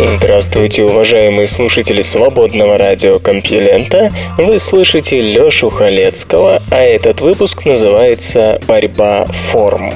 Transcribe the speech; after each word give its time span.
Здравствуйте, 0.00 0.84
уважаемые 0.84 1.48
слушатели 1.48 2.02
свободного 2.02 2.78
радиокомпьюлента. 2.78 4.12
Вы 4.36 4.60
слышите 4.60 5.20
Лёшу 5.20 5.70
Халецкого, 5.70 6.62
а 6.70 6.78
этот 6.78 7.20
выпуск 7.20 7.64
называется 7.64 8.60
«Борьба 8.68 9.24
форм». 9.26 9.94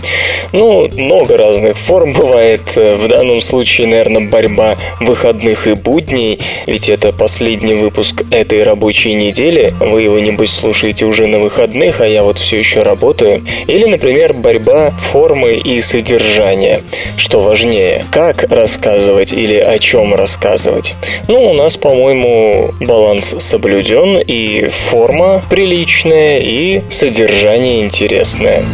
Ну, 0.53 0.89
много 0.89 1.37
разных 1.37 1.79
форм 1.79 2.13
бывает. 2.19 2.63
В 2.75 3.07
данном 3.07 3.41
случае, 3.41 3.87
наверное, 3.87 4.23
борьба 4.29 4.77
выходных 4.99 5.69
и 5.69 5.75
будней, 5.75 6.41
ведь 6.67 6.89
это 6.89 7.13
последний 7.13 7.75
выпуск 7.75 8.25
этой 8.31 8.65
рабочей 8.65 9.15
недели. 9.15 9.73
Вы 9.79 10.03
его, 10.03 10.19
небось, 10.19 10.51
слушаете 10.51 11.07
уже 11.07 11.29
на 11.29 11.39
выходных, 11.39 12.01
а 12.01 12.09
я 12.09 12.25
вот 12.25 12.39
все 12.39 12.59
еще 12.59 12.83
работаю. 12.83 13.45
Или, 13.69 13.85
например, 13.85 14.35
борьба 14.35 14.91
формы 14.91 15.55
и 15.55 15.81
содержания. 15.81 16.83
Что 17.17 17.41
важнее, 17.41 18.05
как 18.11 18.43
рассказывать 18.51 19.33
или 19.33 19.57
о 19.57 19.79
чем 19.79 19.92
чем 19.93 20.15
рассказывать. 20.15 20.95
Ну, 21.29 21.51
у 21.51 21.53
нас, 21.53 21.77
по-моему, 21.77 22.71
баланс 22.81 23.35
соблюден, 23.39 24.17
и 24.17 24.69
форма 24.69 25.43
приличная, 25.51 26.39
и 26.39 26.81
содержание 26.89 27.83
интересное. 27.83 28.65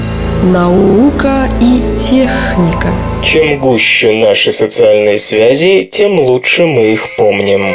Наука 0.45 1.49
и 1.61 1.83
техника. 1.99 2.89
Чем 3.25 3.59
гуще 3.59 4.13
наши 4.13 4.53
социальные 4.53 5.19
связи, 5.19 5.89
тем 5.91 6.21
лучше 6.21 6.67
мы 6.67 6.93
их 6.93 7.17
помним. 7.17 7.75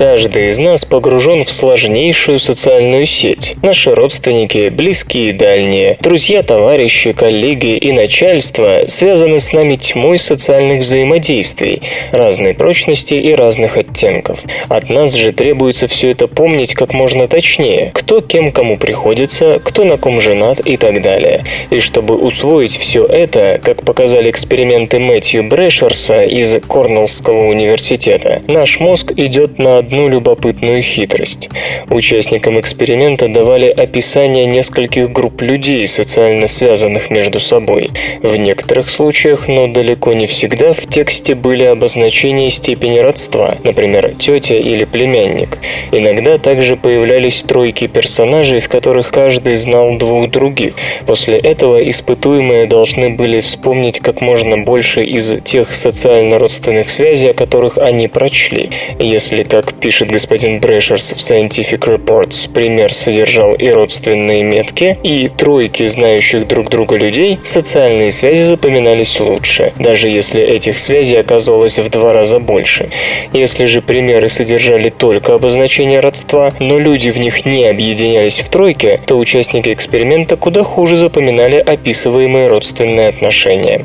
Каждый 0.00 0.46
из 0.46 0.58
нас 0.58 0.86
погружен 0.86 1.44
в 1.44 1.52
сложнейшую 1.52 2.38
социальную 2.38 3.04
сеть. 3.04 3.56
Наши 3.60 3.94
родственники, 3.94 4.70
близкие 4.70 5.28
и 5.28 5.32
дальние, 5.32 5.98
друзья, 6.00 6.42
товарищи, 6.42 7.12
коллеги 7.12 7.76
и 7.76 7.92
начальство 7.92 8.84
связаны 8.88 9.40
с 9.40 9.52
нами 9.52 9.76
тьмой 9.76 10.16
социальных 10.18 10.80
взаимодействий, 10.80 11.82
разной 12.12 12.54
прочности 12.54 13.12
и 13.12 13.34
разных 13.34 13.76
оттенков. 13.76 14.40
От 14.70 14.88
нас 14.88 15.12
же 15.12 15.32
требуется 15.32 15.86
все 15.86 16.12
это 16.12 16.28
помнить 16.28 16.72
как 16.72 16.94
можно 16.94 17.28
точнее, 17.28 17.90
кто 17.92 18.22
кем 18.22 18.52
кому 18.52 18.78
приходится, 18.78 19.60
кто 19.62 19.84
на 19.84 19.98
ком 19.98 20.18
женат 20.18 20.60
и 20.60 20.78
так 20.78 21.02
далее. 21.02 21.44
И 21.68 21.78
чтобы 21.78 22.16
усвоить 22.16 22.74
все 22.74 23.04
это, 23.04 23.60
как 23.62 23.84
показали 23.84 24.30
эксперименты 24.30 24.98
Мэтью 24.98 25.44
Брэшерса 25.46 26.22
из 26.22 26.58
Корнеллского 26.66 27.48
университета, 27.48 28.40
наш 28.46 28.80
мозг 28.80 29.12
идет 29.14 29.58
на 29.58 29.89
одну 29.90 30.08
любопытную 30.08 30.82
хитрость. 30.82 31.50
Участникам 31.88 32.60
эксперимента 32.60 33.26
давали 33.26 33.66
описание 33.66 34.46
нескольких 34.46 35.10
групп 35.10 35.42
людей, 35.42 35.84
социально 35.88 36.46
связанных 36.46 37.10
между 37.10 37.40
собой. 37.40 37.90
В 38.22 38.36
некоторых 38.36 38.88
случаях, 38.88 39.48
но 39.48 39.66
далеко 39.66 40.12
не 40.12 40.26
всегда, 40.26 40.72
в 40.72 40.86
тексте 40.86 41.34
были 41.34 41.64
обозначения 41.64 42.50
степени 42.50 43.00
родства, 43.00 43.56
например, 43.64 44.12
тетя 44.16 44.54
или 44.54 44.84
племянник. 44.84 45.58
Иногда 45.90 46.38
также 46.38 46.76
появлялись 46.76 47.42
тройки 47.42 47.88
персонажей, 47.88 48.60
в 48.60 48.68
которых 48.68 49.10
каждый 49.10 49.56
знал 49.56 49.96
двух 49.98 50.30
других. 50.30 50.74
После 51.04 51.36
этого 51.36 51.88
испытуемые 51.88 52.66
должны 52.66 53.10
были 53.10 53.40
вспомнить 53.40 53.98
как 53.98 54.20
можно 54.20 54.56
больше 54.58 55.02
из 55.02 55.42
тех 55.42 55.74
социально-родственных 55.74 56.88
связей, 56.88 57.30
о 57.30 57.34
которых 57.34 57.76
они 57.76 58.06
прочли. 58.06 58.70
Если, 59.00 59.42
как 59.42 59.79
пишет 59.80 60.10
господин 60.10 60.60
Брэшерс 60.60 61.12
в 61.12 61.16
Scientific 61.16 61.80
Reports, 61.80 62.52
пример 62.52 62.92
содержал 62.92 63.54
и 63.54 63.68
родственные 63.68 64.42
метки, 64.42 64.98
и 65.02 65.28
тройки 65.28 65.86
знающих 65.86 66.46
друг 66.46 66.68
друга 66.68 66.96
людей, 66.96 67.38
социальные 67.44 68.10
связи 68.10 68.42
запоминались 68.42 69.18
лучше, 69.18 69.72
даже 69.78 70.08
если 70.08 70.42
этих 70.42 70.78
связей 70.78 71.16
оказывалось 71.16 71.78
в 71.78 71.88
два 71.88 72.12
раза 72.12 72.38
больше. 72.38 72.90
Если 73.32 73.64
же 73.64 73.80
примеры 73.80 74.28
содержали 74.28 74.90
только 74.90 75.34
обозначение 75.34 76.00
родства, 76.00 76.52
но 76.58 76.78
люди 76.78 77.10
в 77.10 77.18
них 77.18 77.46
не 77.46 77.64
объединялись 77.64 78.40
в 78.40 78.48
тройке, 78.48 79.00
то 79.06 79.18
участники 79.18 79.72
эксперимента 79.72 80.36
куда 80.36 80.62
хуже 80.62 80.96
запоминали 80.96 81.56
описываемые 81.56 82.48
родственные 82.48 83.08
отношения. 83.08 83.84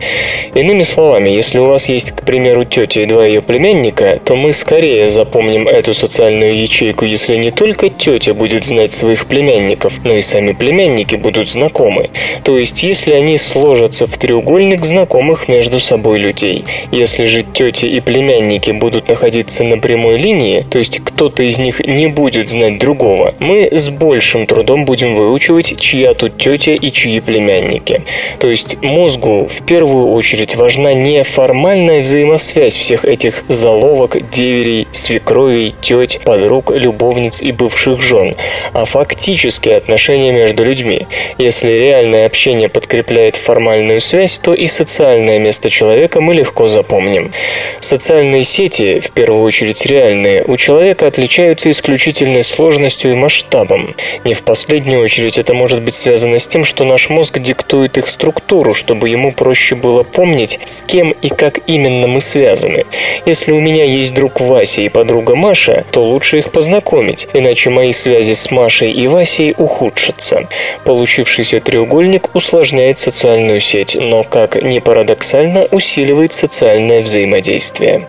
Иными 0.54 0.84
словами, 0.84 1.30
если 1.30 1.60
у 1.60 1.66
вас 1.66 1.88
есть, 1.88 2.12
к 2.12 2.24
примеру, 2.24 2.66
тетя 2.66 3.02
и 3.02 3.06
два 3.06 3.26
ее 3.26 3.42
племянника, 3.42 4.20
то 4.24 4.36
мы 4.36 4.52
скорее 4.52 5.10
запомним 5.10 5.68
эту 5.86 5.94
социальную 5.94 6.60
ячейку, 6.60 7.06
если 7.06 7.36
не 7.36 7.52
только 7.52 7.90
тетя 7.90 8.34
будет 8.34 8.66
знать 8.66 8.96
своих 8.96 9.28
племянников, 9.28 10.04
но 10.04 10.14
и 10.14 10.22
сами 10.22 10.52
племянники 10.52 11.16
будут 11.16 11.48
знакомы. 11.48 12.10
То 12.44 12.58
есть, 12.58 12.82
если 12.82 13.14
они 13.14 13.38
сложатся 13.38 14.08
в 14.08 14.18
треугольник 14.18 14.84
знакомых 14.84 15.48
между 15.48 15.80
собой 15.80 16.18
людей. 16.18 16.66
Если 16.92 17.26
же 17.26 17.44
тети 17.44 17.86
и 17.86 18.00
племянники 18.00 18.72
будут 18.72 19.10
находиться 19.10 19.64
на 19.64 19.78
прямой 19.78 20.18
линии, 20.18 20.66
то 20.68 20.80
есть 20.80 21.02
кто-то 21.04 21.44
из 21.44 21.60
них 21.60 21.80
не 21.82 22.08
будет 22.08 22.50
знать 22.50 22.80
другого, 22.80 23.36
мы 23.40 23.70
с 23.72 23.90
большим 23.90 24.48
трудом 24.48 24.86
будем 24.86 25.14
выучивать, 25.14 25.80
чья 25.80 26.16
тут 26.16 26.38
тетя 26.38 26.74
и 26.74 26.92
чьи 26.92 27.20
племянники. 27.20 28.02
То 28.40 28.50
есть 28.50 28.82
мозгу 28.82 29.48
в 29.48 29.64
первую 29.68 30.14
очередь 30.14 30.56
важна 30.56 30.94
не 30.94 31.24
формальная 31.24 32.02
взаимосвязь 32.02 32.76
всех 32.76 33.06
этих 33.06 33.44
заловок, 33.50 34.32
деверей, 34.32 34.88
свекровей, 34.92 35.75
теть, 35.82 36.20
подруг, 36.24 36.72
любовниц 36.72 37.42
и 37.42 37.52
бывших 37.52 38.02
жен, 38.02 38.36
а 38.74 38.86
фактические 38.86 39.78
отношения 39.78 40.32
между 40.32 40.64
людьми. 40.64 41.08
Если 41.38 41.70
реальное 41.70 42.26
общение 42.26 42.70
подкрепляет 42.70 43.36
формальную 43.36 44.00
связь, 44.00 44.40
то 44.40 44.54
и 44.54 44.68
социальное 44.68 45.40
место 45.40 45.70
человека 45.70 46.22
мы 46.22 46.34
легко 46.34 46.68
запомним. 46.68 47.32
Социальные 47.80 48.44
сети, 48.44 49.00
в 49.00 49.12
первую 49.12 49.44
очередь 49.44 49.86
реальные, 49.86 50.44
у 50.46 50.58
человека 50.58 51.08
отличаются 51.08 51.70
исключительной 51.70 52.44
сложностью 52.44 53.12
и 53.12 53.16
масштабом. 53.16 53.96
Не 54.24 54.34
в 54.34 54.44
последнюю 54.44 55.02
очередь 55.02 55.38
это 55.38 55.54
может 55.54 55.82
быть 55.82 55.96
связано 55.96 56.40
с 56.40 56.48
тем, 56.48 56.64
что 56.64 56.84
наш 56.84 57.10
мозг 57.10 57.40
диктует 57.40 57.98
их 57.98 58.08
структуру, 58.08 58.74
чтобы 58.74 59.10
ему 59.10 59.32
проще 59.32 59.76
было 59.76 60.04
помнить, 60.04 60.60
с 60.66 60.82
кем 60.82 61.12
и 61.12 61.30
как 61.30 61.60
именно 61.68 62.08
мы 62.08 62.22
связаны. 62.22 62.86
Если 63.26 63.52
у 63.52 63.60
меня 63.60 63.84
есть 63.84 64.14
друг 64.14 64.40
Вася 64.40 64.82
и 64.82 64.90
подруга 64.90 65.36
Маша, 65.36 65.55
Маша, 65.56 65.86
то 65.90 66.04
лучше 66.04 66.40
их 66.40 66.52
познакомить, 66.52 67.30
иначе 67.32 67.70
мои 67.70 67.94
связи 67.94 68.34
с 68.34 68.52
Машей 68.52 68.92
и 68.92 69.08
Васей 69.08 69.54
ухудшатся. 69.58 70.50
Получившийся 70.84 71.62
треугольник 71.62 72.36
усложняет 72.36 73.00
социальную 73.00 73.62
сеть, 73.62 73.96
но, 73.98 74.26
как 74.26 74.62
ни 74.62 74.80
парадоксально, 74.80 75.66
усиливает 75.72 76.34
социальное 76.34 77.02
взаимодействие. 77.02 78.06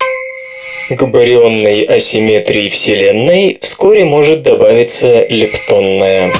К 0.89 1.05
барионной 1.05 1.83
асимметрии 1.83 2.67
Вселенной 2.67 3.57
вскоре 3.61 4.03
может 4.03 4.43
добавиться 4.43 5.25
лептонная. 5.29 6.33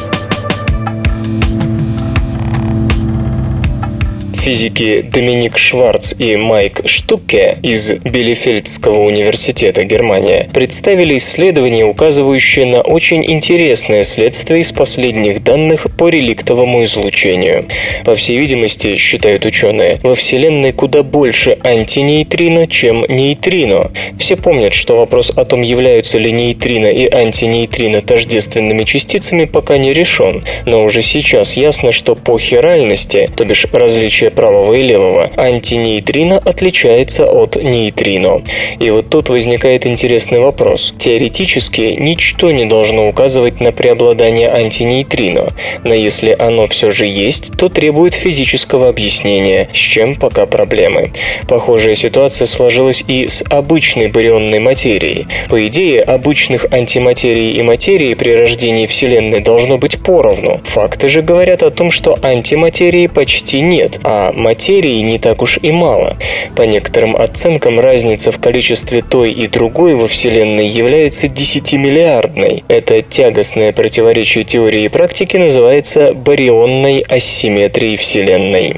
Физики 4.47 5.01
Доминик 5.01 5.57
Шварц 5.57 6.13
и 6.17 6.37
Майк 6.37 6.83
Штуке 6.85 7.57
из 7.63 7.91
Билефельдского 7.91 9.01
университета 9.01 9.83
Германия 9.83 10.49
представили 10.53 11.17
исследование, 11.17 11.83
указывающее 11.83 12.65
на 12.65 12.79
очень 12.79 13.29
интересное 13.29 14.05
следствие 14.05 14.61
из 14.61 14.71
последних 14.71 15.43
данных 15.43 15.87
по 15.97 16.07
реликтовому 16.07 16.85
излучению. 16.85 17.65
По 18.05 18.15
всей 18.15 18.37
видимости, 18.37 18.95
считают 18.95 19.45
ученые, 19.45 19.99
во 20.01 20.15
Вселенной 20.15 20.71
куда 20.71 21.03
больше 21.03 21.57
антинейтрино, 21.61 22.67
чем 22.67 23.03
нейтрино. 23.09 23.91
Все 24.17 24.37
помнят, 24.37 24.73
что 24.73 24.95
вопрос 24.95 25.29
о 25.29 25.43
том, 25.43 25.61
являются 25.61 26.19
ли 26.19 26.31
нейтрино 26.31 26.87
и 26.87 27.13
антинейтрино 27.13 28.01
тождественными 28.01 28.85
частицами, 28.85 29.43
пока 29.43 29.77
не 29.77 29.91
решен, 29.91 30.41
но 30.65 30.85
уже 30.85 31.01
сейчас 31.01 31.57
ясно, 31.57 31.91
что 31.91 32.15
по 32.15 32.39
хиральности, 32.39 33.29
то 33.35 33.43
бишь 33.43 33.65
различие 33.73 34.31
правого 34.37 34.75
и 34.75 34.83
левого, 34.83 35.31
антинейтрино 35.35 36.37
отличается 36.37 37.25
от 37.25 37.55
нейтрино. 37.55 38.43
И 38.79 38.91
вот 38.91 39.09
тут 39.09 39.29
возникает 39.29 39.87
интересный 39.87 40.39
вопрос. 40.39 40.93
Теоретически 40.99 41.95
ничто 41.97 42.51
не 42.51 42.65
должно 42.65 43.07
указывать 43.07 43.59
на 43.59 43.71
преобладание 43.71 44.49
антинейтрино, 44.49 45.53
но 45.83 45.95
если 45.95 46.35
оно 46.37 46.67
все 46.67 46.91
же 46.91 47.07
есть, 47.07 47.57
то 47.57 47.67
требует 47.67 48.13
физического 48.13 48.89
объяснения, 48.89 49.69
с 49.73 49.77
чем 49.77 50.15
пока 50.15 50.45
проблемы. 50.45 51.11
Похожая 51.47 51.95
ситуация 51.95 52.45
сложилась 52.45 53.03
и 53.07 53.27
с 53.27 53.43
обычной 53.49 54.07
барионной 54.07 54.59
материей. 54.59 55.25
По 55.49 55.65
идее, 55.65 56.03
обычных 56.03 56.67
антиматерий 56.71 57.53
и 57.53 57.63
материи 57.63 58.13
при 58.13 58.35
рождении 58.35 58.85
Вселенной 58.85 59.39
должно 59.39 59.79
быть 59.79 59.97
поровну. 59.97 60.61
Факты 60.63 61.09
же 61.09 61.23
говорят 61.23 61.63
о 61.63 61.71
том, 61.71 61.89
что 61.89 62.19
антиматерии 62.21 63.07
почти 63.07 63.61
нет, 63.61 63.99
а 64.03 64.26
материи 64.33 65.01
не 65.01 65.19
так 65.19 65.41
уж 65.41 65.59
и 65.61 65.71
мало. 65.71 66.17
По 66.55 66.63
некоторым 66.63 67.15
оценкам, 67.15 67.79
разница 67.79 68.31
в 68.31 68.39
количестве 68.39 69.01
той 69.01 69.31
и 69.31 69.47
другой 69.47 69.95
во 69.95 70.07
Вселенной 70.07 70.67
является 70.67 71.27
10-миллиардной. 71.27 72.63
Это 72.67 73.01
тягостное 73.01 73.71
противоречие 73.71 74.43
теории 74.43 74.83
и 74.83 74.89
практики 74.89 75.37
называется 75.37 76.13
барионной 76.13 77.01
асимметрией 77.01 77.95
Вселенной. 77.95 78.75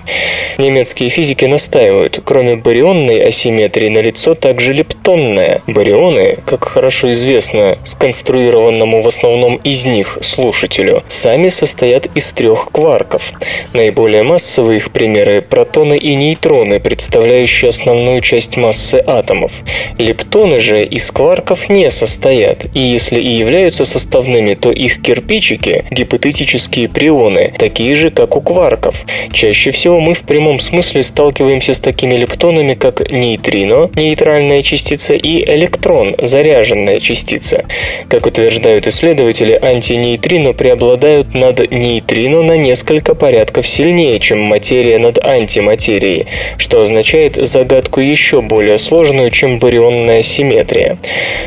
Немецкие 0.57 1.09
физики 1.09 1.45
настаивают, 1.45 2.21
кроме 2.23 2.55
барионной 2.55 3.25
асимметрии 3.27 3.89
налицо 3.89 4.35
также 4.35 4.73
лептонная. 4.73 5.61
Барионы, 5.67 6.37
как 6.45 6.65
хорошо 6.65 7.11
известно, 7.11 7.77
сконструированному 7.83 9.01
в 9.01 9.07
основном 9.07 9.55
из 9.63 9.85
них 9.85 10.17
слушателю, 10.21 11.03
сами 11.07 11.49
состоят 11.49 12.07
из 12.15 12.31
трех 12.33 12.71
кварков. 12.71 13.31
Наиболее 13.73 14.23
массовые 14.23 14.77
их 14.77 14.91
примеры– 15.29 15.41
протоны 15.49 15.97
и 15.97 16.15
нейтроны, 16.15 16.79
представляющие 16.79 17.69
основную 17.69 18.21
часть 18.21 18.57
массы 18.57 19.01
атомов. 19.05 19.51
Лептоны 19.97 20.59
же 20.59 20.83
из 20.83 21.11
кварков 21.11 21.69
не 21.69 21.89
состоят, 21.89 22.65
и 22.73 22.79
если 22.79 23.19
и 23.19 23.29
являются 23.29 23.85
составными, 23.85 24.55
то 24.55 24.71
их 24.71 25.01
кирпичики– 25.01 25.85
гипотетические 25.91 26.87
прионы, 26.89 27.53
такие 27.57 27.95
же, 27.95 28.11
как 28.11 28.35
у 28.35 28.41
кварков. 28.41 29.05
Чаще 29.33 29.71
всего 29.71 29.99
мы 29.99 30.13
в 30.13 30.23
прямом 30.23 30.59
смысле 30.59 31.03
сталкиваемся 31.03 31.73
с 31.73 31.79
такими 31.79 32.15
лептонами, 32.15 32.73
как 32.73 33.11
нейтрино, 33.11 33.89
нейтральная 33.95 34.61
частица, 34.61 35.13
и 35.13 35.43
электрон, 35.43 36.15
заряженная 36.17 36.99
частица. 36.99 37.65
Как 38.07 38.25
утверждают 38.25 38.87
исследователи, 38.87 39.57
антинейтрино 39.61 40.53
преобладают 40.53 41.33
над 41.33 41.71
нейтрино 41.71 42.41
на 42.43 42.57
несколько 42.57 43.15
порядков 43.15 43.67
сильнее, 43.67 44.19
чем 44.19 44.39
материя 44.39 44.97
над 44.99 45.19
антиматерией, 45.24 46.27
что 46.57 46.81
означает 46.81 47.36
загадку 47.36 48.00
еще 48.00 48.42
более 48.42 48.77
сложную, 48.77 49.30
чем 49.30 49.60
барионная 49.60 50.21
симметрия. 50.21 50.98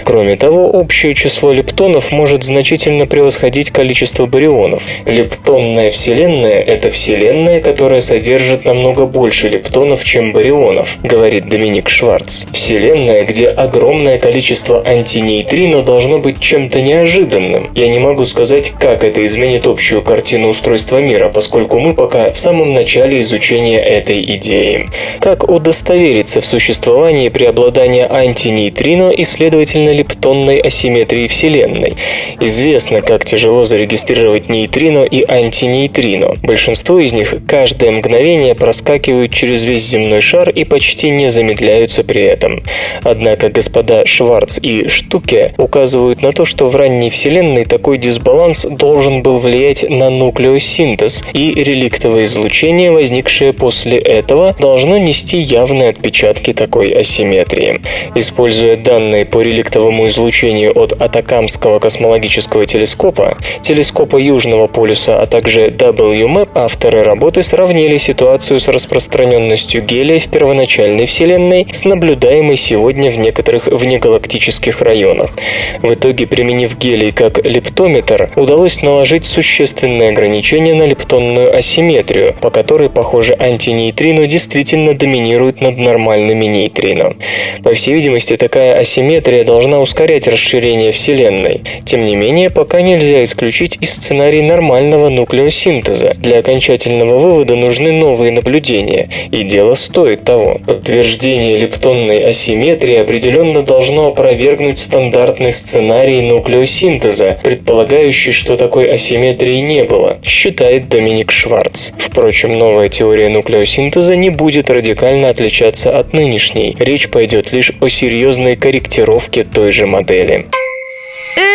Кроме 0.04 0.36
того, 0.36 0.70
общее 0.70 1.14
число 1.14 1.52
лептонов 1.52 2.12
может 2.12 2.44
значительно 2.44 3.06
превосходить 3.06 3.70
количество 3.70 4.26
барионов. 4.26 4.82
Лептонная 5.06 5.90
Вселенная– 5.90 6.60
это 6.66 6.90
Вселенная, 6.90 7.60
которая 7.60 8.00
содержит 8.00 8.64
намного 8.64 9.06
больше 9.06 9.48
лептонов, 9.48 10.04
чем 10.04 10.32
барионов, 10.32 10.96
говорит 11.02 11.48
Доминик 11.48 11.88
Шварц. 11.88 12.44
Вселенная, 12.52 13.24
где 13.24 13.48
огромное 13.48 14.18
количество 14.18 14.82
антинейтрино 14.86 15.82
должно 15.82 16.18
быть 16.18 16.40
чем-то 16.40 16.80
неожиданным. 16.80 17.70
Я 17.74 17.88
не 17.88 17.98
могу 17.98 18.24
сказать, 18.24 18.72
как 18.78 19.04
это 19.04 19.24
изменит 19.24 19.66
общую 19.66 20.02
картину 20.02 20.48
устройства 20.48 20.98
мира, 20.98 21.28
поскольку 21.28 21.78
мы 21.78 21.94
пока 21.94 22.30
в 22.30 22.38
самом 22.38 22.74
начале 22.74 23.20
изучения 23.20 23.61
этой 23.70 24.22
идеи. 24.36 24.88
Как 25.20 25.48
удостовериться 25.48 26.40
в 26.40 26.46
существовании 26.46 27.28
преобладания 27.28 28.06
антинейтрино 28.10 29.10
и, 29.10 29.24
следовательно, 29.24 29.90
лептонной 29.90 30.58
асимметрии 30.60 31.26
Вселенной? 31.26 31.94
Известно, 32.40 33.02
как 33.02 33.24
тяжело 33.24 33.64
зарегистрировать 33.64 34.48
нейтрино 34.48 35.04
и 35.04 35.24
антинейтрино. 35.26 36.36
Большинство 36.42 36.98
из 36.98 37.12
них 37.12 37.34
каждое 37.46 37.90
мгновение 37.90 38.54
проскакивают 38.54 39.32
через 39.32 39.64
весь 39.64 39.86
земной 39.86 40.20
шар 40.20 40.50
и 40.50 40.64
почти 40.64 41.10
не 41.10 41.30
замедляются 41.30 42.04
при 42.04 42.22
этом. 42.22 42.62
Однако 43.02 43.48
господа 43.48 44.06
Шварц 44.06 44.58
и 44.62 44.88
Штуке 44.88 45.54
указывают 45.58 46.22
на 46.22 46.32
то, 46.32 46.44
что 46.44 46.66
в 46.66 46.76
ранней 46.76 47.10
Вселенной 47.10 47.64
такой 47.64 47.98
дисбаланс 47.98 48.66
должен 48.66 49.22
был 49.22 49.38
влиять 49.38 49.88
на 49.88 50.10
нуклеосинтез, 50.10 51.24
и 51.32 51.54
реликтовое 51.54 52.24
излучение, 52.24 52.90
возникшее 52.90 53.51
после 53.52 53.98
этого, 53.98 54.54
должно 54.58 54.98
нести 54.98 55.38
явные 55.38 55.90
отпечатки 55.90 56.52
такой 56.52 56.90
асимметрии. 56.90 57.80
Используя 58.14 58.76
данные 58.76 59.24
по 59.24 59.40
реликтовому 59.40 60.06
излучению 60.06 60.76
от 60.78 60.92
Атакамского 60.92 61.78
космологического 61.78 62.66
телескопа, 62.66 63.36
телескопа 63.60 64.16
Южного 64.16 64.66
полюса, 64.66 65.20
а 65.20 65.26
также 65.26 65.68
WMAP, 65.68 66.48
авторы 66.54 67.02
работы 67.02 67.42
сравнили 67.42 67.96
ситуацию 67.96 68.60
с 68.60 68.68
распространенностью 68.68 69.82
гелия 69.82 70.18
в 70.18 70.28
первоначальной 70.28 71.06
Вселенной 71.06 71.66
с 71.72 71.84
наблюдаемой 71.84 72.56
сегодня 72.56 73.10
в 73.10 73.18
некоторых 73.18 73.66
внегалактических 73.66 74.80
районах. 74.82 75.34
В 75.82 75.92
итоге, 75.94 76.26
применив 76.26 76.78
гелий 76.78 77.12
как 77.12 77.44
лептометр, 77.44 78.30
удалось 78.36 78.82
наложить 78.82 79.24
существенные 79.24 80.10
ограничения 80.10 80.74
на 80.74 80.84
лептонную 80.84 81.56
асимметрию, 81.56 82.34
по 82.40 82.50
которой, 82.50 82.88
похоже, 82.88 83.34
антинейтрино 83.42 84.26
действительно 84.26 84.94
доминирует 84.94 85.60
над 85.60 85.76
нормальными 85.76 86.46
нейтрино. 86.46 87.16
По 87.62 87.72
всей 87.72 87.94
видимости, 87.94 88.36
такая 88.36 88.78
асимметрия 88.78 89.44
должна 89.44 89.80
ускорять 89.80 90.28
расширение 90.28 90.92
Вселенной. 90.92 91.62
Тем 91.84 92.06
не 92.06 92.16
менее, 92.16 92.50
пока 92.50 92.80
нельзя 92.82 93.24
исключить 93.24 93.78
и 93.80 93.86
сценарий 93.86 94.42
нормального 94.42 95.08
нуклеосинтеза. 95.08 96.14
Для 96.18 96.38
окончательного 96.38 97.18
вывода 97.18 97.56
нужны 97.56 97.92
новые 97.92 98.32
наблюдения, 98.32 99.08
и 99.30 99.42
дело 99.42 99.74
стоит 99.74 100.24
того. 100.24 100.60
Подтверждение 100.66 101.56
лептонной 101.56 102.24
асимметрии 102.24 102.96
определенно 102.96 103.62
должно 103.62 104.08
опровергнуть 104.08 104.78
стандартный 104.78 105.52
сценарий 105.52 106.20
нуклеосинтеза, 106.22 107.38
предполагающий, 107.42 108.32
что 108.32 108.56
такой 108.56 108.86
асимметрии 108.86 109.58
не 109.58 109.84
было, 109.84 110.18
считает 110.24 110.88
Доминик 110.88 111.32
Шварц. 111.32 111.92
Впрочем, 111.98 112.52
новая 112.58 112.88
теория 112.88 113.28
нуклеосинтеза 113.32 114.14
не 114.16 114.30
будет 114.30 114.70
радикально 114.70 115.28
отличаться 115.30 115.98
от 115.98 116.12
нынешней. 116.12 116.76
Речь 116.78 117.08
пойдет 117.08 117.52
лишь 117.52 117.72
о 117.80 117.88
серьезной 117.88 118.56
корректировке 118.56 119.42
той 119.42 119.72
же 119.72 119.86
модели. 119.86 120.46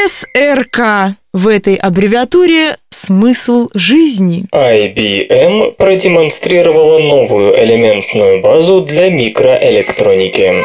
СРК. 0.08 1.16
В 1.34 1.48
этой 1.48 1.76
аббревиатуре 1.76 2.78
смысл 2.90 3.70
жизни. 3.74 4.46
IBM 4.52 5.74
продемонстрировала 5.74 7.00
новую 7.00 7.56
элементную 7.64 8.42
базу 8.42 8.82
для 8.82 9.10
микроэлектроники. 9.10 10.64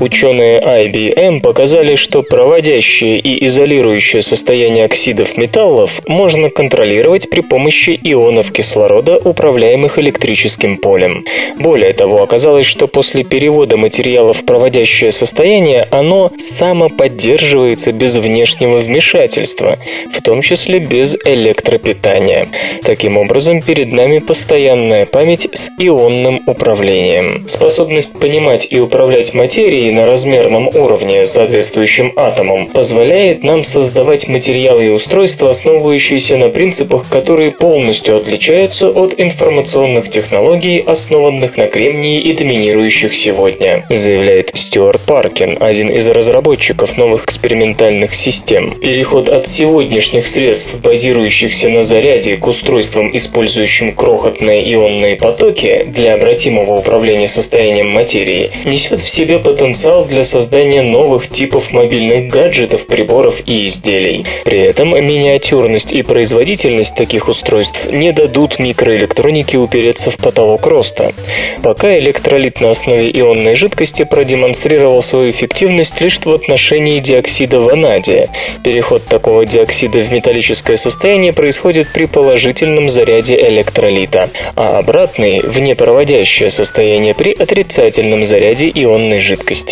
Ученые 0.00 0.60
IBM 0.60 1.40
показали, 1.40 1.94
что 1.94 2.22
проводящее 2.22 3.18
и 3.18 3.44
изолирующее 3.44 4.22
состояние 4.22 4.86
оксидов 4.86 5.36
металлов 5.36 6.00
можно 6.06 6.48
контролировать 6.48 7.28
при 7.28 7.42
помощи 7.42 8.00
ионов 8.02 8.50
кислорода, 8.50 9.18
управляемых 9.18 9.98
электрическим 9.98 10.78
полем. 10.78 11.26
Более 11.58 11.92
того, 11.92 12.22
оказалось, 12.22 12.64
что 12.64 12.86
после 12.86 13.24
перевода 13.24 13.76
материала 13.76 14.32
в 14.32 14.46
проводящее 14.46 15.12
состояние 15.12 15.86
оно 15.90 16.32
самоподдерживается 16.38 17.92
без 17.92 18.16
внешнего 18.16 18.78
вмешательства, 18.78 19.78
в 20.14 20.22
том 20.22 20.40
числе 20.40 20.78
без 20.78 21.14
электропитания. 21.26 22.48
Таким 22.84 23.18
образом, 23.18 23.60
перед 23.60 23.92
нами 23.92 24.18
постоянная 24.18 25.04
память 25.04 25.46
с 25.52 25.68
ионным 25.78 26.40
управлением. 26.46 27.46
Способность 27.46 28.18
понимать 28.18 28.66
и 28.70 28.80
управлять 28.80 29.34
материей 29.34 29.89
на 29.90 30.06
размерном 30.06 30.68
уровне, 30.68 31.24
соответствующим 31.24 32.12
атомам, 32.16 32.66
позволяет 32.68 33.42
нам 33.42 33.62
создавать 33.62 34.28
материалы 34.28 34.86
и 34.86 34.88
устройства, 34.88 35.50
основывающиеся 35.50 36.36
на 36.36 36.48
принципах, 36.48 37.08
которые 37.08 37.50
полностью 37.50 38.16
отличаются 38.16 38.88
от 38.88 39.18
информационных 39.18 40.08
технологий, 40.08 40.82
основанных 40.86 41.56
на 41.56 41.66
кремнии 41.66 42.20
и 42.20 42.32
доминирующих 42.32 43.12
сегодня, 43.12 43.84
заявляет 43.90 44.52
Стюарт 44.54 45.00
Паркин, 45.02 45.58
один 45.60 45.90
из 45.90 46.08
разработчиков 46.08 46.96
новых 46.96 47.24
экспериментальных 47.24 48.14
систем. 48.14 48.74
Переход 48.80 49.28
от 49.28 49.46
сегодняшних 49.46 50.26
средств, 50.26 50.80
базирующихся 50.80 51.68
на 51.68 51.82
заряде, 51.82 52.36
к 52.36 52.46
устройствам, 52.46 53.14
использующим 53.16 53.92
крохотные 53.92 54.72
ионные 54.72 55.16
потоки 55.16 55.84
для 55.88 56.14
обратимого 56.14 56.74
управления 56.78 57.28
состоянием 57.28 57.88
материи, 57.88 58.50
несет 58.64 59.00
в 59.00 59.08
себе 59.08 59.38
потенциал 59.38 59.79
потенциал 59.80 60.04
для 60.04 60.24
создания 60.24 60.82
новых 60.82 61.28
типов 61.30 61.72
мобильных 61.72 62.28
гаджетов, 62.28 62.86
приборов 62.86 63.40
и 63.46 63.64
изделий. 63.64 64.26
При 64.44 64.58
этом 64.58 64.90
миниатюрность 64.90 65.90
и 65.92 66.02
производительность 66.02 66.94
таких 66.96 67.28
устройств 67.28 67.90
не 67.90 68.12
дадут 68.12 68.58
микроэлектронике 68.58 69.56
упереться 69.56 70.10
в 70.10 70.18
потолок 70.18 70.66
роста. 70.66 71.14
Пока 71.62 71.98
электролит 71.98 72.60
на 72.60 72.72
основе 72.72 73.10
ионной 73.10 73.54
жидкости 73.54 74.04
продемонстрировал 74.04 75.00
свою 75.00 75.30
эффективность 75.30 75.98
лишь 75.98 76.18
в 76.20 76.30
отношении 76.30 77.00
диоксида 77.00 77.60
ванадия. 77.60 78.28
Переход 78.62 79.06
такого 79.06 79.46
диоксида 79.46 80.00
в 80.00 80.12
металлическое 80.12 80.76
состояние 80.76 81.32
происходит 81.32 81.90
при 81.94 82.04
положительном 82.04 82.90
заряде 82.90 83.36
электролита, 83.48 84.28
а 84.56 84.78
обратный– 84.78 85.40
в 85.42 85.58
непроводящее 85.58 86.50
состояние 86.50 87.14
при 87.14 87.32
отрицательном 87.32 88.24
заряде 88.24 88.68
ионной 88.68 89.20
жидкости. 89.20 89.69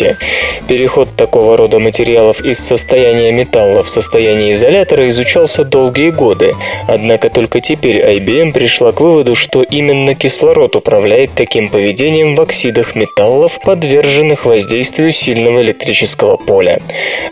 Переход 0.67 1.09
такого 1.15 1.57
рода 1.57 1.79
материалов 1.79 2.41
из 2.41 2.59
состояния 2.59 3.31
металла 3.31 3.81
в 3.83 3.89
состояние 3.89 4.53
изолятора 4.53 5.09
изучался 5.09 5.63
долгие 5.63 6.11
годы, 6.11 6.53
однако 6.87 7.29
только 7.29 7.59
теперь 7.59 7.97
IBM 7.97 8.53
пришла 8.53 8.91
к 8.91 9.01
выводу, 9.01 9.35
что 9.35 9.63
именно 9.63 10.15
кислород 10.15 10.75
управляет 10.75 11.31
таким 11.35 11.69
поведением 11.69 12.35
в 12.35 12.41
оксидах 12.41 12.95
металлов, 12.95 13.59
подверженных 13.65 14.45
воздействию 14.45 15.11
сильного 15.11 15.61
электрического 15.61 16.37
поля. 16.37 16.79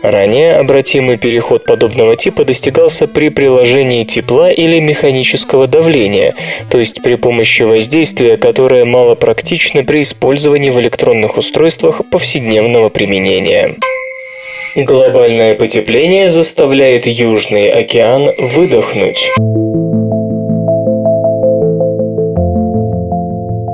Ранее 0.02 0.56
обратимый 0.56 1.16
переход 1.16 1.64
подобного 1.64 2.16
типа 2.16 2.44
достигался 2.44 3.06
при 3.06 3.28
приложении 3.28 4.04
тепла 4.04 4.50
или 4.50 4.80
механического 4.80 5.66
давления, 5.66 6.34
то 6.70 6.78
есть 6.78 7.02
при 7.02 7.14
помощи 7.14 7.62
воздействия, 7.62 8.36
которое 8.36 8.84
мало 8.84 9.14
практично 9.14 9.84
при 9.84 10.00
использовании 10.02 10.70
в 10.70 10.80
электронных 10.80 11.38
устройствах 11.38 12.02
повседневного 12.10 12.57
применения. 12.90 13.76
Глобальное 14.74 15.54
потепление 15.54 16.30
заставляет 16.30 17.06
Южный 17.06 17.70
океан 17.70 18.34
выдохнуть. 18.38 19.30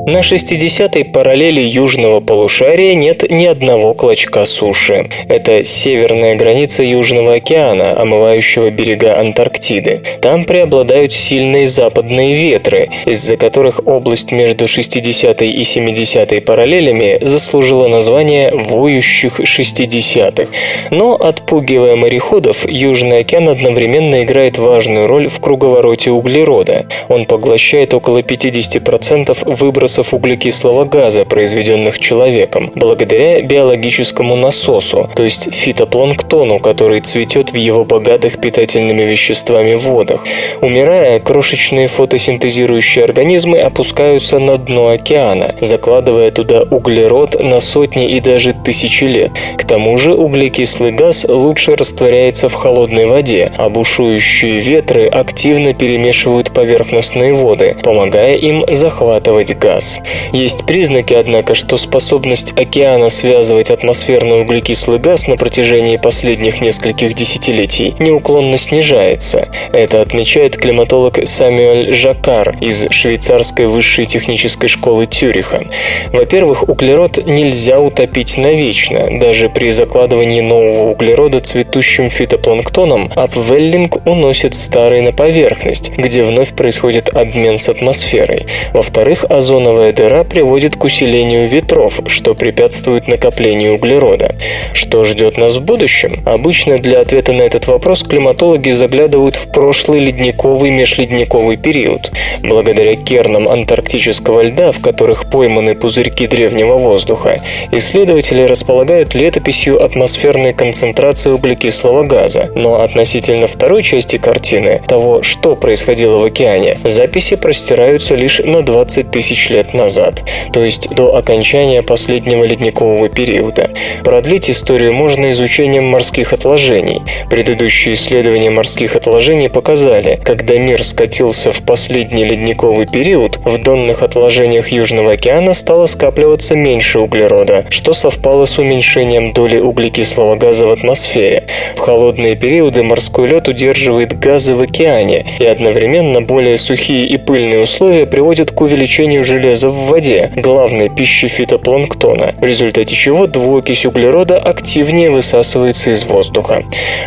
На 0.06 0.18
60-й 0.18 1.02
параллели 1.06 1.62
южного 1.62 2.20
полушария 2.20 2.94
нет 2.94 3.25
ни 3.30 3.46
одного 3.46 3.94
клочка 3.94 4.44
суши. 4.44 5.08
Это 5.30 5.64
северная 5.64 6.34
граница 6.34 6.82
Южного 6.82 7.37
океана, 7.37 7.99
омывающего 7.99 8.68
берега 8.68 9.18
Антарктиды. 9.18 10.02
Там 10.20 10.44
преобладают 10.44 11.14
сильные 11.14 11.66
западные 11.66 12.34
ветры, 12.34 12.90
из-за 13.06 13.38
которых 13.38 13.80
область 13.87 14.30
между 14.30 14.66
60-й 14.66 15.50
и 15.50 15.62
70-й 15.62 16.40
параллелями 16.42 17.18
заслужила 17.23 17.88
название 17.88 18.52
«воющих 18.54 19.40
60-х». 19.40 20.52
Но, 20.90 21.14
отпугивая 21.14 21.96
мореходов, 21.96 22.68
Южный 22.68 23.20
океан 23.20 23.49
одновременно 23.49 24.23
играет 24.23 24.58
важную 24.58 25.06
роль 25.06 25.28
в 25.28 25.40
круговороте 25.40 26.11
углерода. 26.11 26.84
Он 27.08 27.25
поглощает 27.25 27.94
около 27.94 28.18
50% 28.18 29.56
выбросов 29.56 29.94
выбросов 29.95 30.15
углекислого 30.15 30.85
газа, 30.85 31.25
произведенных 31.25 32.01
человеком, 32.01 32.71
благодаря 32.75 33.41
биологическому 33.43 34.37
насосу, 34.37 35.09
то 35.15 35.23
есть 35.23 35.53
фитопланктону, 35.55 36.59
который 36.59 37.01
цветет 37.01 37.53
в 37.53 37.57
его 37.57 37.85
богатых 37.85 38.41
питательными 38.41 39.03
веществами 39.03 39.75
водах. 39.75 40.25
Умирая, 40.61 41.21
крошечные 41.21 41.87
фотосинтезирующие 41.87 43.05
организмы 43.05 43.61
опускаются 43.61 44.39
на 44.39 44.57
дно 44.57 44.89
океана, 44.89 45.55
закладывая 45.61 46.31
туда 46.31 46.63
углерод 46.63 47.41
на 47.41 47.61
сотни 47.61 48.09
и 48.09 48.21
даже 48.21 48.53
тысячи 48.65 49.05
лет. 49.05 49.31
К 49.57 49.65
тому 49.65 49.99
же 49.99 50.15
углекислый 50.15 50.93
газ 50.93 51.25
лучше 51.29 51.77
растворяется 51.77 52.49
в 52.49 52.55
холодной 52.55 53.07
воде, 53.07 53.53
а 53.57 53.69
бушующие 53.69 54.59
ветры 54.59 55.07
активно 55.07 55.73
перемешивают 55.73 56.53
поверхностные 56.53 57.33
воды, 57.35 57.77
помогая 57.83 58.37
им 58.37 58.65
захватывать 58.69 59.57
газ 59.57 59.84
газ. 59.85 59.99
Есть 60.33 60.67
признаки, 60.67 61.14
однако, 61.14 61.55
что 61.55 61.76
способность 61.76 62.53
океана 62.57 63.09
связывать 63.11 63.71
атмосферный 63.71 64.43
углекислый 64.43 64.99
газ 64.99 65.26
на 65.26 65.37
протяжении 65.37 65.97
последних 65.97 66.61
нескольких 66.61 67.14
десятилетий 67.14 67.95
неуклонно 67.99 68.57
снижается. 68.57 69.49
Это 69.73 70.00
отмечает 70.00 70.57
климатолог 70.57 71.21
Самюэль 71.25 71.93
Жакар 71.93 72.57
из 72.61 72.91
швейцарской 72.91 73.67
высшей 73.67 74.07
технической 74.07 74.69
школы 74.69 75.07
Тюриха. 75.07 75.64
Во-первых, 76.12 76.69
углерод 76.69 77.19
нельзя 77.25 77.81
утопить 77.81 78.37
навечно. 78.37 79.19
Даже 79.21 79.49
при 79.49 79.71
закладывании 79.71 80.41
нового 80.41 80.91
углерода 80.91 81.41
цветущим 81.41 82.11
фитопланктоном 82.11 83.11
апвеллинг 83.14 84.07
уносит 84.07 84.55
старый 84.55 85.03
на 85.03 85.12
поверхность, 85.12 85.91
где 85.97 86.23
вновь 86.23 86.55
происходит 86.55 87.14
обмен 87.14 87.59
с 87.59 87.69
атмосферой. 87.69 88.47
Во-вторых, 88.73 89.25
озоновый 89.29 89.74
озоновая 89.75 89.93
дыра 89.93 90.25
приводит 90.25 90.76
к 90.76 90.85
усилению 90.85 91.49
ветров, 91.49 92.00
что 92.07 92.35
препятствует 92.35 93.09
накоплению 93.09 93.75
углерода. 93.75 94.37
Что 94.73 95.04
ждет 95.04 95.37
нас 95.37 95.57
в 95.57 95.62
будущем? 95.62 96.21
Обычно 96.25 96.78
для 96.78 97.00
ответа 97.00 97.33
на 97.33 97.43
этот 97.43 97.66
вопрос 97.66 98.02
климатологи 98.02 98.71
заглядывают 98.71 99.35
в 99.35 99.50
прошлый 99.50 100.00
ледниковый 100.00 100.71
межледниковый 100.71 101.57
период. 101.57 102.12
Благодаря 102.43 102.95
кернам 102.95 103.49
антарктического 103.49 104.43
льда, 104.43 104.71
в 104.71 104.81
которых 104.81 105.31
пойманы 105.31 105.75
пузырьки 105.75 106.26
древнего 106.26 106.75
воздуха, 106.75 107.40
исследователи 107.73 108.43
располагают 108.43 109.14
летописью 109.14 109.83
атмосферной 109.83 110.52
концентрации 110.52 111.31
углекислого 111.31 112.04
газа. 112.04 112.50
Но 112.54 112.81
относительно 112.81 113.47
второй 113.47 113.83
части 113.83 114.19
картины, 114.19 114.83
того, 114.87 115.23
что 115.23 115.57
происходило 115.57 116.19
в 116.19 116.25
океане, 116.25 116.78
записи 116.85 117.37
простираются 117.37 118.14
лишь 118.14 118.38
на 118.38 118.62
20 118.62 119.11
тысяч 119.11 119.49
лет 119.50 119.63
лет 119.64 119.75
назад, 119.75 120.23
то 120.52 120.62
есть 120.62 120.88
до 120.90 121.16
окончания 121.16 121.83
последнего 121.83 122.44
ледникового 122.44 123.09
периода. 123.09 123.71
Продлить 124.02 124.50
историю 124.50 124.92
можно 124.92 125.30
изучением 125.30 125.85
морских 125.85 126.33
отложений. 126.33 127.02
Предыдущие 127.30 127.94
исследования 127.94 128.50
морских 128.50 128.97
отложений 128.97 129.49
показали, 129.49 130.21
когда 130.23 130.59
мир 130.59 130.83
скатился 130.85 131.52
в 131.52 131.62
последний 131.62 132.25
ледниковый 132.25 132.87
период, 132.87 133.38
в 133.44 133.62
донных 133.62 134.02
отложениях 134.02 134.68
Южного 134.68 135.12
океана 135.12 135.54
стало 135.54 135.87
скапливаться 135.87 136.54
меньше 136.54 136.99
углерода, 136.99 137.64
что 137.71 137.92
совпало 137.92 138.44
с 138.44 138.59
уменьшением 138.59 139.33
доли 139.33 139.59
углекислого 139.59 140.37
газа 140.37 140.66
в 140.66 140.73
атмосфере. 140.73 141.44
В 141.76 141.80
холодные 141.80 142.37
периоды 142.37 142.83
морской 142.83 143.28
лед 143.28 143.49
удерживает 143.49 144.18
газы 144.18 144.54
в 144.54 144.61
океане, 144.61 145.26
и 145.38 145.44
одновременно 145.44 146.21
более 146.21 146.56
сухие 146.56 147.06
и 147.06 147.16
пыльные 147.16 147.62
условия 147.62 148.06
приводят 148.06 148.50
к 148.50 148.61
увеличению 148.61 149.25
железа 149.25 149.53
железа 149.54 149.68
в 149.68 149.88
воде, 149.88 150.30
главной 150.37 150.88
пищи 150.88 151.28
фитопланктона, 151.28 152.34
в 152.37 152.44
результате 152.44 152.94
чего 152.96 153.26
двуокись 153.26 153.87
углерода 153.87 154.38
активнее 154.38 155.11
высасывается 155.11 155.90
из 155.90 156.04
воздуха. 156.04 156.64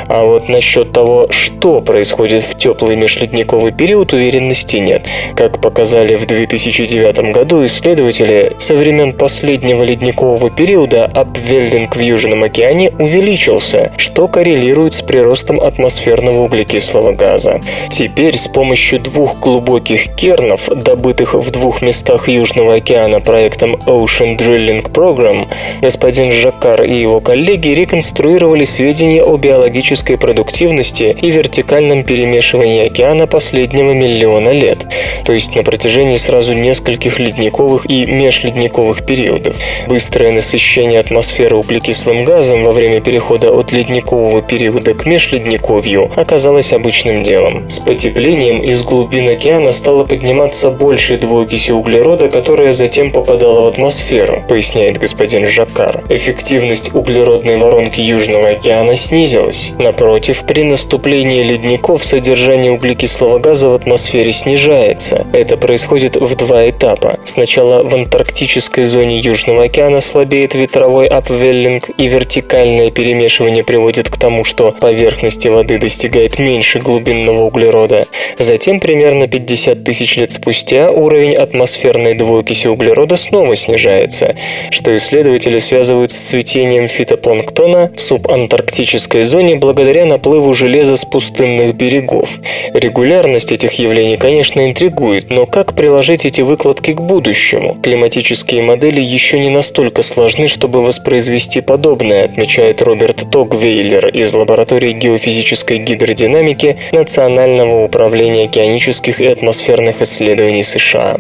А 0.08 0.24
вот 0.24 0.50
насчет 0.50 0.92
того, 0.94 1.28
что 1.30 1.82
происходит 1.82 2.44
в 2.44 2.58
теплый 2.58 2.96
межледниковый 2.96 3.72
период, 3.72 4.14
уверенности 4.14 4.78
нет. 4.78 5.08
Как 5.36 5.62
показали 5.62 6.16
в 6.16 6.26
2009 6.26 7.34
году 7.34 7.66
исследователи, 7.66 8.54
со 8.60 8.76
времен 8.76 9.14
последнего 9.14 9.84
ледникового 9.84 10.50
периода 10.50 11.06
апвеллинг 11.06 11.96
в 11.96 12.00
Южном 12.00 12.44
океане 12.44 12.92
увеличился, 12.98 13.92
что 13.98 14.28
коррелирует 14.28 14.94
с 14.94 15.02
приростом 15.02 15.60
атмосферного 15.60 16.42
углекислого 16.44 17.12
газа. 17.12 17.62
Теперь 17.90 18.38
с 18.38 18.48
помощью 18.48 19.00
двух 19.00 19.40
глубоких 19.40 20.16
кернов, 20.16 20.68
добытых 20.68 21.34
в 21.34 21.52
двух 21.52 21.82
местах 21.82 22.30
Южного 22.38 22.76
океана 22.76 23.20
проектом 23.20 23.76
Ocean 23.88 24.38
Drilling 24.38 24.92
Program, 24.92 25.48
господин 25.82 26.32
Жаккар 26.32 26.84
и 26.84 26.94
его 26.94 27.20
коллеги 27.20 27.70
реконструировали 27.70 28.64
сведения 28.64 29.24
о 29.24 29.38
биологической 29.38 30.20
продуктивности 30.20 31.18
и 31.20 31.32
вертикальном 31.32 32.04
перемешивании 32.04 32.86
океана 32.86 33.26
последнего 33.26 33.92
миллиона 33.94 34.50
лет, 34.50 34.86
то 35.26 35.34
есть 35.34 35.56
на 35.56 35.64
протяжении 35.64 36.18
сразу 36.18 36.54
нескольких 36.54 37.18
ледниковых 37.18 37.90
и 37.90 38.06
межледниковых 38.06 39.04
периодов. 39.04 39.56
Быстрое 39.88 40.32
насыщение 40.32 41.00
атмосферы 41.00 41.56
углекислым 41.56 42.24
газом 42.24 42.64
во 42.64 42.72
время 42.72 43.02
перехода 43.02 43.52
от 43.52 43.72
ледникового 43.72 44.44
периода 44.44 44.94
к 44.94 45.08
межледниковью 45.08 46.12
оказалось 46.16 46.72
обычным 46.72 47.24
делом. 47.24 47.68
С 47.68 47.80
потеплением 47.80 48.62
из 48.62 48.84
глубин 48.84 49.28
океана 49.28 49.72
стало 49.72 50.04
подниматься 50.04 50.70
больше 50.70 51.18
двуокиси 51.18 51.72
углерода, 51.72 52.27
углерода, 52.28 52.30
которая 52.30 52.72
затем 52.72 53.12
попадала 53.12 53.62
в 53.62 53.68
атмосферу, 53.68 54.44
поясняет 54.48 54.98
господин 54.98 55.48
Жаккар. 55.48 56.04
Эффективность 56.10 56.94
углеродной 56.94 57.58
воронки 57.58 58.02
Южного 58.02 58.50
океана 58.50 58.96
снизилась. 58.96 59.74
Напротив, 59.80 60.44
при 60.46 60.64
наступлении 60.64 61.44
ледников 61.44 62.04
содержание 62.04 62.72
углекислого 62.72 63.40
газа 63.40 63.70
в 63.70 63.74
атмосфере 63.74 64.32
снижается. 64.32 65.26
Это 65.34 65.58
происходит 65.58 66.16
в 66.16 66.36
два 66.36 66.70
этапа. 66.70 67.20
Сначала 67.26 67.84
в 67.84 67.94
антарктической 67.94 68.86
зоне 68.86 69.20
Южного 69.20 69.64
океана 69.64 70.02
слабеет 70.02 70.56
ветровой 70.56 71.08
апвеллинг, 71.08 71.90
и 71.98 72.08
вертикальное 72.08 72.92
перемешивание 72.92 73.64
приводит 73.64 74.10
к 74.10 74.18
тому, 74.18 74.44
что 74.44 74.72
поверхности 74.72 75.48
воды 75.48 75.78
достигает 75.78 76.40
меньше 76.40 76.80
глубинного 76.80 77.44
углерода. 77.44 78.08
Затем, 78.40 78.80
примерно 78.80 79.28
50 79.28 79.84
тысяч 79.84 80.18
лет 80.18 80.32
спустя, 80.32 80.92
уровень 80.92 81.36
атмосферной 81.36 82.17
двуокиси 82.18 82.68
углерода 82.68 83.16
снова 83.16 83.56
снижается, 83.56 84.36
что 84.72 84.96
исследователи 84.96 85.58
связывают 85.58 86.12
с 86.12 86.16
цветением 86.16 86.88
фитопланктона 86.88 87.92
в 87.96 88.02
субантарктической 88.02 89.24
зоне 89.24 89.56
благодаря 89.56 90.06
наплыву 90.06 90.54
железа 90.54 90.96
с 90.96 91.06
пустынных 91.06 91.76
берегов. 91.76 92.40
Регулярность 92.74 93.52
этих 93.52 93.74
явлений, 93.74 94.18
конечно, 94.18 94.66
интригует, 94.66 95.30
но 95.30 95.46
как 95.46 95.76
приложить 95.76 96.26
эти 96.26 96.42
выкладки 96.42 96.94
к 96.94 97.02
будущему? 97.02 97.76
Климатические 97.82 98.64
модели 98.64 99.02
еще 99.02 99.40
не 99.40 99.50
настолько 99.50 100.02
сложны, 100.02 100.48
чтобы 100.48 100.84
воспроизвести 100.84 101.62
подобное, 101.62 102.26
отмечает 102.26 102.82
Роберт 102.82 103.30
Тогвейлер 103.32 104.08
из 104.08 104.34
лаборатории 104.34 104.94
геофизической 104.94 105.78
гидродинамики 105.78 106.78
Национального 106.92 107.84
управления 107.84 108.46
океанических 108.46 109.22
и 109.22 109.26
атмосферных 109.28 110.02
исследований 110.02 110.64
США. 110.64 111.18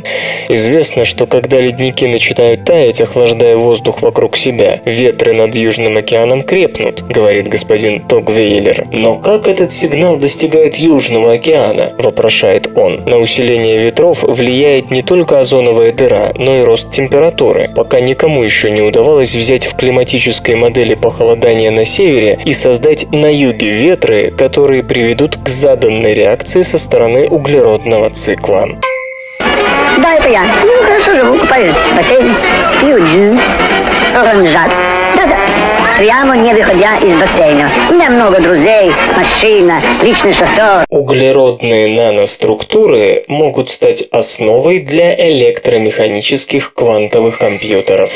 Известно, 0.50 0.77
что 1.06 1.26
когда 1.26 1.60
ледники 1.60 2.06
начинают 2.06 2.66
таять, 2.66 3.02
охлаждая 3.02 3.58
воздух 3.58 4.02
вокруг 4.02 4.38
себя, 4.38 4.82
ветры 4.86 5.34
над 5.34 5.56
Южным 5.56 5.98
океаном 5.98 6.44
крепнут, 6.44 7.04
говорит 7.08 7.48
господин 7.48 8.00
Тогвейлер. 8.00 8.88
Но 8.92 9.16
как 9.16 9.48
этот 9.48 9.72
сигнал 9.72 10.18
достигает 10.18 10.76
Южного 10.78 11.34
океана? 11.34 11.94
вопрошает 11.98 12.70
он. 12.76 13.02
На 13.06 13.18
усиление 13.18 13.78
ветров 13.78 14.24
влияет 14.24 14.92
не 14.92 15.02
только 15.02 15.40
озоновая 15.40 15.92
дыра, 15.92 16.32
но 16.36 16.58
и 16.58 16.62
рост 16.62 16.90
температуры. 16.90 17.70
Пока 17.76 18.00
никому 18.00 18.44
еще 18.44 18.72
не 18.72 18.82
удавалось 18.82 19.36
взять 19.36 19.66
в 19.66 19.76
климатической 19.76 20.56
модели 20.56 20.96
похолодания 20.96 21.72
на 21.72 21.86
севере 21.86 22.40
и 22.46 22.54
создать 22.54 23.12
на 23.12 23.34
юге 23.34 23.70
ветры, 23.70 24.32
которые 24.32 24.84
приведут 24.84 25.38
к 25.38 25.50
заданной 25.50 26.14
реакции 26.14 26.62
со 26.62 26.78
стороны 26.78 27.28
углеродного 27.28 28.10
цикла. 28.10 28.68
Да, 29.98 30.14
это 30.14 30.30
я. 30.30 30.44
Ну, 30.64 30.84
хорошо 30.84 31.14
живу, 31.16 31.40
купаюсь 31.40 31.76
в 31.76 31.96
бассейне, 31.96 32.36
пью 32.80 33.04
джус, 33.04 33.60
оранжат. 34.16 34.70
Да-да, 35.16 35.38
прямо 35.98 36.38
не 36.38 36.54
выходя 36.54 36.98
из 36.98 37.16
бассейна. 37.16 37.70
У 37.90 37.94
меня 37.96 38.10
много 38.12 38.40
друзей, 38.40 38.92
машина, 39.16 39.82
личный 40.04 40.34
шофер. 40.34 40.86
Углеродные 40.90 41.88
наноструктуры 41.88 43.26
могут 43.28 43.70
стать 43.70 44.04
основой 44.12 44.80
для 44.80 45.16
электромеханических 45.32 46.74
квантовых 46.74 47.40
компьютеров. 47.40 48.12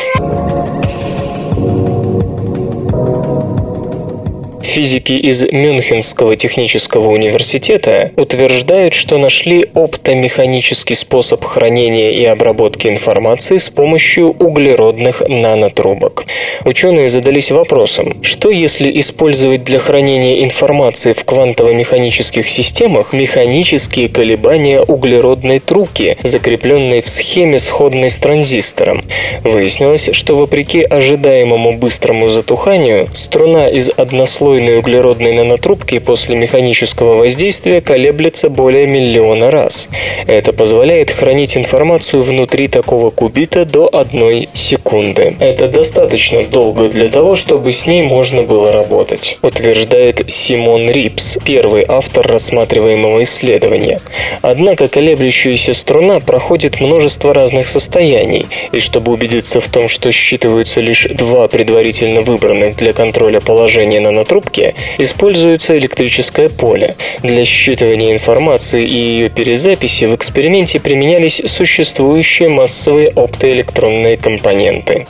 Физики 4.72 5.12
из 5.12 5.44
Мюнхенского 5.52 6.38
технического 6.38 7.10
университета 7.10 8.12
утверждают, 8.16 8.94
что 8.94 9.18
нашли 9.18 9.68
оптомеханический 9.74 10.96
способ 10.96 11.44
хранения 11.44 12.12
и 12.12 12.24
обработки 12.24 12.88
информации 12.88 13.58
с 13.58 13.68
помощью 13.70 14.30
углеродных 14.30 15.24
нанотрубок. 15.28 16.24
Ученые 16.64 17.10
задались 17.10 17.52
вопросом, 17.52 18.24
что 18.24 18.50
если 18.50 18.98
использовать 18.98 19.66
для 19.66 19.78
хранения 19.78 20.42
информации 20.42 21.12
в 21.12 21.26
квантово-механических 21.26 22.48
системах 22.48 23.12
механические 23.12 24.08
колебания 24.08 24.80
углеродной 24.80 25.60
трубки, 25.60 26.16
закрепленной 26.24 27.02
в 27.02 27.10
схеме, 27.10 27.60
сходной 27.60 28.10
с 28.10 28.18
транзистором. 28.20 29.04
Выяснилось, 29.44 30.12
что 30.14 30.38
вопреки 30.38 30.82
ожидаемому 30.82 31.78
быстрому 31.78 32.30
затуханию, 32.30 33.10
струна 33.12 33.68
из 33.68 33.90
однослойной 33.90 34.61
Длинные 34.62 34.78
углеродные 34.78 35.34
нанотрубки 35.34 35.98
после 35.98 36.36
механического 36.36 37.16
воздействия 37.16 37.82
колеблется 37.82 38.48
более 38.48 38.86
миллиона 38.86 39.50
раз. 39.50 39.90
Это 40.28 40.54
позволяет 40.54 41.10
хранить 41.10 41.58
информацию 41.58 42.22
внутри 42.22 42.68
такого 42.68 43.10
кубита 43.10 43.66
до 43.66 43.90
одной 43.92 44.50
секунды. 44.54 45.36
Это 45.40 45.68
достаточно 45.68 46.44
долго 46.44 46.90
для 46.90 47.10
того, 47.10 47.36
чтобы 47.36 47.72
с 47.72 47.88
ней 47.88 48.04
можно 48.04 48.44
было 48.44 48.72
работать, 48.72 49.40
утверждает 49.42 50.32
Симон 50.32 50.92
Рипс, 50.92 51.40
первый 51.44 51.84
автор 51.88 52.28
рассматриваемого 52.28 53.24
исследования. 53.24 54.00
Однако 54.44 54.90
колеблющаяся 54.90 55.74
струна 55.74 56.20
проходит 56.20 56.80
множество 56.80 57.34
разных 57.34 57.68
состояний, 57.68 58.46
и 58.72 58.78
чтобы 58.80 59.12
убедиться 59.12 59.60
в 59.60 59.68
том, 59.70 59.90
что 59.90 60.12
считываются 60.12 60.82
лишь 60.82 61.08
два 61.10 61.48
предварительно 61.48 62.22
выбранных 62.22 62.78
для 62.78 62.94
контроля 62.94 63.40
положения 63.40 64.00
нанотрубки, 64.00 64.51
трубке 64.52 64.76
используется 64.98 65.78
электрическое 65.78 66.50
поле. 66.50 66.96
Для 67.24 67.44
считывания 67.44 68.12
информации 68.12 68.86
и 68.86 68.96
ее 68.96 69.30
перезаписи 69.30 70.06
в 70.06 70.16
эксперименте 70.16 70.80
применялись 70.80 71.42
существующие 71.46 72.50
массовые 72.50 73.10
оптоэлектронные 73.10 74.18
компоненты. 74.18 75.06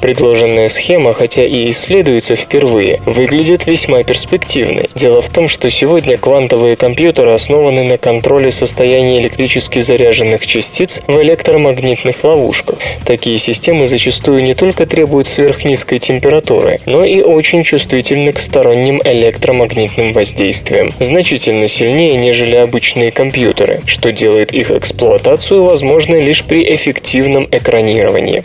Предложенная 0.00 0.68
схема, 0.68 1.12
хотя 1.12 1.44
и 1.44 1.70
исследуется 1.70 2.36
впервые, 2.36 3.00
выглядит 3.06 3.66
весьма 3.66 4.02
перспективной. 4.02 4.90
Дело 4.94 5.22
в 5.22 5.28
том, 5.28 5.48
что 5.48 5.70
сегодня 5.70 6.16
квантовые 6.16 6.76
компьютеры 6.76 7.30
основаны 7.30 7.84
на 7.84 7.98
контроле 7.98 8.50
состояния 8.50 9.18
электрически 9.18 9.80
заряженных 9.80 10.46
частиц 10.46 11.00
в 11.06 11.20
электромагнитных 11.20 12.22
ловушках. 12.24 12.78
Такие 13.04 13.38
системы 13.38 13.86
зачастую 13.86 14.42
не 14.42 14.54
только 14.54 14.86
требуют 14.86 15.28
сверхнизкой 15.28 15.98
температуры, 15.98 16.80
но 16.86 17.04
и 17.04 17.20
очень 17.20 17.62
чувствительны 17.62 18.32
к 18.32 18.38
сторонним 18.38 18.81
сторонним 18.82 19.00
электромагнитным 19.04 20.12
воздействием, 20.12 20.90
значительно 20.98 21.68
сильнее, 21.68 22.16
нежели 22.16 22.56
обычные 22.56 23.12
компьютеры, 23.12 23.80
что 23.86 24.10
делает 24.10 24.52
их 24.52 24.70
эксплуатацию 24.72 25.62
возможной 25.62 26.20
лишь 26.20 26.42
при 26.42 26.74
эффективном 26.74 27.46
экранировании. 27.50 28.42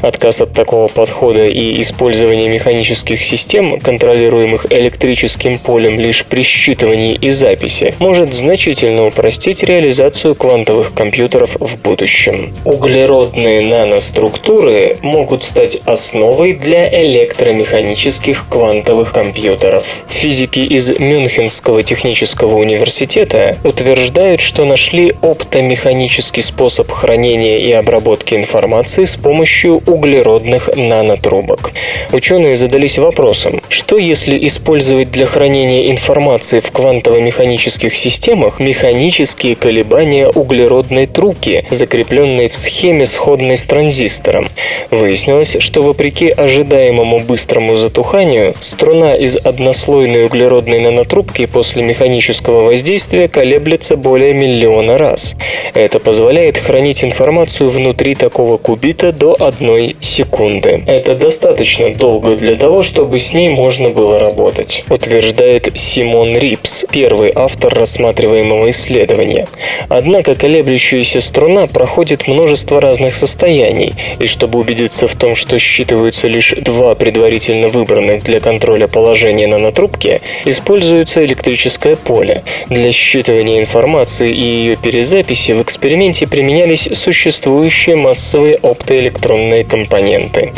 Отказ 0.00 0.42
от 0.42 0.52
такого 0.52 0.86
подхода 0.86 1.48
и 1.48 1.80
использование 1.80 2.48
механических 2.48 3.22
систем, 3.22 3.80
контролируемых 3.80 4.66
электрическим 4.70 5.58
полем 5.58 5.98
лишь 5.98 6.24
при 6.24 6.42
считывании 6.42 7.18
и 7.20 7.30
записи, 7.30 7.94
может 7.98 8.32
значительно 8.32 9.06
упростить 9.06 9.64
реализацию 9.64 10.36
квантовых 10.36 10.94
компьютеров 10.94 11.56
в 11.58 11.82
будущем. 11.82 12.54
Углеродные 12.64 13.62
наноструктуры 13.62 14.98
могут 15.02 15.42
стать 15.42 15.80
основой 15.84 16.52
для 16.52 16.88
электромеханических 17.04 18.46
квантовых 18.48 19.12
компьютеров. 19.12 19.79
Физики 20.08 20.60
из 20.60 20.90
Мюнхенского 20.98 21.82
технического 21.82 22.56
университета 22.56 23.56
утверждают, 23.64 24.42
что 24.42 24.66
нашли 24.66 25.14
оптомеханический 25.22 26.42
способ 26.42 26.90
хранения 26.90 27.58
и 27.58 27.72
обработки 27.72 28.34
информации 28.34 29.06
с 29.06 29.16
помощью 29.16 29.80
углеродных 29.86 30.68
нанотрубок. 30.76 31.72
Ученые 32.12 32.56
задались 32.56 32.98
вопросом, 32.98 33.62
что 33.70 33.96
если 33.96 34.46
использовать 34.46 35.10
для 35.10 35.24
хранения 35.24 35.90
информации 35.90 36.60
в 36.60 36.70
квантово-механических 36.70 37.94
системах 37.94 38.60
механические 38.60 39.56
колебания 39.56 40.28
углеродной 40.28 41.06
трубки, 41.06 41.64
закрепленной 41.70 42.48
в 42.48 42.56
схеме, 42.56 43.06
сходной 43.06 43.56
с 43.56 43.64
транзистором. 43.64 44.48
Выяснилось, 44.90 45.56
что 45.60 45.80
вопреки 45.80 46.28
ожидаемому 46.28 47.20
быстрому 47.20 47.76
затуханию, 47.76 48.54
струна 48.60 49.14
из 49.14 49.36
одного 49.36 49.69
однослойной 49.70 50.24
углеродной 50.24 50.80
нанотрубки 50.80 51.46
после 51.46 51.84
механического 51.84 52.62
воздействия 52.62 53.28
колеблется 53.28 53.96
более 53.96 54.34
миллиона 54.34 54.98
раз. 54.98 55.36
Это 55.74 56.00
позволяет 56.00 56.58
хранить 56.58 57.04
информацию 57.04 57.70
внутри 57.70 58.16
такого 58.16 58.56
кубита 58.56 59.12
до 59.12 59.36
одной 59.38 59.94
секунды. 60.00 60.82
Это 60.86 61.14
достаточно 61.14 61.94
долго 61.94 62.34
для 62.34 62.56
того, 62.56 62.82
чтобы 62.82 63.20
с 63.20 63.32
ней 63.32 63.48
можно 63.48 63.90
было 63.90 64.18
работать, 64.18 64.84
утверждает 64.90 65.68
Симон 65.76 66.36
Рипс, 66.36 66.84
первый 66.90 67.30
автор 67.32 67.72
рассматриваемого 67.72 68.70
исследования. 68.70 69.46
Однако 69.88 70.34
колеблющаяся 70.34 71.20
струна 71.20 71.68
проходит 71.68 72.26
множество 72.26 72.80
разных 72.80 73.14
состояний, 73.14 73.94
и 74.18 74.26
чтобы 74.26 74.58
убедиться 74.58 75.06
в 75.06 75.14
том, 75.14 75.36
что 75.36 75.58
считываются 75.60 76.26
лишь 76.26 76.54
два 76.58 76.96
предварительно 76.96 77.68
выбранных 77.68 78.24
для 78.24 78.40
контроля 78.40 78.88
положения 78.88 79.46
на 79.46 79.59
на 79.60 79.72
трубке, 79.72 80.20
используется 80.44 81.24
электрическое 81.24 81.96
поле. 81.96 82.42
Для 82.68 82.90
считывания 82.90 83.60
информации 83.60 84.32
и 84.32 84.44
ее 84.44 84.76
перезаписи 84.76 85.52
в 85.52 85.62
эксперименте 85.62 86.26
применялись 86.26 86.88
существующие 86.92 87.96
массовые 87.96 88.56
оптоэлектронные 88.56 89.64
компоненты. 89.64 90.52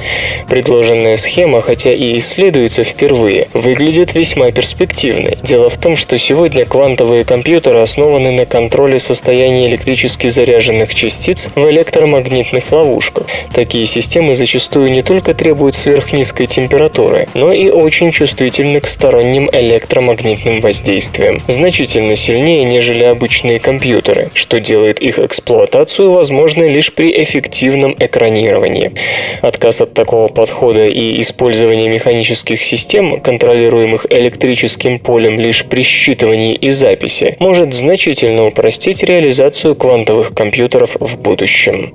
Предложенная 0.48 1.16
схема, 1.16 1.60
хотя 1.60 1.92
и 1.92 2.18
исследуется 2.18 2.84
впервые, 2.84 3.48
выглядит 3.52 4.14
весьма 4.14 4.50
перспективной. 4.50 5.38
Дело 5.42 5.68
в 5.68 5.76
том, 5.76 5.96
что 5.96 6.18
сегодня 6.18 6.64
квантовые 6.64 7.24
компьютеры 7.24 7.80
основаны 7.80 8.30
на 8.32 8.46
контроле 8.46 8.98
состояния 8.98 9.66
электрически 9.66 10.28
заряженных 10.28 10.94
частиц 10.94 11.48
в 11.54 11.70
электромагнитных 11.70 12.70
ловушках. 12.72 13.26
Такие 13.54 13.86
системы 13.86 14.34
зачастую 14.34 14.90
не 14.90 15.02
только 15.02 15.34
требуют 15.34 15.74
сверхнизкой 15.74 16.46
температуры, 16.46 17.28
но 17.34 17.52
и 17.52 17.70
очень 17.70 18.10
чувствительны 18.10 18.80
к 18.80 18.86
сторонним 18.92 19.48
электромагнитным 19.50 20.60
воздействиям, 20.60 21.40
значительно 21.48 22.14
сильнее, 22.14 22.64
нежели 22.64 23.04
обычные 23.04 23.58
компьютеры, 23.58 24.30
что 24.34 24.60
делает 24.60 25.00
их 25.00 25.18
эксплуатацию 25.18 26.12
возможной 26.12 26.70
лишь 26.70 26.92
при 26.92 27.22
эффективном 27.22 27.96
экранировании. 27.98 28.92
Отказ 29.40 29.80
от 29.80 29.94
такого 29.94 30.28
подхода 30.28 30.86
и 30.86 31.20
использование 31.20 31.88
механических 31.88 32.62
систем, 32.62 33.20
контролируемых 33.20 34.06
электрическим 34.10 34.98
полем 34.98 35.40
лишь 35.40 35.64
при 35.64 35.82
считывании 35.82 36.54
и 36.54 36.70
записи, 36.70 37.36
может 37.40 37.72
значительно 37.72 38.46
упростить 38.46 39.02
реализацию 39.02 39.74
квантовых 39.74 40.34
компьютеров 40.34 40.96
в 41.00 41.20
будущем. 41.20 41.92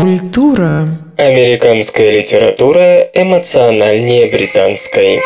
Культура. 0.00 0.86
Американская 1.16 2.12
литература 2.12 3.00
эмоциональнее 3.00 4.30
британской. 4.30 5.20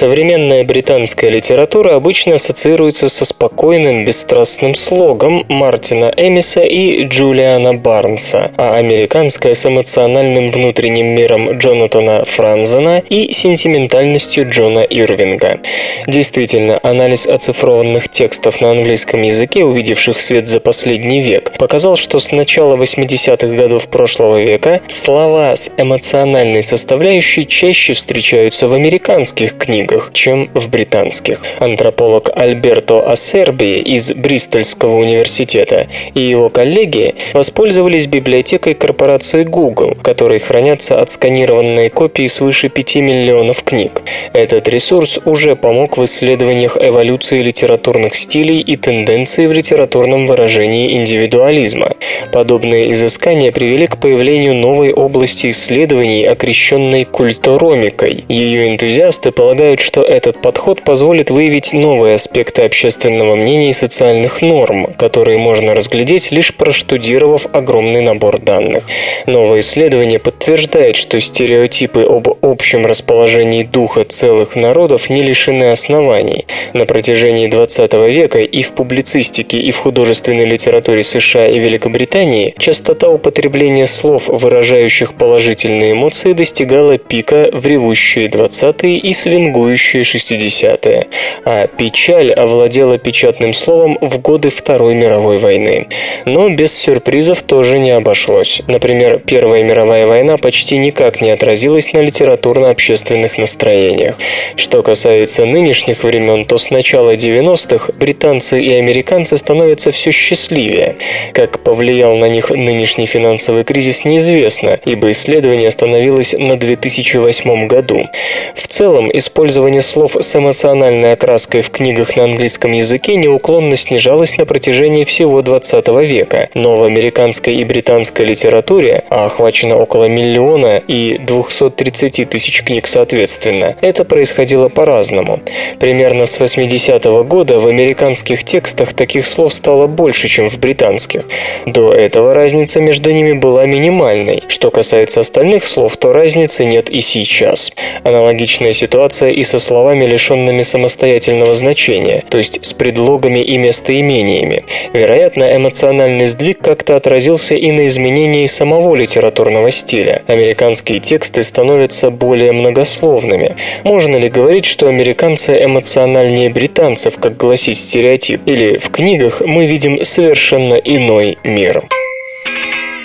Современная 0.00 0.64
британская 0.64 1.28
литература 1.28 1.94
обычно 1.94 2.36
ассоциируется 2.36 3.10
со 3.10 3.26
спокойным, 3.26 4.06
бесстрастным 4.06 4.74
слогом 4.74 5.44
Мартина 5.50 6.10
Эмиса 6.16 6.62
и 6.62 7.04
Джулиана 7.04 7.74
Барнса, 7.74 8.50
а 8.56 8.76
американская 8.76 9.52
с 9.52 9.66
эмоциональным 9.66 10.48
внутренним 10.48 11.08
миром 11.08 11.58
Джонатана 11.58 12.24
Франзена 12.24 13.02
и 13.10 13.30
сентиментальностью 13.34 14.48
Джона 14.48 14.78
Ирвинга. 14.78 15.60
Действительно, 16.06 16.80
анализ 16.82 17.26
оцифрованных 17.26 18.08
текстов 18.08 18.62
на 18.62 18.70
английском 18.70 19.20
языке, 19.20 19.64
увидевших 19.66 20.18
свет 20.18 20.48
за 20.48 20.60
последний 20.60 21.20
век, 21.20 21.52
показал, 21.58 21.96
что 21.96 22.20
с 22.20 22.32
начала 22.32 22.74
80-х 22.76 23.54
годов 23.54 23.88
прошлого 23.88 24.40
века 24.40 24.80
слова 24.88 25.54
с 25.54 25.70
эмоциональной 25.76 26.62
составляющей 26.62 27.46
чаще 27.46 27.92
встречаются 27.92 28.66
в 28.66 28.72
американских 28.72 29.58
книгах, 29.58 29.89
книгах, 29.90 30.10
чем 30.12 30.48
в 30.54 30.70
британских. 30.70 31.40
Антрополог 31.58 32.30
Альберто 32.34 33.00
Ассерби 33.00 33.78
из 33.78 34.12
Бристольского 34.12 34.96
университета 34.96 35.86
и 36.14 36.20
его 36.20 36.48
коллеги 36.48 37.14
воспользовались 37.32 38.06
библиотекой 38.06 38.74
корпорации 38.74 39.44
Google, 39.44 39.94
в 39.94 40.02
которой 40.02 40.38
хранятся 40.38 41.00
отсканированные 41.00 41.90
копии 41.90 42.26
свыше 42.26 42.68
5 42.68 42.96
миллионов 42.96 43.62
книг. 43.64 44.02
Этот 44.32 44.68
ресурс 44.68 45.18
уже 45.24 45.56
помог 45.56 45.98
в 45.98 46.04
исследованиях 46.04 46.76
эволюции 46.80 47.42
литературных 47.42 48.14
стилей 48.14 48.60
и 48.60 48.76
тенденций 48.76 49.46
в 49.46 49.52
литературном 49.52 50.26
выражении 50.26 50.96
индивидуализма. 50.96 51.90
Подобные 52.32 52.92
изыскания 52.92 53.50
привели 53.52 53.86
к 53.86 53.96
появлению 53.96 54.54
новой 54.54 54.92
области 54.92 55.50
исследований, 55.50 56.24
окрещенной 56.24 57.04
культуромикой. 57.04 58.24
Ее 58.28 58.68
энтузиасты 58.68 59.30
полагают, 59.30 59.79
считают, 59.80 59.90
что 59.90 60.02
этот 60.02 60.40
подход 60.40 60.82
позволит 60.82 61.30
выявить 61.30 61.72
новые 61.72 62.14
аспекты 62.14 62.62
общественного 62.62 63.34
мнения 63.34 63.70
и 63.70 63.72
социальных 63.72 64.42
норм, 64.42 64.94
которые 64.98 65.38
можно 65.38 65.74
разглядеть, 65.74 66.30
лишь 66.30 66.54
проштудировав 66.54 67.46
огромный 67.52 68.00
набор 68.00 68.38
данных. 68.38 68.84
Новое 69.26 69.60
исследование 69.60 70.18
подтверждает, 70.18 70.96
что 70.96 71.20
стереотипы 71.20 72.02
об 72.02 72.28
общем 72.42 72.86
расположении 72.86 73.64
духа 73.64 74.04
целых 74.04 74.56
народов 74.56 75.10
не 75.10 75.22
лишены 75.22 75.70
оснований. 75.70 76.46
На 76.72 76.86
протяжении 76.86 77.48
XX 77.48 78.10
века 78.10 78.38
и 78.38 78.62
в 78.62 78.72
публицистике, 78.72 79.58
и 79.58 79.70
в 79.70 79.78
художественной 79.78 80.44
литературе 80.44 81.02
США 81.02 81.46
и 81.46 81.58
Великобритании 81.58 82.54
частота 82.58 83.08
употребления 83.08 83.86
слов, 83.86 84.28
выражающих 84.28 85.14
положительные 85.14 85.92
эмоции, 85.92 86.32
достигала 86.32 86.98
пика 86.98 87.50
в 87.52 87.66
ревущие 87.66 88.28
20-е 88.28 88.98
и 88.98 89.12
свингующие 89.12 89.69
ликующие 89.70 90.02
60-е, 90.02 91.06
а 91.44 91.66
печаль 91.66 92.32
овладела 92.32 92.98
печатным 92.98 93.52
словом 93.52 93.98
в 94.00 94.20
годы 94.20 94.50
Второй 94.50 94.94
мировой 94.94 95.38
войны. 95.38 95.88
Но 96.24 96.48
без 96.48 96.76
сюрпризов 96.76 97.42
тоже 97.42 97.78
не 97.78 97.90
обошлось. 97.90 98.62
Например, 98.66 99.20
Первая 99.24 99.62
мировая 99.62 100.06
война 100.06 100.36
почти 100.36 100.78
никак 100.78 101.20
не 101.20 101.30
отразилась 101.30 101.92
на 101.92 102.00
литературно-общественных 102.00 103.38
настроениях. 103.38 104.16
Что 104.56 104.82
касается 104.82 105.44
нынешних 105.44 106.04
времен, 106.04 106.44
то 106.44 106.58
с 106.58 106.70
начала 106.70 107.14
90-х 107.14 107.92
британцы 107.92 108.60
и 108.60 108.72
американцы 108.74 109.36
становятся 109.36 109.90
все 109.90 110.10
счастливее. 110.10 110.96
Как 111.32 111.60
повлиял 111.60 112.16
на 112.16 112.26
них 112.26 112.50
нынешний 112.50 113.06
финансовый 113.06 113.64
кризис, 113.64 114.04
неизвестно, 114.04 114.78
ибо 114.84 115.10
исследование 115.10 115.68
остановилось 115.68 116.34
на 116.36 116.56
2008 116.56 117.66
году. 117.66 118.06
В 118.54 118.66
целом, 118.66 119.10
использование 119.12 119.59
Использование 119.60 119.82
слов 119.82 120.16
с 120.18 120.36
эмоциональной 120.36 121.12
окраской 121.12 121.60
в 121.60 121.68
книгах 121.68 122.16
на 122.16 122.24
английском 122.24 122.72
языке 122.72 123.16
неуклонно 123.16 123.76
снижалось 123.76 124.38
на 124.38 124.46
протяжении 124.46 125.04
всего 125.04 125.42
XX 125.42 126.02
века, 126.02 126.48
но 126.54 126.78
в 126.78 126.84
американской 126.84 127.56
и 127.56 127.64
британской 127.64 128.24
литературе, 128.24 129.04
а 129.10 129.26
охвачено 129.26 129.76
около 129.76 130.06
миллиона 130.06 130.78
и 130.78 131.18
230 131.18 132.30
тысяч 132.30 132.62
книг 132.62 132.86
соответственно, 132.86 133.76
это 133.82 134.06
происходило 134.06 134.70
по-разному. 134.70 135.40
Примерно 135.78 136.24
с 136.24 136.38
80-го 136.38 137.22
года 137.24 137.58
в 137.58 137.66
американских 137.66 138.44
текстах 138.44 138.94
таких 138.94 139.26
слов 139.26 139.52
стало 139.52 139.88
больше, 139.88 140.28
чем 140.28 140.48
в 140.48 140.58
британских. 140.58 141.26
До 141.66 141.92
этого 141.92 142.32
разница 142.32 142.80
между 142.80 143.10
ними 143.10 143.34
была 143.34 143.66
минимальной. 143.66 144.44
Что 144.48 144.70
касается 144.70 145.20
остальных 145.20 145.64
слов, 145.64 145.98
то 145.98 146.14
разницы 146.14 146.64
нет 146.64 146.88
и 146.88 147.00
сейчас. 147.00 147.70
Аналогичная 148.04 148.72
ситуация 148.72 149.32
и 149.40 149.42
со 149.42 149.58
словами, 149.58 150.04
лишенными 150.04 150.60
самостоятельного 150.60 151.54
значения, 151.54 152.22
то 152.28 152.36
есть 152.36 152.62
с 152.62 152.74
предлогами 152.74 153.40
и 153.40 153.56
местоимениями. 153.56 154.64
Вероятно, 154.92 155.56
эмоциональный 155.56 156.26
сдвиг 156.26 156.58
как-то 156.60 156.96
отразился 156.96 157.54
и 157.54 157.72
на 157.72 157.86
изменении 157.86 158.44
самого 158.44 158.94
литературного 158.94 159.70
стиля. 159.70 160.22
Американские 160.26 161.00
тексты 161.00 161.42
становятся 161.42 162.10
более 162.10 162.52
многословными. 162.52 163.56
Можно 163.82 164.18
ли 164.18 164.28
говорить, 164.28 164.66
что 164.66 164.88
американцы 164.88 165.64
эмоциональнее 165.64 166.50
британцев, 166.50 167.18
как 167.18 167.38
гласит 167.38 167.78
стереотип? 167.78 168.42
Или 168.44 168.76
в 168.76 168.90
книгах 168.90 169.40
мы 169.40 169.64
видим 169.64 170.04
совершенно 170.04 170.74
иной 170.74 171.38
мир? 171.44 171.84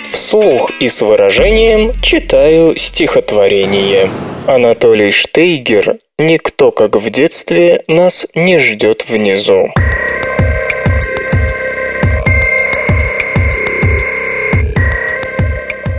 Вслух 0.02 0.70
и 0.80 0.88
с 0.88 1.00
выражением 1.00 1.92
читаю 2.02 2.76
стихотворение. 2.76 4.10
Анатолий 4.46 5.10
Штейгер 5.10 5.96
Никто, 6.18 6.72
как 6.72 6.96
в 6.96 7.10
детстве, 7.10 7.84
нас 7.88 8.26
не 8.34 8.56
ждет 8.56 9.06
внизу. 9.06 9.68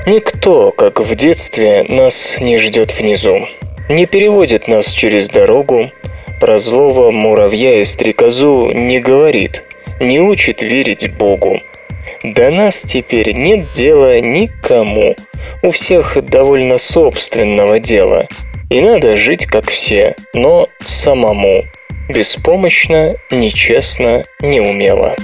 Никто, 0.07 0.71
как 0.71 1.01
в 1.01 1.13
детстве, 1.13 1.83
нас 1.83 2.37
не 2.39 2.57
ждет 2.57 2.99
внизу. 2.99 3.47
Не 3.89 4.07
переводит 4.07 4.67
нас 4.67 4.87
через 4.87 5.29
дорогу, 5.29 5.91
про 6.41 6.57
злого 6.57 7.11
муравья 7.11 7.79
и 7.79 7.83
стрекозу 7.83 8.71
не 8.71 8.99
говорит, 8.99 9.65
не 9.99 10.19
учит 10.19 10.63
верить 10.63 11.15
Богу. 11.15 11.59
До 12.23 12.49
нас 12.49 12.81
теперь 12.81 13.33
нет 13.33 13.67
дела 13.75 14.19
никому. 14.19 15.15
У 15.61 15.69
всех 15.69 16.17
довольно 16.25 16.79
собственного 16.79 17.77
дела– 17.77 18.25
и 18.69 18.81
надо 18.81 19.15
жить 19.15 19.45
как 19.45 19.69
все, 19.69 20.15
но 20.33 20.67
самому. 20.83 21.63
Беспомощно, 22.09 23.15
нечестно, 23.31 24.23
неумело. 24.41 25.15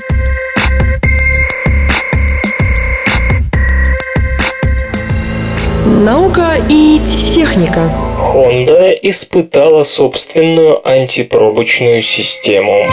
Наука 5.85 6.55
и 6.69 6.99
техника. 7.05 7.89
Honda 8.17 8.97
испытала 9.01 9.83
собственную 9.83 10.85
антипробочную 10.87 12.01
систему. 12.01 12.87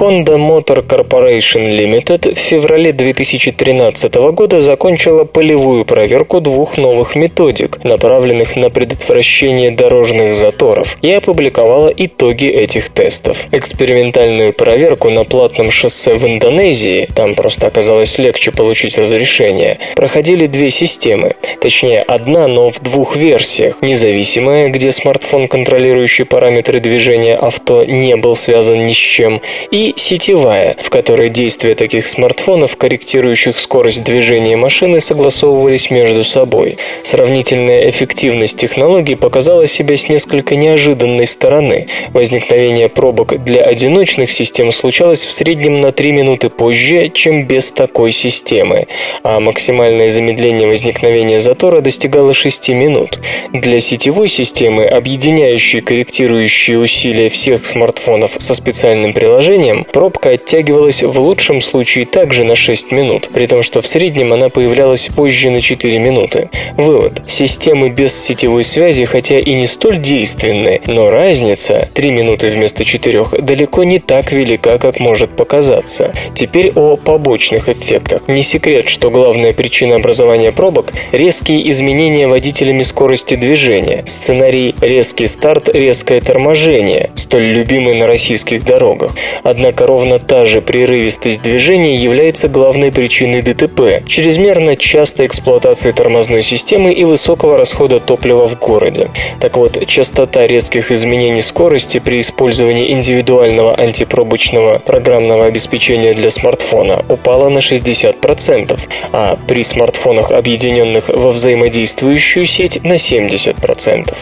Honda 0.00 0.38
Motor 0.38 0.84
Corporation 0.84 1.70
Limited 1.70 2.34
в 2.34 2.38
феврале 2.38 2.92
2013 2.92 4.14
года 4.32 4.60
закончила 4.60 5.22
полевую 5.24 5.84
проверку 5.84 6.40
двух 6.40 6.76
новых 6.76 7.14
методик, 7.14 7.78
направленных 7.84 8.56
на 8.56 8.70
предотвращение 8.70 9.70
дорожных 9.70 10.34
заторов, 10.34 10.96
и 11.00 11.12
опубликовала 11.12 11.92
итоги 11.96 12.46
этих 12.46 12.88
тестов. 12.88 13.46
Экспериментальную 13.52 14.52
проверку 14.52 15.10
на 15.10 15.22
платном 15.22 15.70
шоссе 15.70 16.14
в 16.14 16.26
Индонезии, 16.26 17.08
там 17.14 17.36
просто 17.36 17.68
оказалось 17.68 18.18
легче 18.18 18.50
получить 18.50 18.98
разрешение, 18.98 19.78
проходили 19.94 20.48
две 20.48 20.72
системы. 20.72 21.36
Точнее, 21.60 22.02
одна, 22.02 22.48
но 22.48 22.70
в 22.70 22.80
двух 22.80 23.14
версиях. 23.14 23.80
Независимая, 23.80 24.70
где 24.70 24.90
смартфон, 24.90 25.46
контролирующий 25.46 26.24
параметры 26.24 26.80
движения 26.80 27.36
авто, 27.36 27.84
не 27.84 28.16
был 28.16 28.34
связан 28.34 28.86
ни 28.86 28.92
с 28.92 28.96
чем, 28.96 29.40
и 29.70 29.83
сетевая, 29.96 30.76
в 30.80 30.88
которой 30.88 31.28
действия 31.28 31.74
таких 31.74 32.06
смартфонов, 32.06 32.76
корректирующих 32.76 33.58
скорость 33.58 34.04
движения 34.04 34.56
машины, 34.56 35.00
согласовывались 35.00 35.90
между 35.90 36.24
собой. 36.24 36.78
Сравнительная 37.02 37.90
эффективность 37.90 38.56
технологий 38.56 39.16
показала 39.16 39.66
себя 39.66 39.96
с 39.96 40.08
несколько 40.08 40.54
неожиданной 40.54 41.26
стороны. 41.26 41.88
Возникновение 42.12 42.88
пробок 42.88 43.42
для 43.44 43.62
одиночных 43.62 44.30
систем 44.30 44.70
случалось 44.70 45.24
в 45.24 45.32
среднем 45.32 45.80
на 45.80 45.90
3 45.90 46.12
минуты 46.12 46.48
позже, 46.48 47.08
чем 47.08 47.44
без 47.44 47.72
такой 47.72 48.12
системы, 48.12 48.86
а 49.24 49.40
максимальное 49.40 50.08
замедление 50.08 50.68
возникновения 50.68 51.40
затора 51.40 51.80
достигало 51.80 52.32
6 52.32 52.68
минут. 52.70 53.18
Для 53.52 53.80
сетевой 53.80 54.28
системы, 54.28 54.86
объединяющей 54.86 55.80
корректирующие 55.80 56.78
усилия 56.78 57.28
всех 57.28 57.66
смартфонов 57.66 58.36
со 58.38 58.54
специальным 58.54 59.12
приложением, 59.12 59.73
пробка 59.82 60.30
оттягивалась 60.30 61.02
в 61.02 61.18
лучшем 61.18 61.60
случае 61.60 62.06
также 62.06 62.44
на 62.44 62.54
6 62.54 62.92
минут, 62.92 63.30
при 63.32 63.46
том, 63.46 63.62
что 63.62 63.82
в 63.82 63.86
среднем 63.86 64.32
она 64.32 64.48
появлялась 64.48 65.08
позже 65.08 65.50
на 65.50 65.60
4 65.60 65.98
минуты. 65.98 66.50
Вывод. 66.76 67.22
Системы 67.26 67.88
без 67.88 68.14
сетевой 68.14 68.62
связи, 68.62 69.04
хотя 69.04 69.38
и 69.38 69.54
не 69.54 69.66
столь 69.66 69.98
действенны, 69.98 70.80
но 70.86 71.10
разница 71.10 71.88
3 71.94 72.10
минуты 72.10 72.48
вместо 72.48 72.84
4 72.84 73.24
далеко 73.40 73.84
не 73.84 73.98
так 73.98 74.32
велика, 74.32 74.78
как 74.78 75.00
может 75.00 75.30
показаться. 75.36 76.12
Теперь 76.34 76.72
о 76.74 76.96
побочных 76.96 77.68
эффектах. 77.68 78.28
Не 78.28 78.42
секрет, 78.42 78.88
что 78.88 79.10
главная 79.10 79.52
причина 79.52 79.96
образования 79.96 80.52
пробок– 80.52 80.92
резкие 81.12 81.68
изменения 81.70 82.28
водителями 82.28 82.82
скорости 82.82 83.34
движения. 83.34 84.04
Сценарий 84.06 84.74
«резкий 84.80 85.26
старт, 85.26 85.68
резкое 85.68 86.20
торможение», 86.20 87.10
столь 87.14 87.44
любимый 87.44 87.94
на 87.94 88.06
российских 88.06 88.64
дорогах. 88.64 89.14
Однако 89.42 89.63
ровно 89.72 90.18
та 90.18 90.44
же 90.44 90.60
прерывистость 90.60 91.42
движения 91.42 91.94
является 91.94 92.48
главной 92.48 92.92
причиной 92.92 93.42
ДТП, 93.42 94.06
чрезмерно 94.06 94.76
частой 94.76 95.26
эксплуатации 95.26 95.92
тормозной 95.92 96.42
системы 96.42 96.92
и 96.92 97.04
высокого 97.04 97.56
расхода 97.56 98.00
топлива 98.00 98.46
в 98.46 98.58
городе. 98.58 99.10
Так 99.40 99.56
вот, 99.56 99.86
частота 99.86 100.46
резких 100.46 100.92
изменений 100.92 101.42
скорости 101.42 101.98
при 101.98 102.20
использовании 102.20 102.92
индивидуального 102.92 103.74
антипробочного 103.74 104.78
программного 104.78 105.46
обеспечения 105.46 106.12
для 106.14 106.30
смартфона 106.30 107.04
упала 107.08 107.48
на 107.48 107.58
60%, 107.58 108.78
а 109.12 109.38
при 109.46 109.62
смартфонах, 109.62 110.30
объединенных 110.30 111.08
во 111.08 111.30
взаимодействующую 111.30 112.46
сеть, 112.46 112.82
на 112.84 112.94
70%. 112.94 114.14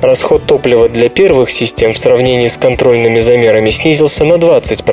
Расход 0.00 0.44
топлива 0.46 0.88
для 0.88 1.08
первых 1.08 1.50
систем 1.50 1.92
в 1.92 1.98
сравнении 1.98 2.48
с 2.48 2.56
контрольными 2.56 3.18
замерами 3.18 3.70
снизился 3.70 4.24
на 4.24 4.34
20%, 4.34 4.85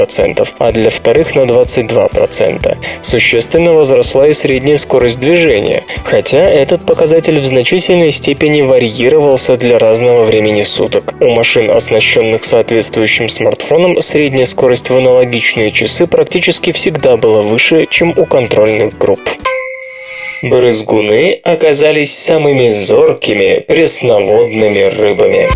а 0.60 0.72
для 0.72 0.90
вторых 0.90 1.36
на 1.36 1.42
22%. 1.42 2.78
Существенно 3.02 3.74
возросла 3.74 4.28
и 4.28 4.34
средняя 4.34 4.78
скорость 4.78 5.20
движения, 5.20 5.84
хотя 6.04 6.50
этот 6.50 6.86
показатель 6.86 7.40
в 7.40 7.46
значительной 7.46 8.12
степени 8.12 8.62
варьировался 8.62 9.58
для 9.58 9.80
разного 9.80 10.24
времени 10.24 10.62
суток. 10.62 11.14
У 11.20 11.30
машин, 11.30 11.70
оснащенных 11.70 12.44
соответствующим 12.44 13.30
смартфоном, 13.30 14.02
средняя 14.02 14.46
скорость 14.46 14.90
в 14.90 14.98
аналогичные 14.98 15.72
часы 15.72 16.08
практически 16.08 16.72
всегда 16.72 17.18
была 17.18 17.42
выше, 17.42 17.88
чем 17.90 18.14
у 18.18 18.26
контрольных 18.26 18.98
групп. 18.98 19.22
Брызгуны 20.44 21.40
оказались 21.44 22.18
самыми 22.18 22.70
зоркими 22.70 23.64
пресноводными 23.66 24.82
рыбами. 24.82 25.48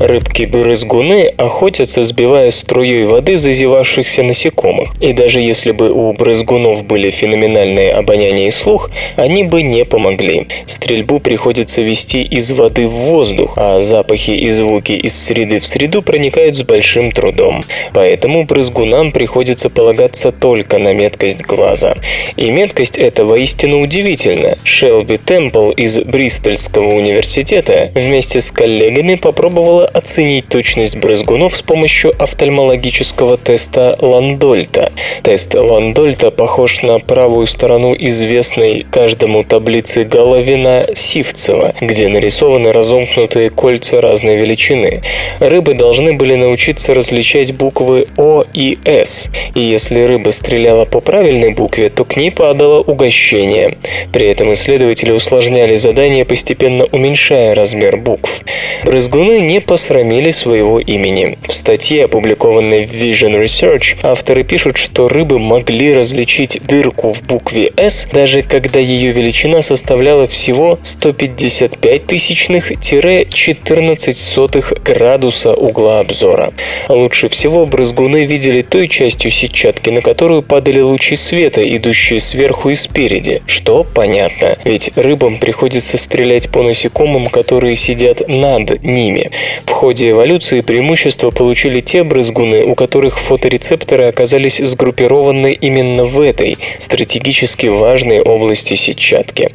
Рыбки-брызгуны 0.00 1.26
охотятся, 1.36 2.02
сбивая 2.02 2.50
струей 2.50 3.04
воды 3.04 3.36
зазевавшихся 3.36 4.22
насекомых. 4.22 4.94
И 4.98 5.12
даже 5.12 5.42
если 5.42 5.72
бы 5.72 5.90
у 5.90 6.14
брызгунов 6.14 6.86
были 6.86 7.10
феноменальные 7.10 7.92
обоняние 7.92 8.48
и 8.48 8.50
слух, 8.50 8.90
они 9.16 9.44
бы 9.44 9.62
не 9.62 9.84
помогли. 9.84 10.48
Стрельбу 10.64 11.20
приходится 11.20 11.82
вести 11.82 12.22
из 12.22 12.50
воды 12.50 12.86
в 12.86 12.92
воздух, 12.92 13.52
а 13.56 13.78
запахи 13.80 14.30
и 14.30 14.48
звуки 14.48 14.92
из 14.92 15.14
среды 15.22 15.58
в 15.58 15.66
среду 15.66 16.00
проникают 16.00 16.56
с 16.56 16.62
большим 16.62 17.12
трудом. 17.12 17.62
Поэтому 17.92 18.44
брызгунам 18.44 19.12
приходится 19.12 19.68
полагаться 19.68 20.32
только 20.32 20.78
на 20.78 20.94
меткость 20.94 21.42
глаза. 21.42 21.94
И 22.36 22.50
меткость 22.50 22.96
эта 22.96 23.26
воистину 23.26 23.82
удивительна. 23.82 24.56
Шелби 24.64 25.18
Темпл 25.18 25.72
из 25.72 25.98
Бристольского 25.98 26.94
университета 26.94 27.90
вместе 27.94 28.40
с 28.40 28.50
коллегами 28.50 29.16
попробовала 29.16 29.89
оценить 29.92 30.48
точность 30.48 30.96
брызгунов 30.96 31.56
с 31.56 31.62
помощью 31.62 32.12
офтальмологического 32.22 33.36
теста 33.38 33.96
Ландольта. 34.00 34.92
Тест 35.22 35.54
Ландольта 35.54 36.30
похож 36.30 36.82
на 36.82 36.98
правую 36.98 37.46
сторону 37.46 37.94
известной 37.98 38.86
каждому 38.90 39.44
таблицы 39.44 40.04
Головина 40.04 40.86
Сивцева, 40.94 41.74
где 41.80 42.08
нарисованы 42.08 42.72
разомкнутые 42.72 43.50
кольца 43.50 44.00
разной 44.00 44.36
величины. 44.36 45.02
Рыбы 45.40 45.74
должны 45.74 46.12
были 46.12 46.34
научиться 46.34 46.94
различать 46.94 47.52
буквы 47.54 48.06
О 48.16 48.44
и 48.52 48.78
С, 48.84 49.30
и 49.54 49.60
если 49.60 50.02
рыба 50.02 50.30
стреляла 50.30 50.84
по 50.84 51.00
правильной 51.00 51.52
букве, 51.52 51.88
то 51.88 52.04
к 52.04 52.16
ней 52.16 52.30
падало 52.30 52.80
угощение. 52.80 53.78
При 54.12 54.28
этом 54.28 54.52
исследователи 54.52 55.12
усложняли 55.12 55.76
задание, 55.76 56.24
постепенно 56.24 56.86
уменьшая 56.92 57.54
размер 57.54 57.96
букв. 57.96 58.42
Брызгуны 58.84 59.40
не 59.40 59.60
по 59.60 59.76
посрамили 59.80 60.30
своего 60.30 60.78
имени. 60.78 61.38
В 61.48 61.54
статье, 61.54 62.04
опубликованной 62.04 62.84
в 62.84 62.92
Vision 62.92 63.42
Research, 63.42 63.96
авторы 64.02 64.42
пишут, 64.42 64.76
что 64.76 65.08
рыбы 65.08 65.38
могли 65.38 65.94
различить 65.94 66.60
дырку 66.62 67.14
в 67.14 67.22
букве 67.22 67.72
S, 67.78 68.06
даже 68.12 68.42
когда 68.42 68.78
ее 68.78 69.12
величина 69.12 69.62
составляла 69.62 70.26
всего 70.26 70.78
155 70.82 72.06
тысячных-14 72.06 74.12
сотых 74.12 74.74
градуса 74.84 75.54
угла 75.54 76.00
обзора. 76.00 76.52
Лучше 76.90 77.30
всего 77.30 77.64
брызгуны 77.64 78.26
видели 78.26 78.60
той 78.60 78.86
частью 78.86 79.30
сетчатки, 79.30 79.88
на 79.88 80.02
которую 80.02 80.42
падали 80.42 80.80
лучи 80.80 81.16
света, 81.16 81.62
идущие 81.74 82.20
сверху 82.20 82.68
и 82.68 82.74
спереди, 82.74 83.40
что 83.46 83.86
понятно, 83.94 84.58
ведь 84.62 84.90
рыбам 84.94 85.38
приходится 85.38 85.96
стрелять 85.96 86.50
по 86.50 86.62
насекомым, 86.62 87.28
которые 87.28 87.76
сидят 87.76 88.28
над 88.28 88.82
ними. 88.82 89.30
В 89.66 89.70
ходе 89.70 90.10
эволюции 90.10 90.60
преимущество 90.60 91.30
получили 91.30 91.80
те 91.80 92.04
брызгуны, 92.04 92.64
у 92.64 92.74
которых 92.74 93.18
фоторецепторы 93.18 94.06
оказались 94.06 94.58
сгруппированы 94.58 95.52
именно 95.52 96.04
в 96.04 96.20
этой 96.20 96.58
стратегически 96.78 97.66
важной 97.66 98.20
области 98.20 98.74
сетчатки. 98.74 99.52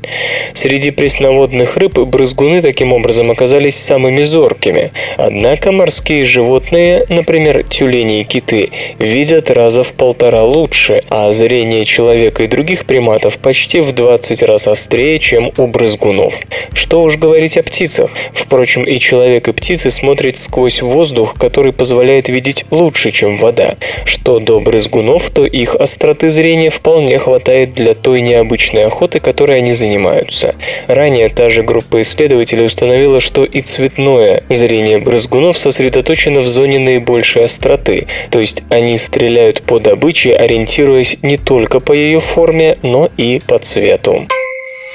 Среди 0.53 0.91
пресноводных 0.91 1.77
рыб 1.77 1.99
брызгуны 1.99 2.61
таким 2.61 2.93
образом 2.93 3.31
оказались 3.31 3.75
самыми 3.75 4.23
зоркими. 4.23 4.91
Однако 5.17 5.71
морские 5.71 6.25
животные, 6.25 7.05
например, 7.09 7.63
тюлени 7.63 8.21
и 8.21 8.23
киты, 8.23 8.69
видят 8.99 9.51
раза 9.51 9.83
в 9.83 9.93
полтора 9.93 10.43
лучше, 10.43 11.03
а 11.09 11.31
зрение 11.31 11.85
человека 11.85 12.43
и 12.43 12.47
других 12.47 12.85
приматов 12.85 13.37
почти 13.37 13.79
в 13.79 13.91
20 13.91 14.43
раз 14.43 14.67
острее, 14.67 15.19
чем 15.19 15.51
у 15.57 15.67
брызгунов. 15.67 16.39
Что 16.73 17.03
уж 17.03 17.17
говорить 17.17 17.57
о 17.57 17.63
птицах. 17.63 18.09
Впрочем, 18.33 18.83
и 18.83 18.99
человек, 18.99 19.47
и 19.47 19.51
птицы 19.51 19.89
смотрит 19.95 20.37
сквозь 20.37 20.81
воздух, 20.81 21.35
который 21.39 21.73
позволяет 21.73 22.29
видеть 22.29 22.65
лучше, 22.69 23.11
чем 23.11 23.37
вода. 23.37 23.75
Что 24.03 24.39
до 24.39 24.59
брызгунов, 24.59 25.29
то 25.31 25.45
их 25.45 25.75
остроты 25.75 26.29
зрения 26.29 26.69
вполне 26.69 27.17
хватает 27.17 27.73
для 27.73 27.93
той 27.93 28.21
необычной 28.21 28.85
охоты, 28.85 29.19
которой 29.19 29.57
они 29.57 29.73
занимаются. 29.73 30.55
Ранее 30.87 31.29
та 31.29 31.49
же 31.49 31.63
группа 31.63 32.01
исследователей 32.01 32.65
установила, 32.65 33.19
что 33.19 33.43
и 33.43 33.61
цветное 33.61 34.43
зрение 34.49 34.99
брызгунов 34.99 35.57
сосредоточено 35.57 36.41
в 36.41 36.47
зоне 36.47 36.79
наибольшей 36.79 37.45
остроты, 37.45 38.07
то 38.29 38.39
есть 38.39 38.63
они 38.69 38.97
стреляют 38.97 39.61
по 39.63 39.79
добыче, 39.79 40.35
ориентируясь 40.35 41.17
не 41.21 41.37
только 41.37 41.79
по 41.79 41.93
ее 41.93 42.19
форме, 42.19 42.77
но 42.81 43.09
и 43.17 43.41
по 43.47 43.57
цвету. 43.59 44.27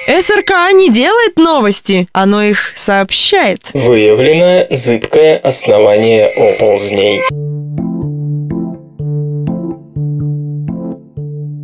СРК 0.07 0.73
не 0.73 0.91
делает 0.91 1.37
новости, 1.37 2.09
оно 2.13 2.43
их 2.43 2.73
сообщает. 2.75 3.61
Выявлено 3.75 4.67
зыбкое 4.71 5.39
основание 5.39 6.29
оползней. 6.29 7.23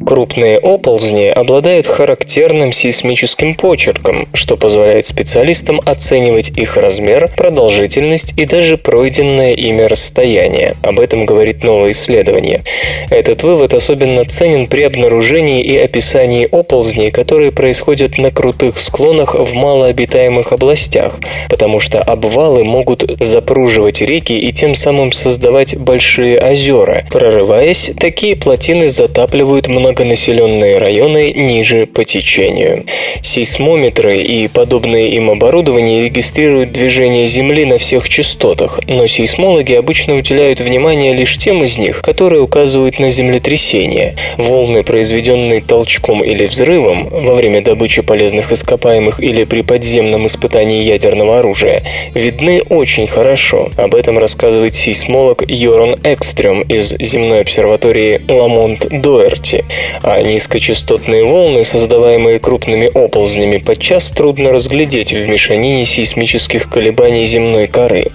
Крупные 0.06 0.60
оползни 0.60 1.26
обладают 1.26 1.88
характерным 1.88 2.72
сейсмическим 2.72 3.56
почерком, 3.56 4.28
что 4.34 4.56
позволяет 4.56 5.04
специалистам 5.04 5.80
оценивать 5.84 6.50
их 6.50 6.76
размер, 6.76 7.28
продолжительность 7.36 8.32
и 8.36 8.44
даже 8.44 8.76
пройденное 8.76 9.54
ими 9.54 9.82
расстояние. 9.82 10.76
Об 10.82 11.00
этом 11.00 11.26
говорит 11.26 11.64
новое 11.64 11.90
исследование. 11.90 12.62
Этот 13.10 13.42
вывод 13.42 13.74
особенно 13.74 14.24
ценен 14.24 14.68
при 14.68 14.82
обнаружении 14.82 15.64
и 15.64 15.76
описании 15.76 16.48
оползней, 16.52 17.10
которые 17.10 17.50
происходят 17.50 18.16
на 18.16 18.30
крутых 18.30 18.78
склонах 18.78 19.34
в 19.34 19.54
малообитаемых 19.54 20.52
областях, 20.52 21.18
потому 21.50 21.80
что 21.80 22.00
обвалы 22.00 22.62
могут 22.62 23.02
запруживать 23.18 24.02
реки 24.02 24.38
и 24.38 24.52
тем 24.52 24.76
самым 24.76 25.10
создавать 25.10 25.76
большие 25.76 26.38
озера. 26.40 27.02
Прорываясь, 27.10 27.90
такие 27.98 28.36
плотины 28.36 28.88
затапливают 28.88 29.66
много 29.66 29.95
многонаселенные 29.96 30.76
районы 30.76 31.32
ниже 31.32 31.86
по 31.86 32.04
течению. 32.04 32.84
Сейсмометры 33.22 34.18
и 34.18 34.46
подобные 34.46 35.12
им 35.12 35.30
оборудование 35.30 36.04
регистрируют 36.04 36.70
движение 36.72 37.26
Земли 37.26 37.64
на 37.64 37.78
всех 37.78 38.06
частотах, 38.08 38.80
но 38.86 39.06
сейсмологи 39.06 39.72
обычно 39.72 40.14
уделяют 40.14 40.60
внимание 40.60 41.14
лишь 41.14 41.38
тем 41.38 41.64
из 41.64 41.78
них, 41.78 42.02
которые 42.02 42.42
указывают 42.42 42.98
на 42.98 43.08
землетрясения. 43.08 44.16
Волны, 44.36 44.82
произведенные 44.82 45.62
толчком 45.62 46.22
или 46.22 46.44
взрывом 46.44 47.08
во 47.08 47.34
время 47.34 47.62
добычи 47.62 48.02
полезных 48.02 48.52
ископаемых 48.52 49.20
или 49.20 49.44
при 49.44 49.62
подземном 49.62 50.26
испытании 50.26 50.82
ядерного 50.82 51.38
оружия, 51.38 51.82
видны 52.12 52.60
очень 52.68 53.06
хорошо. 53.06 53.70
Об 53.76 53.94
этом 53.94 54.18
рассказывает 54.18 54.74
сейсмолог 54.74 55.42
Йоран 55.48 55.98
Экстрем 56.02 56.60
из 56.60 56.94
земной 57.00 57.40
обсерватории 57.40 58.20
Ламонт 58.28 58.86
Дуэрти 58.90 59.64
а 60.02 60.20
низкочастотные 60.22 61.24
волны, 61.24 61.64
создаваемые 61.64 62.38
крупными 62.38 62.90
оползнями, 62.92 63.58
подчас 63.58 64.10
трудно 64.10 64.52
разглядеть 64.52 65.12
в 65.12 65.28
мешанине 65.28 65.84
сейсмических 65.84 66.68
колебаний 66.68 67.24
земной 67.24 67.66
коры. 67.66 68.06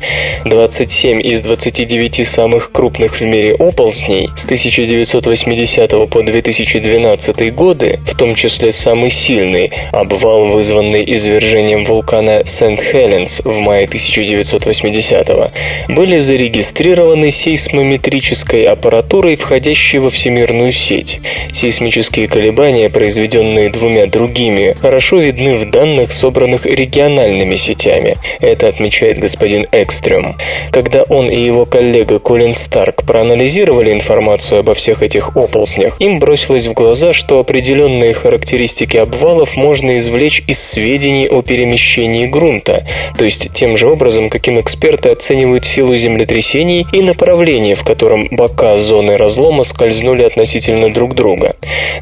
27 0.46 1.22
из 1.26 1.42
29 1.42 2.28
самых 2.28 2.72
крупных 2.72 3.20
в 3.20 3.26
мире 3.26 3.56
оползней 3.56 4.30
с 4.36 4.46
1980 4.46 6.10
по 6.10 6.22
2012 6.22 7.54
годы, 7.54 8.00
в 8.06 8.16
том 8.16 8.36
числе 8.36 8.72
самый 8.72 9.10
сильный, 9.10 9.72
обвал, 9.92 10.46
вызванный 10.46 11.04
извержением 11.14 11.86
вулкана 11.86 12.44
Сент-Хеленс 12.46 13.42
в 13.44 13.60
мае 13.60 13.86
1980 13.86 15.52
были 15.90 16.18
зарегистрированы 16.18 17.32
сейсмометрической 17.32 18.66
аппаратурой, 18.66 19.36
входящей 19.36 20.00
во 20.00 20.10
всемирную 20.10 20.72
сеть. 20.72 21.20
Сейсмические 21.62 22.28
колебания, 22.28 22.90
произведенные 22.90 23.70
двумя 23.70 24.08
другими, 24.08 24.76
хорошо 24.82 25.20
видны 25.20 25.58
в 25.58 25.70
данных, 25.70 26.12
собранных 26.12 26.66
региональными 26.66 27.56
сетями. 27.56 28.18
Это 28.40 28.68
отмечает 28.68 29.20
господин 29.20 29.68
Экстрем. 29.72 30.34
Когда 30.72 31.04
он 31.04 31.30
и 31.30 31.40
его 31.40 31.68
коллега 31.68 32.18
Колин 32.18 32.56
Старк 32.56 33.04
проанализировали 33.04 33.94
информацию 33.94 34.62
обо 34.62 34.74
всех 34.74 35.04
этих 35.04 35.38
оползнях, 35.38 36.02
им 36.02 36.18
бросилось 36.18 36.66
в 36.66 36.74
глаза, 36.74 37.14
что 37.14 37.38
определенные 37.38 38.16
характеристики 38.16 38.98
обвалов 38.98 39.56
можно 39.56 39.98
извлечь 39.98 40.44
из 40.48 40.58
сведений 40.58 41.28
о 41.30 41.44
перемещении 41.44 42.26
грунта, 42.26 42.88
то 43.16 43.24
есть 43.24 43.54
тем 43.54 43.78
же 43.78 43.88
образом, 43.88 44.32
каким 44.32 44.60
эксперты 44.60 45.10
оценивают 45.10 45.66
силу 45.66 45.96
землетрясений 45.96 46.88
и 46.92 47.04
направление, 47.04 47.76
в 47.76 47.84
котором 47.84 48.30
бока 48.32 48.78
зоны 48.78 49.16
разлома 49.16 49.64
скользнули 49.64 50.24
относительно 50.24 50.92
друг 50.92 51.14
друга. 51.14 51.51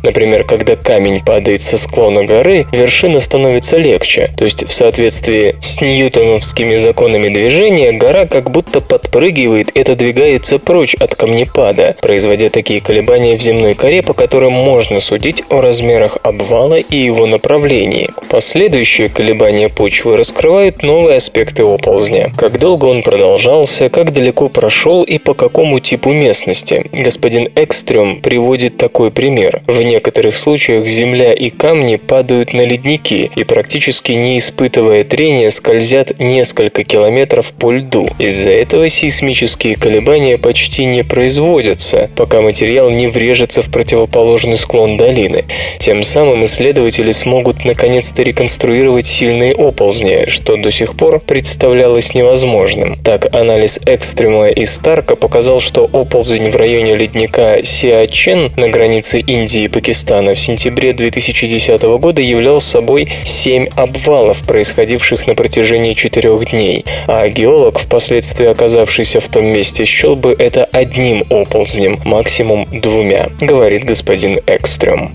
Например, 0.04 0.44
когда 0.44 0.76
камень 0.76 1.24
падает 1.24 1.62
со 1.62 1.78
склона 1.78 2.24
горы, 2.24 2.66
вершина 2.72 3.20
становится 3.20 3.78
легче, 3.78 4.32
то 4.38 4.46
есть 4.46 4.68
в 4.68 4.74
соответствии 4.74 5.56
с 5.62 5.82
ньютоновскими 5.82 6.78
законами 6.78 7.30
движения 7.30 7.92
гора 7.92 8.26
как 8.26 8.52
будто 8.52 8.82
подпрыгивает 8.82 9.70
и 9.76 9.82
отодвигается 9.82 10.60
прочь 10.60 10.96
от 10.96 11.16
камнепада, 11.16 11.96
производя 12.02 12.50
такие 12.50 12.82
колебания 12.82 13.38
в 13.38 13.42
земной 13.42 13.74
коре, 13.74 14.02
по 14.02 14.14
которым 14.14 14.54
можно 14.54 15.00
судить 15.00 15.44
о 15.50 15.62
размерах 15.62 16.18
обвала 16.24 16.78
и 16.78 16.98
его 16.98 17.26
направлении. 17.26 18.10
Последующие 18.30 19.10
колебания 19.10 19.70
почвы 19.70 20.18
раскрывают 20.18 20.84
новые 20.84 21.18
аспекты 21.18 21.64
оползня. 21.64 22.32
Как 22.38 22.60
долго 22.60 22.86
он 22.86 23.04
продолжался, 23.04 23.90
как 23.90 24.14
далеко 24.14 24.50
прошел 24.50 25.04
и 25.04 25.18
по 25.18 25.34
какому 25.34 25.80
типу 25.80 26.12
местности. 26.12 26.90
Господин 26.94 27.50
Экстрем 27.56 28.22
приводит 28.22 28.78
такой 28.78 29.12
пример 29.12 29.29
Например, 29.30 29.62
в 29.68 29.80
некоторых 29.84 30.36
случаях 30.36 30.88
земля 30.88 31.34
и 31.34 31.52
камни 31.52 31.98
падают 31.98 32.54
на 32.54 32.66
ледники 32.66 33.30
и 33.36 33.44
практически 33.44 34.14
не 34.14 34.40
испытывая 34.40 35.04
трения 35.04 35.52
скользят 35.52 36.18
несколько 36.18 36.84
километров 36.84 37.54
по 37.54 37.72
льду. 37.72 38.10
Из-за 38.18 38.50
этого 38.50 38.90
сейсмические 38.90 39.76
колебания 39.76 40.40
почти 40.40 40.86
не 40.86 41.04
производятся, 41.04 42.10
пока 42.16 42.42
материал 42.42 42.90
не 42.90 43.06
врежется 43.06 43.62
в 43.62 43.70
противоположный 43.70 44.58
склон 44.58 44.98
долины. 44.98 45.46
Тем 45.78 46.02
самым 46.04 46.46
исследователи 46.46 47.12
смогут 47.12 47.66
наконец-то 47.66 48.24
реконструировать 48.24 49.06
сильные 49.06 49.54
оползни, 49.54 50.28
что 50.28 50.58
до 50.58 50.72
сих 50.72 50.96
пор 50.96 51.20
представлялось 51.20 52.16
невозможным. 52.16 52.96
Так, 53.04 53.32
анализ 53.32 53.80
Экстрема 53.86 54.48
и 54.48 54.66
Старка 54.66 55.16
показал, 55.16 55.60
что 55.60 55.88
оползень 55.94 56.50
в 56.50 56.56
районе 56.56 56.96
ледника 56.96 57.60
Сиачен 57.64 58.52
на 58.56 58.70
границе 58.70 59.19
Индии 59.20 59.64
и 59.64 59.68
Пакистана 59.68 60.34
в 60.34 60.40
сентябре 60.40 60.94
2010 60.94 61.82
года 62.00 62.22
являл 62.22 62.60
собой 62.60 63.12
семь 63.26 63.68
обвалов, 63.76 64.44
происходивших 64.46 65.28
на 65.28 65.36
протяжении 65.36 65.94
четырех 65.94 66.50
дней, 66.50 66.86
а 67.08 67.28
геолог, 67.30 67.80
впоследствии 67.80 68.48
оказавшийся 68.48 69.20
в 69.20 69.28
том 69.28 69.46
месте, 69.46 69.86
счел 69.86 70.16
бы 70.16 70.36
это 70.38 70.66
одним 70.66 71.24
оползнем, 71.30 72.00
максимум 72.06 72.66
двумя, 72.72 73.30
говорит 73.40 73.86
господин 73.86 74.40
Экстрем. 74.46 75.14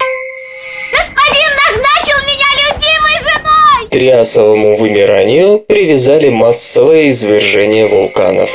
Господин 0.93 1.51
назначил 1.67 2.19
меня 2.27 2.71
любимой 2.71 3.19
женой! 3.19 3.88
Триасовому 3.90 4.77
вымиранию 4.77 5.59
привязали 5.61 6.29
массовое 6.29 7.11
извержение 7.11 7.87
вулканов. 7.87 8.51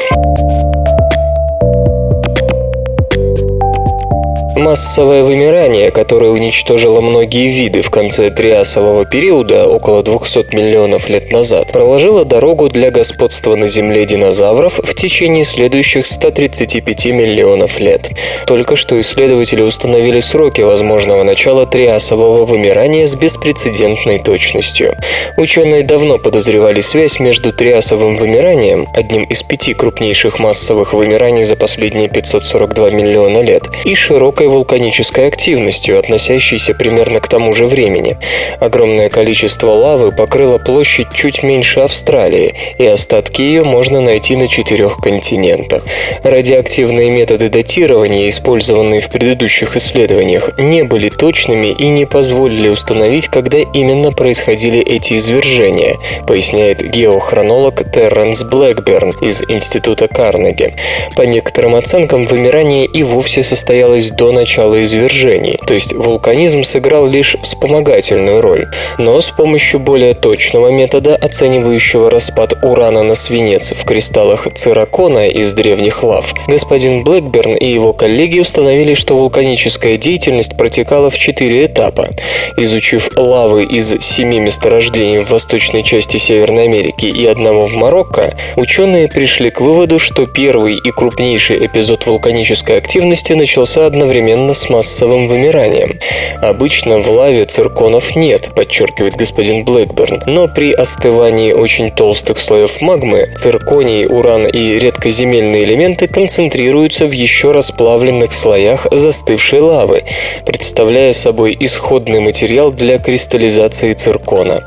Массовое 4.59 5.23
вымирание, 5.23 5.89
которое 5.89 6.31
уничтожило 6.31 6.99
многие 6.99 7.47
виды 7.47 7.81
в 7.81 7.89
конце 7.89 8.29
триасового 8.29 9.05
периода, 9.05 9.65
около 9.69 10.03
200 10.03 10.53
миллионов 10.53 11.07
лет 11.07 11.31
назад, 11.31 11.71
проложило 11.71 12.25
дорогу 12.25 12.67
для 12.67 12.91
господства 12.91 13.55
на 13.55 13.67
Земле 13.67 14.05
динозавров 14.05 14.77
в 14.77 14.93
течение 14.95 15.45
следующих 15.45 16.05
135 16.05 17.05
миллионов 17.05 17.79
лет. 17.79 18.09
Только 18.47 18.75
что 18.75 18.99
исследователи 18.99 19.61
установили 19.61 20.19
сроки 20.19 20.59
возможного 20.59 21.23
начала 21.23 21.65
триасового 21.65 22.43
вымирания 22.43 23.07
с 23.07 23.15
беспрецедентной 23.15 24.19
точностью. 24.19 24.97
Ученые 25.37 25.83
давно 25.83 26.17
подозревали 26.17 26.81
связь 26.81 27.21
между 27.21 27.53
триасовым 27.53 28.17
вымиранием, 28.17 28.87
одним 28.93 29.23
из 29.23 29.41
пяти 29.41 29.73
крупнейших 29.73 30.37
массовых 30.37 30.93
вымираний 30.93 31.43
за 31.43 31.55
последние 31.55 32.09
542 32.09 32.89
миллиона 32.89 33.41
лет, 33.41 33.63
и 33.85 33.95
широкой 33.95 34.48
вулканической 34.49 35.27
активностью, 35.27 35.97
относящейся 35.99 36.73
примерно 36.73 37.19
к 37.19 37.27
тому 37.27 37.53
же 37.53 37.65
времени. 37.65 38.17
Огромное 38.59 39.09
количество 39.09 39.71
лавы 39.71 40.11
покрыло 40.11 40.57
площадь 40.57 41.07
чуть 41.13 41.43
меньше 41.43 41.79
Австралии, 41.79 42.53
и 42.77 42.85
остатки 42.85 43.41
ее 43.41 43.63
можно 43.63 44.01
найти 44.01 44.35
на 44.35 44.47
четырех 44.47 44.97
континентах. 44.97 45.83
Радиоактивные 46.23 47.11
методы 47.11 47.49
датирования, 47.49 48.27
использованные 48.29 49.01
в 49.01 49.09
предыдущих 49.09 49.77
исследованиях, 49.77 50.57
не 50.57 50.83
были 50.83 51.09
точными 51.09 51.67
и 51.67 51.87
не 51.89 52.05
позволили 52.05 52.69
установить, 52.69 53.27
когда 53.27 53.59
именно 53.59 54.11
происходили 54.11 54.79
эти 54.79 55.17
извержения, 55.17 55.97
поясняет 56.27 56.89
геохронолог 56.89 57.83
Терренс 57.91 58.43
Блэкберн 58.43 59.11
из 59.21 59.43
Института 59.47 60.07
Карнеги. 60.07 60.73
По 61.15 61.23
некоторым 61.23 61.75
оценкам, 61.75 62.23
вымирание 62.23 62.85
и 62.85 63.03
вовсе 63.03 63.43
состоялось 63.43 64.09
до 64.11 64.31
начала 64.39 64.81
извержений, 64.83 65.59
то 65.67 65.73
есть 65.73 65.93
вулканизм 65.93 66.63
сыграл 66.63 67.07
лишь 67.07 67.35
вспомогательную 67.43 68.39
роль. 68.41 68.67
Но 68.97 69.19
с 69.19 69.29
помощью 69.29 69.81
более 69.81 70.13
точного 70.13 70.69
метода, 70.69 71.15
оценивающего 71.17 72.09
распад 72.09 72.53
урана 72.63 73.03
на 73.03 73.15
свинец 73.15 73.73
в 73.73 73.83
кристаллах 73.83 74.47
циракона 74.55 75.27
из 75.27 75.51
древних 75.51 76.03
лав, 76.03 76.33
господин 76.47 77.03
Блэкберн 77.03 77.55
и 77.55 77.67
его 77.67 77.91
коллеги 77.91 78.39
установили, 78.39 78.93
что 78.93 79.17
вулканическая 79.17 79.97
деятельность 79.97 80.55
протекала 80.57 81.09
в 81.09 81.17
четыре 81.17 81.65
этапа. 81.65 82.09
Изучив 82.55 83.09
лавы 83.17 83.65
из 83.65 83.99
семи 83.99 84.39
месторождений 84.39 85.19
в 85.19 85.31
восточной 85.31 85.83
части 85.83 86.15
Северной 86.15 86.63
Америки 86.63 87.07
и 87.07 87.25
одного 87.25 87.65
в 87.65 87.75
Марокко, 87.75 88.37
ученые 88.55 89.09
пришли 89.09 89.49
к 89.49 89.59
выводу, 89.59 89.99
что 89.99 90.25
первый 90.25 90.77
и 90.77 90.91
крупнейший 90.91 91.65
эпизод 91.65 92.05
вулканической 92.05 92.77
активности 92.77 93.33
начался 93.33 93.85
одновременно 93.85 94.28
с 94.53 94.69
массовым 94.69 95.27
вымиранием. 95.27 95.99
Обычно 96.41 96.97
в 96.97 97.09
лаве 97.09 97.45
цирконов 97.45 98.15
нет, 98.15 98.49
подчеркивает 98.55 99.15
господин 99.15 99.63
Блэкберн, 99.63 100.23
но 100.25 100.47
при 100.47 100.71
остывании 100.71 101.51
очень 101.51 101.91
толстых 101.91 102.39
слоев 102.39 102.81
магмы 102.81 103.29
цирконий, 103.35 104.05
уран 104.05 104.47
и 104.47 104.79
редкоземельные 104.79 105.63
элементы 105.63 106.07
концентрируются 106.07 107.05
в 107.05 107.11
еще 107.11 107.51
расплавленных 107.51 108.33
слоях 108.33 108.87
застывшей 108.91 109.59
лавы, 109.59 110.03
представляя 110.45 111.13
собой 111.13 111.55
исходный 111.59 112.19
материал 112.19 112.71
для 112.71 112.97
кристаллизации 112.97 113.93
циркона. 113.93 114.63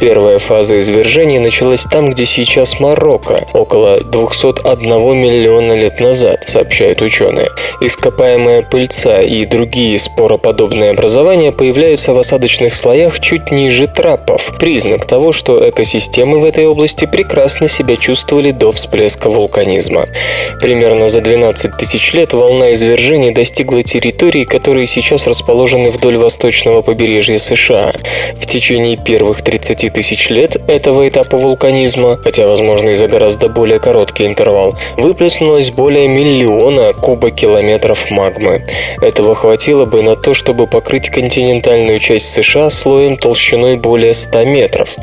Первая 0.00 0.38
фаза 0.38 0.78
извержения 0.78 1.40
началась 1.40 1.82
там, 1.82 2.10
где 2.10 2.26
сейчас 2.26 2.80
Марокко, 2.80 3.46
около 3.52 4.00
201 4.00 5.16
миллиона 5.16 5.72
лет 5.72 6.00
назад, 6.00 6.44
сообщают 6.46 7.02
ученые. 7.02 7.48
Ископаемая 7.80 8.62
пыльца 8.96 9.20
и 9.20 9.44
другие 9.44 9.98
спороподобные 9.98 10.90
образования 10.90 11.52
появляются 11.52 12.12
в 12.12 12.18
осадочных 12.18 12.74
слоях 12.74 13.20
чуть 13.20 13.50
ниже 13.50 13.86
трапов, 13.86 14.54
признак 14.58 15.06
того, 15.06 15.32
что 15.32 15.68
экосистемы 15.68 16.40
в 16.40 16.44
этой 16.44 16.66
области 16.66 17.04
прекрасно 17.04 17.68
себя 17.68 17.96
чувствовали 17.96 18.52
до 18.52 18.72
всплеска 18.72 19.28
вулканизма. 19.28 20.06
Примерно 20.60 21.08
за 21.08 21.20
12 21.20 21.76
тысяч 21.76 22.12
лет 22.14 22.32
волна 22.32 22.72
извержений 22.72 23.32
достигла 23.32 23.82
территорий, 23.82 24.44
которые 24.44 24.86
сейчас 24.86 25.26
расположены 25.26 25.90
вдоль 25.90 26.16
восточного 26.16 26.82
побережья 26.82 27.38
США. 27.38 27.92
В 28.40 28.46
течение 28.46 28.96
первых 28.96 29.42
30 29.42 29.92
тысяч 29.92 30.30
лет 30.30 30.56
этого 30.68 31.08
этапа 31.08 31.36
вулканизма, 31.36 32.18
хотя, 32.22 32.46
возможно, 32.46 32.90
и 32.90 32.94
за 32.94 33.08
гораздо 33.08 33.48
более 33.48 33.78
короткий 33.78 34.26
интервал, 34.26 34.74
выплеснулось 34.96 35.70
более 35.70 36.08
миллиона 36.08 36.92
кубокилометров 36.94 38.10
магмы. 38.10 38.62
Этого 39.00 39.34
хватило 39.34 39.84
бы 39.84 40.02
на 40.02 40.16
то, 40.16 40.34
чтобы 40.34 40.66
покрыть 40.66 41.10
континентальную 41.10 41.98
часть 41.98 42.30
США 42.32 42.70
слоем 42.70 43.16
толщиной 43.16 43.76
более 43.76 44.14
100 44.14 44.44
метров. 44.44 44.96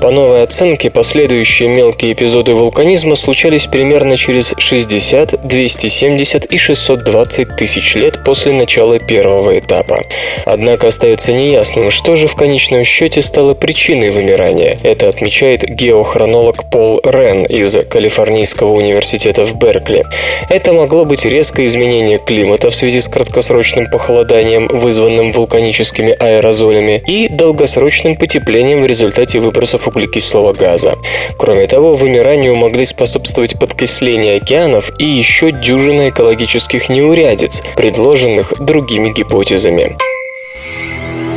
По 0.00 0.10
новой 0.10 0.42
оценке, 0.42 0.90
последующие 0.90 1.68
мелкие 1.68 2.12
эпизоды 2.12 2.52
вулканизма 2.52 3.16
случались 3.16 3.66
примерно 3.66 4.16
через 4.16 4.54
60, 4.56 5.46
270 5.46 6.44
и 6.46 6.58
620 6.58 7.56
тысяч 7.56 7.94
лет 7.94 8.22
после 8.24 8.52
начала 8.52 8.98
первого 8.98 9.58
этапа. 9.58 10.04
Однако 10.44 10.88
остается 10.88 11.32
неясным, 11.32 11.90
что 11.90 12.16
же 12.16 12.28
в 12.28 12.34
конечном 12.34 12.84
счете 12.84 13.22
стало 13.22 13.54
причиной 13.54 14.10
вымирания. 14.10 14.78
Это 14.82 15.08
отмечает 15.08 15.64
геохронолог 15.64 16.70
Пол 16.70 17.00
Рен 17.04 17.44
из 17.44 17.76
Калифорнийского 17.88 18.72
университета 18.72 19.44
в 19.44 19.54
Беркли. 19.58 20.04
Это 20.48 20.72
могло 20.72 21.04
быть 21.04 21.24
резкое 21.24 21.66
изменение 21.66 22.18
климата 22.18 22.70
в 22.70 22.74
связи 22.74 23.00
с 23.00 23.08
краткосрочным 23.28 23.90
похолоданием, 23.90 24.68
вызванным 24.68 25.32
вулканическими 25.32 26.12
аэрозолями, 26.18 27.02
и 27.06 27.28
долгосрочным 27.28 28.16
потеплением 28.16 28.80
в 28.80 28.86
результате 28.86 29.38
выбросов 29.38 29.86
углекислого 29.86 30.54
газа. 30.54 30.96
Кроме 31.38 31.66
того, 31.66 31.94
вымиранию 31.94 32.56
могли 32.56 32.84
способствовать 32.86 33.58
подкисление 33.58 34.36
океанов 34.36 34.90
и 34.98 35.04
еще 35.04 35.52
дюжина 35.52 36.08
экологических 36.08 36.88
неурядиц, 36.88 37.62
предложенных 37.76 38.54
другими 38.58 39.12
гипотезами. 39.12 39.96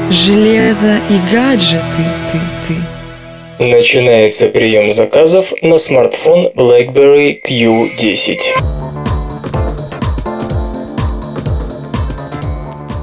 Железо 0.10 0.98
и 1.10 1.34
гаджеты, 1.34 1.82
ты, 2.32 2.40
ты. 2.68 3.64
Начинается 3.64 4.48
прием 4.48 4.92
заказов 4.92 5.54
на 5.62 5.78
смартфон 5.78 6.48
BlackBerry 6.56 7.42
Q10. 7.42 9.01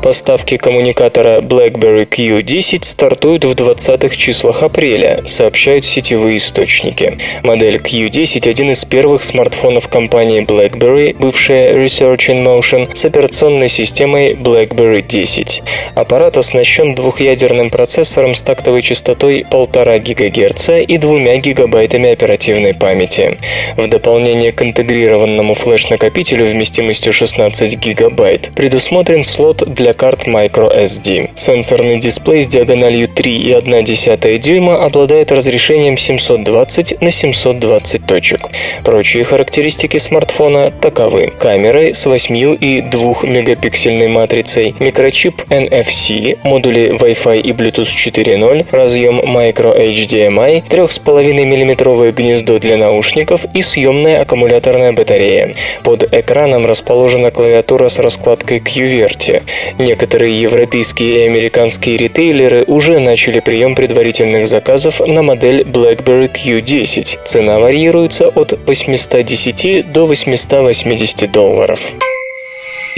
Поставки 0.03 0.57
коммуникатора 0.57 1.41
BlackBerry 1.41 2.09
Q10 2.09 2.85
стартуют 2.85 3.45
в 3.45 3.51
20-х 3.53 4.15
числах 4.15 4.63
апреля, 4.63 5.25
сообщают 5.27 5.85
сетевые 5.85 6.37
источники. 6.37 7.19
Модель 7.43 7.77
Q10– 7.77 8.49
один 8.51 8.71
из 8.71 8.85
первых 8.85 9.25
смартфонов 9.25 9.89
компании 9.89 10.43
BlackBerry, 10.43 11.17
бывшая 11.19 11.73
Research 11.75 12.29
in 12.29 12.45
Motion, 12.45 12.95
с 12.95 13.05
операционной 13.05 13.69
системой 13.69 14.35
BlackBerry 14.35 15.03
10. 15.03 15.63
Аппарат 15.97 16.37
оснащен 16.37 16.95
двухъядерным 16.95 17.69
процессором 17.69 18.37
с 18.37 18.43
тактовой 18.43 18.83
частотой 18.83 19.45
1,5 19.51 20.15
ГГц 20.15 20.69
и 20.89 20.97
2 20.97 21.37
гигабайтами 21.39 22.13
оперативной 22.13 22.73
памяти. 22.73 23.37
В 23.77 23.89
дополнение 23.89 24.53
к 24.53 24.63
интегрированному 24.63 25.55
флеш-накопителю 25.55 26.47
вместимостью 26.47 27.13
16 27.13 27.77
гигабайт 27.79 28.53
предусмотрен 28.55 29.25
слот 29.25 29.65
для 29.67 29.88
карт 29.93 30.27
microSD. 30.27 31.31
Сенсорный 31.35 31.99
дисплей 31.99 32.43
с 32.43 32.47
диагональю 32.47 33.09
3,1 33.09 34.39
дюйма 34.39 34.85
обладает 34.85 35.33
разрешением 35.33 35.97
720 35.97 37.01
на 37.01 37.11
720 37.11 38.07
точек. 38.07 38.49
Прочие 38.85 39.25
характеристики 39.25 39.97
смартфона 39.99 40.71
таковы. 40.71 41.33
Камеры 41.39 41.95
с 41.95 42.07
8 42.07 42.57
и 42.61 42.81
2 42.81 43.15
мегапиксельной 43.23 44.09
матрицей, 44.09 44.75
микрочип 44.79 45.43
NFC, 45.51 46.39
модули 46.43 46.93
Wi-Fi 46.99 47.41
и 47.41 47.53
Bluetooth 47.53 47.89
4.0, 47.95 48.67
разъем 48.71 49.21
Micro 49.21 49.77
HDMI, 49.77 50.69
3,5 50.69 51.33
мм 51.45 52.13
гнездо 52.13 52.59
для 52.59 52.77
наушников 52.77 53.45
и 53.55 53.63
съемная 53.63 54.23
аккумуляторная 54.23 54.93
батарея. 54.93 55.55
Под 55.83 56.05
экраном 56.13 56.67
расположена 56.67 57.31
клавиатура 57.31 57.89
с 57.89 57.99
раскладкой 57.99 58.59
QWERTY. 58.59 59.43
Некоторые 59.79 60.41
европейские 60.41 61.25
и 61.25 61.29
американские 61.29 61.97
ритейлеры 61.97 62.65
уже 62.67 62.99
начали 62.99 63.39
прием 63.39 63.77
предварительных 63.77 64.49
заказов 64.49 65.01
на 65.01 65.23
модель 65.23 65.63
BlackBerry 65.63 66.33
Q10. 66.33 67.25
Цена 67.25 67.61
варьируется 67.61 68.29
от 68.29 68.59
810 68.67 69.93
до 69.93 70.07
880 70.07 71.31
долларов. 71.31 71.93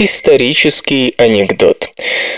Исторический 0.03 1.13
анекдот. 1.17 1.91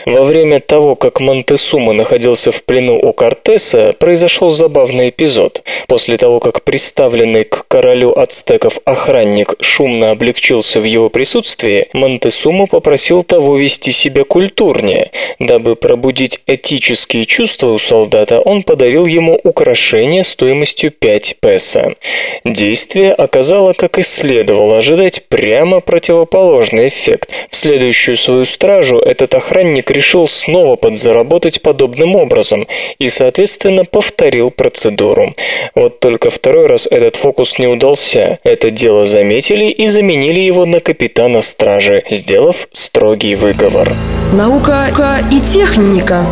Во 0.06 0.24
время 0.26 0.60
того, 0.60 0.96
как 0.96 1.22
Монтесума 1.22 1.94
находился 1.94 2.52
в 2.52 2.62
плену 2.66 3.00
у 3.00 3.14
Кортеса, 3.14 3.96
произошел 3.98 4.50
забавный 4.50 5.12
эпизод. 5.12 5.64
После 5.88 6.18
того, 6.18 6.42
как 6.42 6.66
представленный 6.66 7.46
к 7.46 7.66
королю 7.70 8.12
ацтеков 8.12 8.80
охранник 8.84 9.54
шумно 9.62 10.12
облегчился 10.12 10.82
в 10.82 10.84
его 10.84 11.10
присутствии, 11.10 11.88
Монтесума 11.94 12.68
попросил 12.68 13.24
того 13.24 13.56
вести 13.56 13.94
себя 13.94 14.26
культурнее. 14.26 15.12
Дабы 15.40 15.78
пробудить 15.78 16.42
этические 16.48 17.24
чувства 17.24 17.68
у 17.68 17.78
солдата, 17.78 18.42
он 18.42 18.64
подарил 18.64 19.06
ему 19.06 19.40
украшение 19.42 20.26
стоимостью 20.26 20.92
5 20.92 21.38
песо. 21.40 21.96
Действие 22.44 23.14
оказало, 23.14 23.72
как 23.72 24.00
и 24.00 24.04
следовало 24.04 24.80
ожидать, 24.80 25.24
прямо 25.30 25.80
противоположный 25.80 26.90
эффект– 26.90 27.32
в 27.54 27.56
следующую 27.56 28.18
свою 28.18 28.46
стражу 28.46 28.98
этот 28.98 29.36
охранник 29.36 29.92
решил 29.92 30.28
снова 30.28 30.76
подзаработать 30.76 31.62
подобным 31.62 32.16
образом 32.16 32.68
и, 32.98 33.10
соответственно, 33.10 33.86
повторил 33.86 34.50
процедуру. 34.50 35.36
Вот 35.76 36.00
только 36.00 36.32
второй 36.32 36.66
раз 36.66 36.88
этот 36.90 37.16
фокус 37.16 37.60
не 37.60 37.68
удался. 37.68 38.40
Это 38.44 38.72
дело 38.72 39.06
заметили 39.06 39.66
и 39.66 39.88
заменили 39.88 40.40
его 40.40 40.66
на 40.66 40.80
капитана 40.80 41.42
стражи, 41.42 42.04
сделав 42.10 42.68
строгий 42.72 43.36
выговор. 43.36 43.96
Наука 44.34 44.88
и 45.32 45.40
техника. 45.40 46.26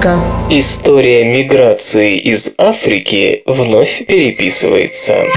История 0.49 1.23
миграции 1.23 2.17
из 2.17 2.55
Африки 2.57 3.43
вновь 3.45 4.07
переписывается. 4.07 5.27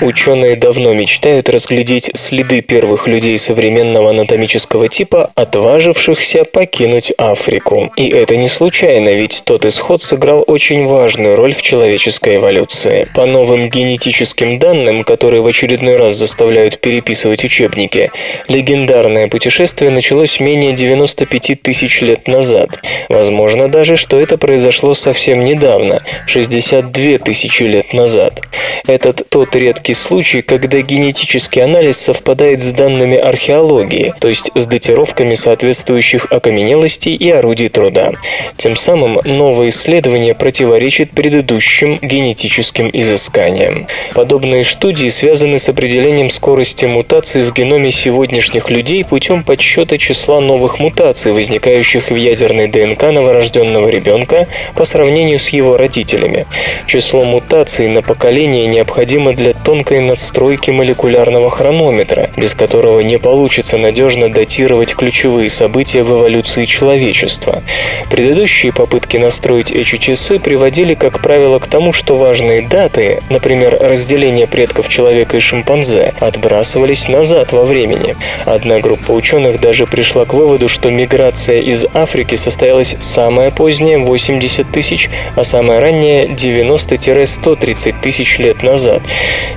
Ученые 0.00 0.56
давно 0.56 0.92
мечтают 0.92 1.48
разглядеть 1.48 2.10
следы 2.14 2.62
первых 2.62 3.06
людей 3.06 3.38
современного 3.38 4.10
анатомического 4.10 4.88
типа, 4.88 5.30
отважившихся 5.34 6.44
покинуть 6.44 7.12
Африку. 7.16 7.92
И 7.96 8.08
это 8.08 8.36
не 8.36 8.48
случайно, 8.48 9.10
ведь 9.10 9.42
тот 9.44 9.64
исход 9.64 10.02
сыграл 10.02 10.42
очень 10.46 10.86
важную 10.86 11.36
роль 11.36 11.54
в 11.54 11.62
человеческой 11.62 12.36
эволюции. 12.36 13.06
По 13.14 13.24
новым 13.26 13.68
генетическим 13.68 14.58
данным, 14.58 15.04
которые 15.04 15.42
в 15.42 15.46
очередной 15.46 15.96
раз 15.96 16.14
заставляют 16.14 16.80
переписывать 16.80 17.44
учебники, 17.44 18.10
легендарное 18.48 19.28
путешествие 19.28 19.90
началось 19.90 20.40
менее 20.40 20.72
95 20.72 21.62
тысяч 21.62 22.00
лет 22.00 22.26
назад. 22.26 22.80
Возможно 23.08 23.68
даже, 23.68 23.96
что 23.96 24.18
это 24.18 24.38
произошло 24.38 24.94
совсем 24.94 25.44
недавно, 25.44 26.02
62 26.26 27.18
тысячи 27.18 27.62
лет 27.62 27.92
назад. 27.92 28.42
Этот 28.86 29.28
тот 29.28 29.54
редкий 29.54 29.83
случай, 29.92 30.42
когда 30.42 30.80
генетический 30.80 31.62
анализ 31.62 31.98
совпадает 31.98 32.62
с 32.62 32.72
данными 32.72 33.16
археологии, 33.16 34.14
то 34.20 34.28
есть 34.28 34.50
с 34.54 34.66
датировками 34.66 35.34
соответствующих 35.34 36.26
окаменелостей 36.30 37.14
и 37.14 37.30
орудий 37.30 37.68
труда. 37.68 38.12
Тем 38.56 38.76
самым 38.76 39.20
новое 39.24 39.68
исследование 39.68 40.34
противоречит 40.34 41.10
предыдущим 41.10 41.98
генетическим 42.00 42.90
изысканиям. 42.92 43.86
Подобные 44.14 44.64
студии 44.64 45.08
связаны 45.08 45.58
с 45.58 45.68
определением 45.68 46.30
скорости 46.30 46.84
мутаций 46.84 47.42
в 47.42 47.52
геноме 47.52 47.90
сегодняшних 47.90 48.70
людей 48.70 49.04
путем 49.04 49.44
подсчета 49.44 49.98
числа 49.98 50.40
новых 50.40 50.78
мутаций, 50.78 51.32
возникающих 51.32 52.10
в 52.10 52.14
ядерной 52.14 52.68
ДНК 52.68 53.02
новорожденного 53.02 53.88
ребенка 53.88 54.46
по 54.74 54.84
сравнению 54.84 55.38
с 55.38 55.48
его 55.48 55.76
родителями. 55.76 56.46
Число 56.86 57.24
мутаций 57.24 57.88
на 57.88 58.02
поколение 58.02 58.66
необходимо 58.66 59.32
для 59.32 59.52
тонкой 59.74 59.98
надстройки 59.98 60.70
молекулярного 60.70 61.50
хронометра, 61.50 62.30
без 62.36 62.54
которого 62.54 63.00
не 63.00 63.18
получится 63.18 63.76
надежно 63.76 64.28
датировать 64.28 64.94
ключевые 64.94 65.48
события 65.48 66.04
в 66.04 66.12
эволюции 66.12 66.64
человечества. 66.64 67.60
Предыдущие 68.08 68.72
попытки 68.72 69.16
настроить 69.16 69.72
эти 69.72 69.96
часы 69.96 70.38
приводили, 70.38 70.94
как 70.94 71.20
правило, 71.20 71.58
к 71.58 71.66
тому, 71.66 71.92
что 71.92 72.16
важные 72.16 72.62
даты, 72.62 73.20
например, 73.30 73.76
разделение 73.80 74.46
предков 74.46 74.88
человека 74.88 75.38
и 75.38 75.40
шимпанзе, 75.40 76.14
отбрасывались 76.20 77.08
назад 77.08 77.50
во 77.50 77.64
времени. 77.64 78.14
Одна 78.44 78.78
группа 78.78 79.10
ученых 79.10 79.60
даже 79.60 79.86
пришла 79.86 80.24
к 80.24 80.34
выводу, 80.34 80.68
что 80.68 80.88
миграция 80.88 81.58
из 81.60 81.84
Африки 81.94 82.36
состоялась 82.36 82.94
самая 83.00 83.50
поздняя 83.50 83.98
80 83.98 84.70
тысяч, 84.70 85.10
а 85.34 85.42
самая 85.42 85.80
ранняя 85.80 86.28
90-130 86.28 87.96
тысяч 88.00 88.38
лет 88.38 88.62
назад. 88.62 89.02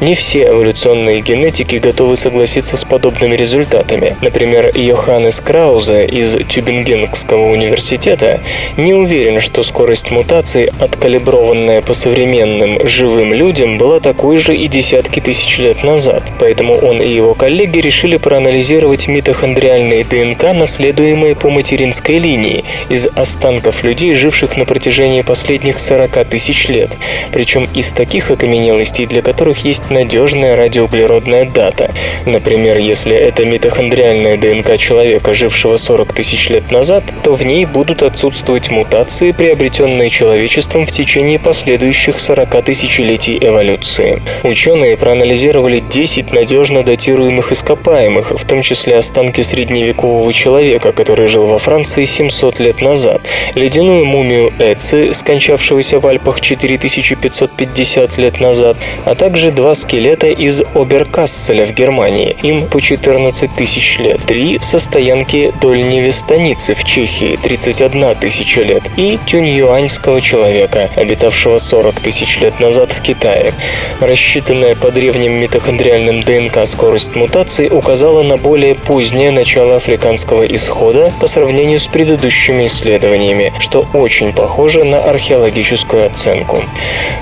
Не 0.07 0.15
все 0.15 0.47
эволюционные 0.47 1.19
генетики 1.19 1.75
готовы 1.75 2.15
согласиться 2.15 2.77
с 2.77 2.85
подобными 2.85 3.35
результатами. 3.35 4.15
Например, 4.21 4.71
Йоханнес 4.73 5.37
Краузе 5.41 6.05
из 6.05 6.33
Тюбингенского 6.47 7.51
университета 7.51 8.39
не 8.77 8.93
уверен, 8.93 9.41
что 9.41 9.63
скорость 9.63 10.09
мутаций, 10.09 10.69
откалиброванная 10.79 11.81
по 11.81 11.93
современным 11.93 12.87
живым 12.87 13.33
людям, 13.33 13.77
была 13.77 13.99
такой 13.99 14.37
же 14.37 14.55
и 14.55 14.69
десятки 14.69 15.19
тысяч 15.19 15.57
лет 15.57 15.83
назад. 15.83 16.23
Поэтому 16.39 16.75
он 16.75 17.01
и 17.01 17.13
его 17.13 17.33
коллеги 17.33 17.79
решили 17.79 18.15
проанализировать 18.15 19.09
митохондриальные 19.09 20.05
ДНК, 20.05 20.53
наследуемые 20.53 21.35
по 21.35 21.49
материнской 21.49 22.17
линии, 22.17 22.63
из 22.87 23.07
останков 23.07 23.83
людей, 23.83 24.15
живших 24.15 24.55
на 24.55 24.63
протяжении 24.63 25.19
последних 25.19 25.79
40 25.79 26.29
тысяч 26.29 26.69
лет. 26.69 26.91
Причем 27.33 27.67
из 27.73 27.91
таких 27.91 28.31
окаменелостей, 28.31 29.05
для 29.05 29.21
которых 29.21 29.65
есть 29.65 29.89
надежная 29.97 30.55
радиоуглеродная 30.55 31.45
дата. 31.45 31.89
Например, 32.25 32.77
если 32.77 33.15
это 33.15 33.45
митохондриальная 33.45 34.37
ДНК 34.37 34.77
человека, 34.77 35.33
жившего 35.33 35.77
40 35.77 36.13
тысяч 36.13 36.49
лет 36.49 36.69
назад, 36.71 37.03
то 37.23 37.33
в 37.33 37.43
ней 37.43 37.65
будут 37.65 38.03
отсутствовать 38.03 38.69
мутации, 38.69 39.31
приобретенные 39.31 40.11
человечеством 40.11 40.85
в 40.85 40.91
течение 40.91 41.39
последующих 41.39 42.19
40 42.19 42.63
тысячелетий 42.63 43.39
эволюции. 43.41 44.21
Ученые 44.43 44.97
проанализировали 44.97 45.79
10 45.79 46.31
надежно 46.31 46.83
датируемых 46.83 47.51
ископаемых, 47.51 48.33
в 48.39 48.45
том 48.45 48.61
числе 48.61 48.97
останки 48.97 49.41
средневекового 49.41 50.31
человека, 50.31 50.91
который 50.91 51.27
жил 51.27 51.47
во 51.47 51.57
Франции 51.57 52.05
700 52.05 52.59
лет 52.59 52.81
назад, 52.81 53.21
ледяную 53.55 54.05
мумию 54.05 54.53
Эци, 54.59 55.13
скончавшегося 55.13 55.99
в 55.99 56.05
Альпах 56.05 56.39
4550 56.41 58.17
лет 58.19 58.39
назад, 58.39 58.77
а 59.05 59.15
также 59.15 59.49
два 59.49 59.73
скелета 59.73 59.86
из 59.95 60.61
Оберкасселя 60.75 61.65
в 61.65 61.71
Германии, 61.71 62.35
им 62.41 62.67
по 62.67 62.81
14 62.81 63.49
тысяч 63.55 63.99
лет, 63.99 64.19
три 64.25 64.59
со 64.61 64.79
стоянки 64.79 65.53
Дольневе 65.61 66.11
станицы 66.11 66.73
в 66.73 66.83
Чехии, 66.83 67.39
31 67.41 68.15
тысяча 68.15 68.61
лет, 68.61 68.83
и 68.97 69.17
тюньюаньского 69.25 70.19
человека, 70.19 70.89
обитавшего 70.95 71.57
40 71.57 71.95
тысяч 72.01 72.39
лет 72.39 72.59
назад 72.59 72.91
в 72.91 73.01
Китае. 73.01 73.53
Рассчитанная 74.01 74.75
по 74.75 74.91
древним 74.91 75.33
митохондриальным 75.33 76.21
ДНК 76.21 76.67
скорость 76.67 77.15
мутаций 77.15 77.69
указала 77.71 78.23
на 78.23 78.37
более 78.37 78.75
позднее 78.75 79.31
начало 79.31 79.77
африканского 79.77 80.45
исхода 80.45 81.13
по 81.21 81.27
сравнению 81.27 81.79
с 81.79 81.87
предыдущими 81.87 82.65
исследованиями, 82.67 83.53
что 83.59 83.85
очень 83.93 84.33
похоже 84.33 84.83
на 84.83 84.99
археологическую 84.99 86.07
оценку. 86.07 86.61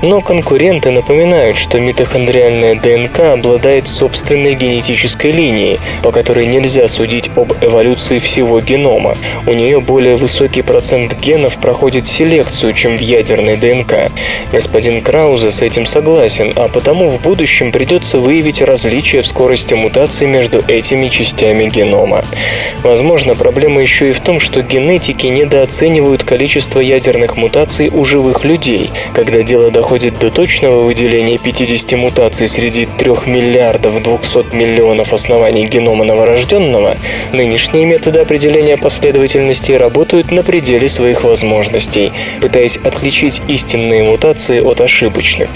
Но 0.02 0.22
конкуренты 0.22 0.92
напоминают, 0.92 1.58
что 1.58 1.80
митохондриальная 2.56 2.76
ДНК 2.76 3.20
обладает 3.34 3.88
собственной 3.88 4.56
генетической 4.56 5.32
линией, 5.32 5.80
по 6.02 6.12
которой 6.12 6.46
нельзя 6.48 6.88
судить 6.88 7.30
об 7.36 7.54
эволюции 7.62 8.20
всего 8.20 8.60
генома. 8.62 9.18
У 9.46 9.54
нее 9.54 9.80
более 9.80 10.16
высокий 10.16 10.62
процент 10.62 11.18
генов 11.20 11.58
проходит 11.60 12.06
селекцию, 12.06 12.74
чем 12.74 12.98
в 12.98 13.02
ядерной 13.02 13.58
ДНК. 13.58 14.12
Господин 14.52 15.02
Краузе 15.02 15.52
с 15.52 15.62
этим 15.62 15.86
согласен, 15.86 16.54
а 16.56 16.68
потому 16.68 17.08
в 17.08 17.22
будущем 17.22 17.72
придется 17.72 18.18
выявить 18.20 18.62
различия 18.62 19.22
в 19.22 19.28
скорости 19.28 19.74
мутаций 19.74 20.28
между 20.28 20.64
этими 20.68 21.10
частями 21.10 21.66
генома. 21.66 22.24
Возможно, 22.84 23.36
проблема 23.36 23.82
еще 23.82 24.10
и 24.10 24.14
в 24.14 24.20
том, 24.20 24.40
что 24.40 24.62
генетики 24.62 25.28
недооценивают 25.28 26.24
количество 26.24 26.80
ядерных 26.80 27.36
мутаций 27.36 27.90
у 27.90 28.06
живых 28.06 28.46
людей. 28.46 28.92
Когда 29.14 29.44
дело 29.44 29.72
доходит 29.72 30.20
до 30.20 30.30
точного 30.30 30.84
выделения 30.84 31.38
50 31.38 31.94
мутаций 31.98 32.45
среди 32.48 32.88
3 32.98 33.12
миллиардов 33.26 34.02
200 34.02 34.56
миллионов 34.56 35.14
оснований 35.14 35.66
генома 35.66 36.06
новорожденного, 36.06 36.96
нынешние 37.32 37.86
методы 37.86 38.20
определения 38.20 38.78
последовательностей 38.78 39.78
работают 39.78 40.32
на 40.32 40.44
пределе 40.44 40.90
своих 40.90 41.24
возможностей, 41.24 42.12
пытаясь 42.42 42.78
отличить 42.78 43.42
истинные 43.48 44.04
мутации 44.04 44.60
от 44.60 44.82
ошибочных. 44.82 45.50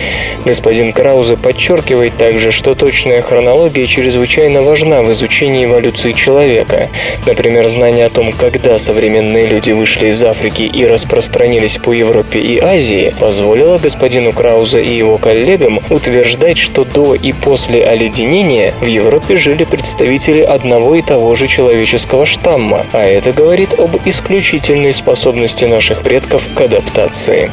Господин 0.46 0.94
Краузе 0.94 1.38
подчеркивает 1.38 2.18
также, 2.18 2.52
что 2.52 2.74
точная 2.74 3.22
хронология 3.22 3.86
чрезвычайно 3.88 4.62
важна 4.62 5.02
в 5.02 5.12
изучении 5.12 5.66
эволюции 5.66 6.12
человека. 6.12 6.90
Например, 7.26 7.68
знание 7.68 8.06
о 8.06 8.10
том, 8.10 8.32
когда 8.32 8.78
современные 8.78 9.48
люди 9.48 9.72
вышли 9.72 10.08
из 10.08 10.22
Африки 10.24 10.64
и 10.64 10.86
распространились 10.86 11.78
по 11.78 11.92
Европе 11.92 12.40
и 12.40 12.60
Азии, 12.60 13.14
позволило 13.20 13.78
господину 13.78 14.32
Краузе 14.32 14.84
и 14.84 14.96
его 14.96 15.18
коллегам 15.18 15.80
утверждать, 15.90 16.58
что 16.58 16.79
до 16.86 17.16
и 17.16 17.32
после 17.32 17.86
оледенения 17.86 18.74
в 18.82 18.86
Европе 18.86 19.38
жили 19.38 19.64
представители 19.64 20.42
одного 20.42 20.96
и 20.96 21.02
того 21.02 21.36
же 21.36 21.48
человеческого 21.48 22.26
штамма, 22.26 22.86
а 22.94 23.04
это 23.04 23.32
говорит 23.32 23.80
об 23.80 23.96
исключительной 24.06 24.94
способности 24.94 25.66
наших 25.66 26.02
предков 26.02 26.44
к 26.56 26.62
адаптации. 26.62 27.52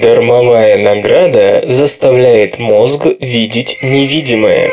Дармовая 0.00 0.78
награда 0.78 1.62
заставляет 1.66 2.58
мозг 2.58 3.06
видеть 3.20 3.78
невидимое. 3.82 4.72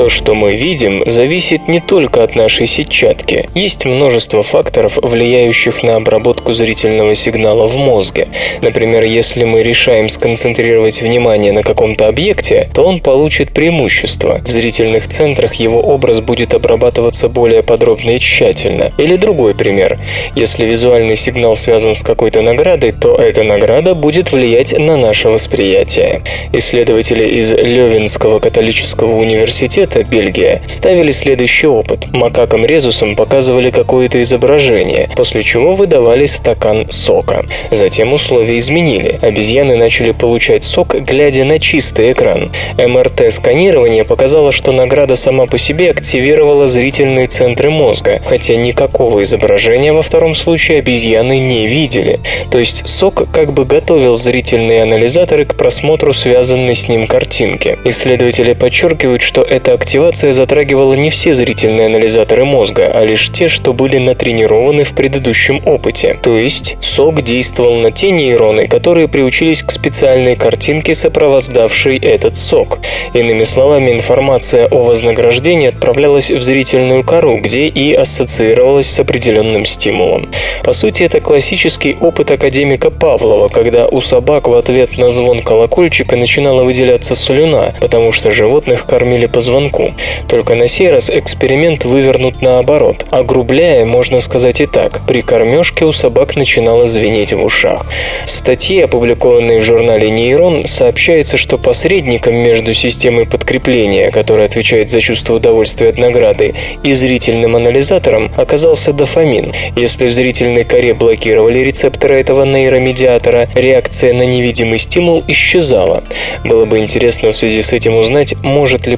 То, 0.00 0.08
что 0.08 0.34
мы 0.34 0.54
видим, 0.54 1.02
зависит 1.04 1.68
не 1.68 1.78
только 1.78 2.22
от 2.24 2.34
нашей 2.34 2.66
сетчатки. 2.66 3.50
Есть 3.54 3.84
множество 3.84 4.42
факторов, 4.42 4.96
влияющих 4.96 5.82
на 5.82 5.96
обработку 5.96 6.54
зрительного 6.54 7.14
сигнала 7.14 7.66
в 7.66 7.76
мозге. 7.76 8.26
Например, 8.62 9.02
если 9.02 9.44
мы 9.44 9.62
решаем 9.62 10.08
сконцентрировать 10.08 11.02
внимание 11.02 11.52
на 11.52 11.62
каком-то 11.62 12.08
объекте, 12.08 12.66
то 12.72 12.82
он 12.84 13.00
получит 13.00 13.52
преимущество. 13.52 14.40
В 14.42 14.48
зрительных 14.48 15.06
центрах 15.06 15.56
его 15.56 15.82
образ 15.82 16.20
будет 16.20 16.54
обрабатываться 16.54 17.28
более 17.28 17.62
подробно 17.62 18.12
и 18.12 18.18
тщательно. 18.18 18.92
Или 18.96 19.16
другой 19.16 19.54
пример. 19.54 19.98
Если 20.34 20.64
визуальный 20.64 21.16
сигнал 21.16 21.56
связан 21.56 21.94
с 21.94 22.02
какой-то 22.02 22.40
наградой, 22.40 22.92
то 22.92 23.16
эта 23.16 23.42
награда 23.42 23.94
будет 23.94 24.32
влиять 24.32 24.72
на 24.78 24.96
наше 24.96 25.28
восприятие. 25.28 26.22
Исследователи 26.54 27.38
из 27.38 27.52
Левинского 27.52 28.38
католического 28.38 29.14
университета 29.14 29.89
штата, 29.90 30.04
Бельгия, 30.04 30.62
ставили 30.66 31.10
следующий 31.10 31.66
опыт. 31.66 32.06
Макакам-резусам 32.12 33.16
показывали 33.16 33.70
какое-то 33.70 34.22
изображение, 34.22 35.08
после 35.16 35.42
чего 35.42 35.74
выдавали 35.74 36.26
стакан 36.26 36.86
сока. 36.90 37.44
Затем 37.70 38.12
условия 38.12 38.58
изменили. 38.58 39.18
Обезьяны 39.22 39.76
начали 39.76 40.12
получать 40.12 40.64
сок, 40.64 40.94
глядя 40.94 41.44
на 41.44 41.58
чистый 41.58 42.12
экран. 42.12 42.50
МРТ-сканирование 42.76 44.04
показало, 44.04 44.52
что 44.52 44.72
награда 44.72 45.16
сама 45.16 45.46
по 45.46 45.58
себе 45.58 45.90
активировала 45.90 46.68
зрительные 46.68 47.26
центры 47.26 47.70
мозга, 47.70 48.20
хотя 48.24 48.56
никакого 48.56 49.22
изображения 49.22 49.92
во 49.92 50.02
втором 50.02 50.34
случае 50.34 50.78
обезьяны 50.78 51.38
не 51.38 51.66
видели. 51.66 52.20
То 52.50 52.58
есть 52.58 52.88
сок 52.88 53.30
как 53.32 53.52
бы 53.52 53.64
готовил 53.64 54.16
зрительные 54.16 54.82
анализаторы 54.82 55.44
к 55.44 55.54
просмотру 55.54 56.12
связанной 56.12 56.76
с 56.76 56.88
ним 56.88 57.06
картинки. 57.06 57.78
Исследователи 57.84 58.52
подчеркивают, 58.52 59.22
что 59.22 59.42
эта 59.42 59.74
активация 59.80 60.34
затрагивала 60.34 60.92
не 60.92 61.08
все 61.08 61.32
зрительные 61.32 61.86
анализаторы 61.86 62.44
мозга, 62.44 62.90
а 62.92 63.02
лишь 63.02 63.30
те, 63.30 63.48
что 63.48 63.72
были 63.72 63.96
натренированы 63.96 64.84
в 64.84 64.92
предыдущем 64.92 65.62
опыте. 65.64 66.18
То 66.22 66.36
есть 66.36 66.76
сок 66.80 67.22
действовал 67.22 67.76
на 67.76 67.90
те 67.90 68.10
нейроны, 68.10 68.68
которые 68.68 69.08
приучились 69.08 69.62
к 69.62 69.70
специальной 69.70 70.36
картинке, 70.36 70.92
сопровождавшей 70.92 71.96
этот 71.96 72.36
сок. 72.36 72.80
Иными 73.14 73.44
словами, 73.44 73.92
информация 73.92 74.66
о 74.66 74.84
вознаграждении 74.84 75.68
отправлялась 75.68 76.30
в 76.30 76.42
зрительную 76.42 77.02
кору, 77.02 77.38
где 77.38 77.66
и 77.66 77.94
ассоциировалась 77.94 78.88
с 78.88 79.00
определенным 79.00 79.64
стимулом. 79.64 80.28
По 80.62 80.74
сути, 80.74 81.04
это 81.04 81.20
классический 81.20 81.96
опыт 82.00 82.30
академика 82.30 82.90
Павлова, 82.90 83.48
когда 83.48 83.88
у 83.88 84.02
собак 84.02 84.46
в 84.46 84.54
ответ 84.54 84.98
на 84.98 85.08
звон 85.08 85.42
колокольчика 85.42 86.16
начинала 86.16 86.64
выделяться 86.64 87.14
слюна, 87.14 87.74
потому 87.80 88.12
что 88.12 88.30
животных 88.30 88.84
кормили 88.84 89.24
по 89.24 89.40
звонку. 89.60 89.92
Только 90.28 90.54
на 90.54 90.68
сей 90.68 90.90
раз 90.90 91.10
эксперимент 91.10 91.84
вывернут 91.84 92.42
наоборот. 92.42 93.06
Огрубляя, 93.10 93.84
можно 93.84 94.20
сказать 94.20 94.60
и 94.60 94.66
так, 94.66 95.00
при 95.06 95.20
кормежке 95.20 95.84
у 95.84 95.92
собак 95.92 96.36
начинало 96.36 96.86
звенеть 96.86 97.32
в 97.32 97.44
ушах. 97.44 97.86
В 98.26 98.30
статье, 98.30 98.84
опубликованной 98.84 99.60
в 99.60 99.64
журнале 99.64 100.10
«Нейрон», 100.10 100.66
сообщается, 100.66 101.36
что 101.36 101.58
посредником 101.58 102.36
между 102.36 102.74
системой 102.74 103.26
подкрепления, 103.26 104.10
которая 104.10 104.46
отвечает 104.46 104.90
за 104.90 105.00
чувство 105.00 105.34
удовольствия 105.34 105.90
от 105.90 105.98
награды, 105.98 106.54
и 106.82 106.92
зрительным 106.92 107.56
анализатором 107.56 108.30
оказался 108.36 108.92
дофамин. 108.92 109.52
Если 109.76 110.06
в 110.06 110.12
зрительной 110.12 110.64
коре 110.64 110.94
блокировали 110.94 111.58
рецепторы 111.58 112.14
этого 112.20 112.44
нейромедиатора, 112.44 113.48
реакция 113.54 114.12
на 114.14 114.22
невидимый 114.22 114.78
стимул 114.78 115.22
исчезала. 115.26 116.04
Было 116.44 116.64
бы 116.64 116.78
интересно 116.78 117.32
в 117.32 117.36
связи 117.36 117.62
с 117.62 117.72
этим 117.72 117.96
узнать, 117.96 118.34
может 118.42 118.86
ли 118.86 118.96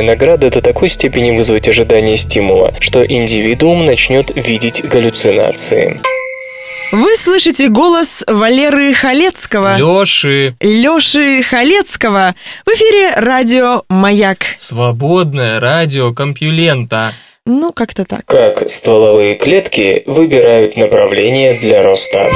подобная 0.00 0.02
награда 0.02 0.50
до 0.50 0.60
такой 0.62 0.88
степени 0.88 1.36
вызвать 1.36 1.68
ожидание 1.68 2.16
стимула, 2.16 2.72
что 2.80 3.04
индивидуум 3.04 3.84
начнет 3.84 4.30
видеть 4.34 4.82
галлюцинации. 4.84 6.00
Вы 6.92 7.16
слышите 7.16 7.68
голос 7.68 8.24
Валеры 8.26 8.94
Халецкого. 8.94 9.76
Лёши. 9.76 10.54
Лёши 10.60 11.42
Халецкого. 11.42 12.34
В 12.66 12.70
эфире 12.70 13.14
радио 13.16 13.82
«Маяк». 13.88 14.38
Свободное 14.58 15.60
радио 15.60 16.12
Компьюлента. 16.12 17.12
Ну, 17.46 17.72
как-то 17.72 18.04
так. 18.04 18.24
Как 18.26 18.68
стволовые 18.68 19.36
клетки 19.36 20.02
выбирают 20.06 20.76
направление 20.76 21.54
для 21.54 21.82
роста. 21.82 22.30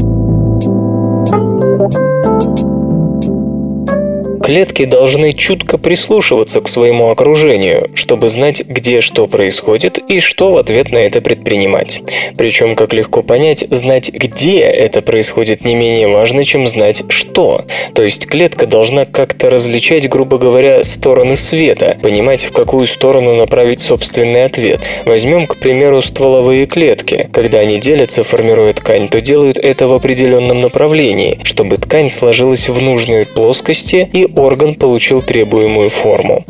Клетки 4.45 4.85
должны 4.85 5.33
чутко 5.33 5.79
прислушиваться 5.79 6.61
к 6.61 6.69
своему 6.69 7.09
окружению, 7.09 7.91
чтобы 7.95 8.29
знать, 8.29 8.63
где 8.67 9.01
что 9.01 9.27
происходит 9.27 9.97
и 9.97 10.21
что 10.21 10.53
в 10.53 10.59
ответ 10.59 10.93
на 10.93 10.99
это 10.99 11.23
предпринимать. 11.23 12.03
Причем, 12.37 12.77
как 12.77 12.93
легко 12.93 13.23
понять, 13.23 13.65
знать, 13.71 14.11
где 14.13 14.59
это 14.59 15.01
происходит 15.01 15.65
не 15.65 15.75
менее 15.75 16.09
важно, 16.09 16.45
чем 16.45 16.67
знать, 16.67 17.05
что. 17.09 17.65
То 17.95 18.03
есть 18.03 18.27
клетка 18.27 18.67
должна 18.67 19.07
как-то 19.07 19.49
различать, 19.49 20.11
грубо 20.11 20.37
говоря, 20.37 20.85
стороны 20.85 21.37
света, 21.37 21.97
понимать, 22.03 22.45
в 22.45 22.53
какую 22.53 22.87
сторону 22.87 23.35
направить 23.35 23.81
собственный 23.81 24.45
ответ. 24.45 24.81
Возьмем, 25.07 25.47
к 25.47 25.57
примеру, 25.57 26.03
стволовые 26.03 26.67
клетки. 26.67 27.31
Когда 27.33 27.61
они 27.61 27.79
делятся, 27.79 28.25
формируя 28.25 28.75
ткань, 28.75 29.09
то 29.09 29.23
делают 29.23 29.57
это 29.57 29.87
в 29.87 29.95
определенном 29.95 30.61
направлении, 30.61 31.41
чтобы 31.45 31.79
ткань 31.79 32.11
сложилась 32.11 32.69
в 32.69 32.79
нужной 32.83 33.25
плоскости 33.25 34.07
и 34.13 34.34
орган 34.37 34.75
получил 34.75 35.23
требуемую 35.23 35.91
форму. 35.91 36.45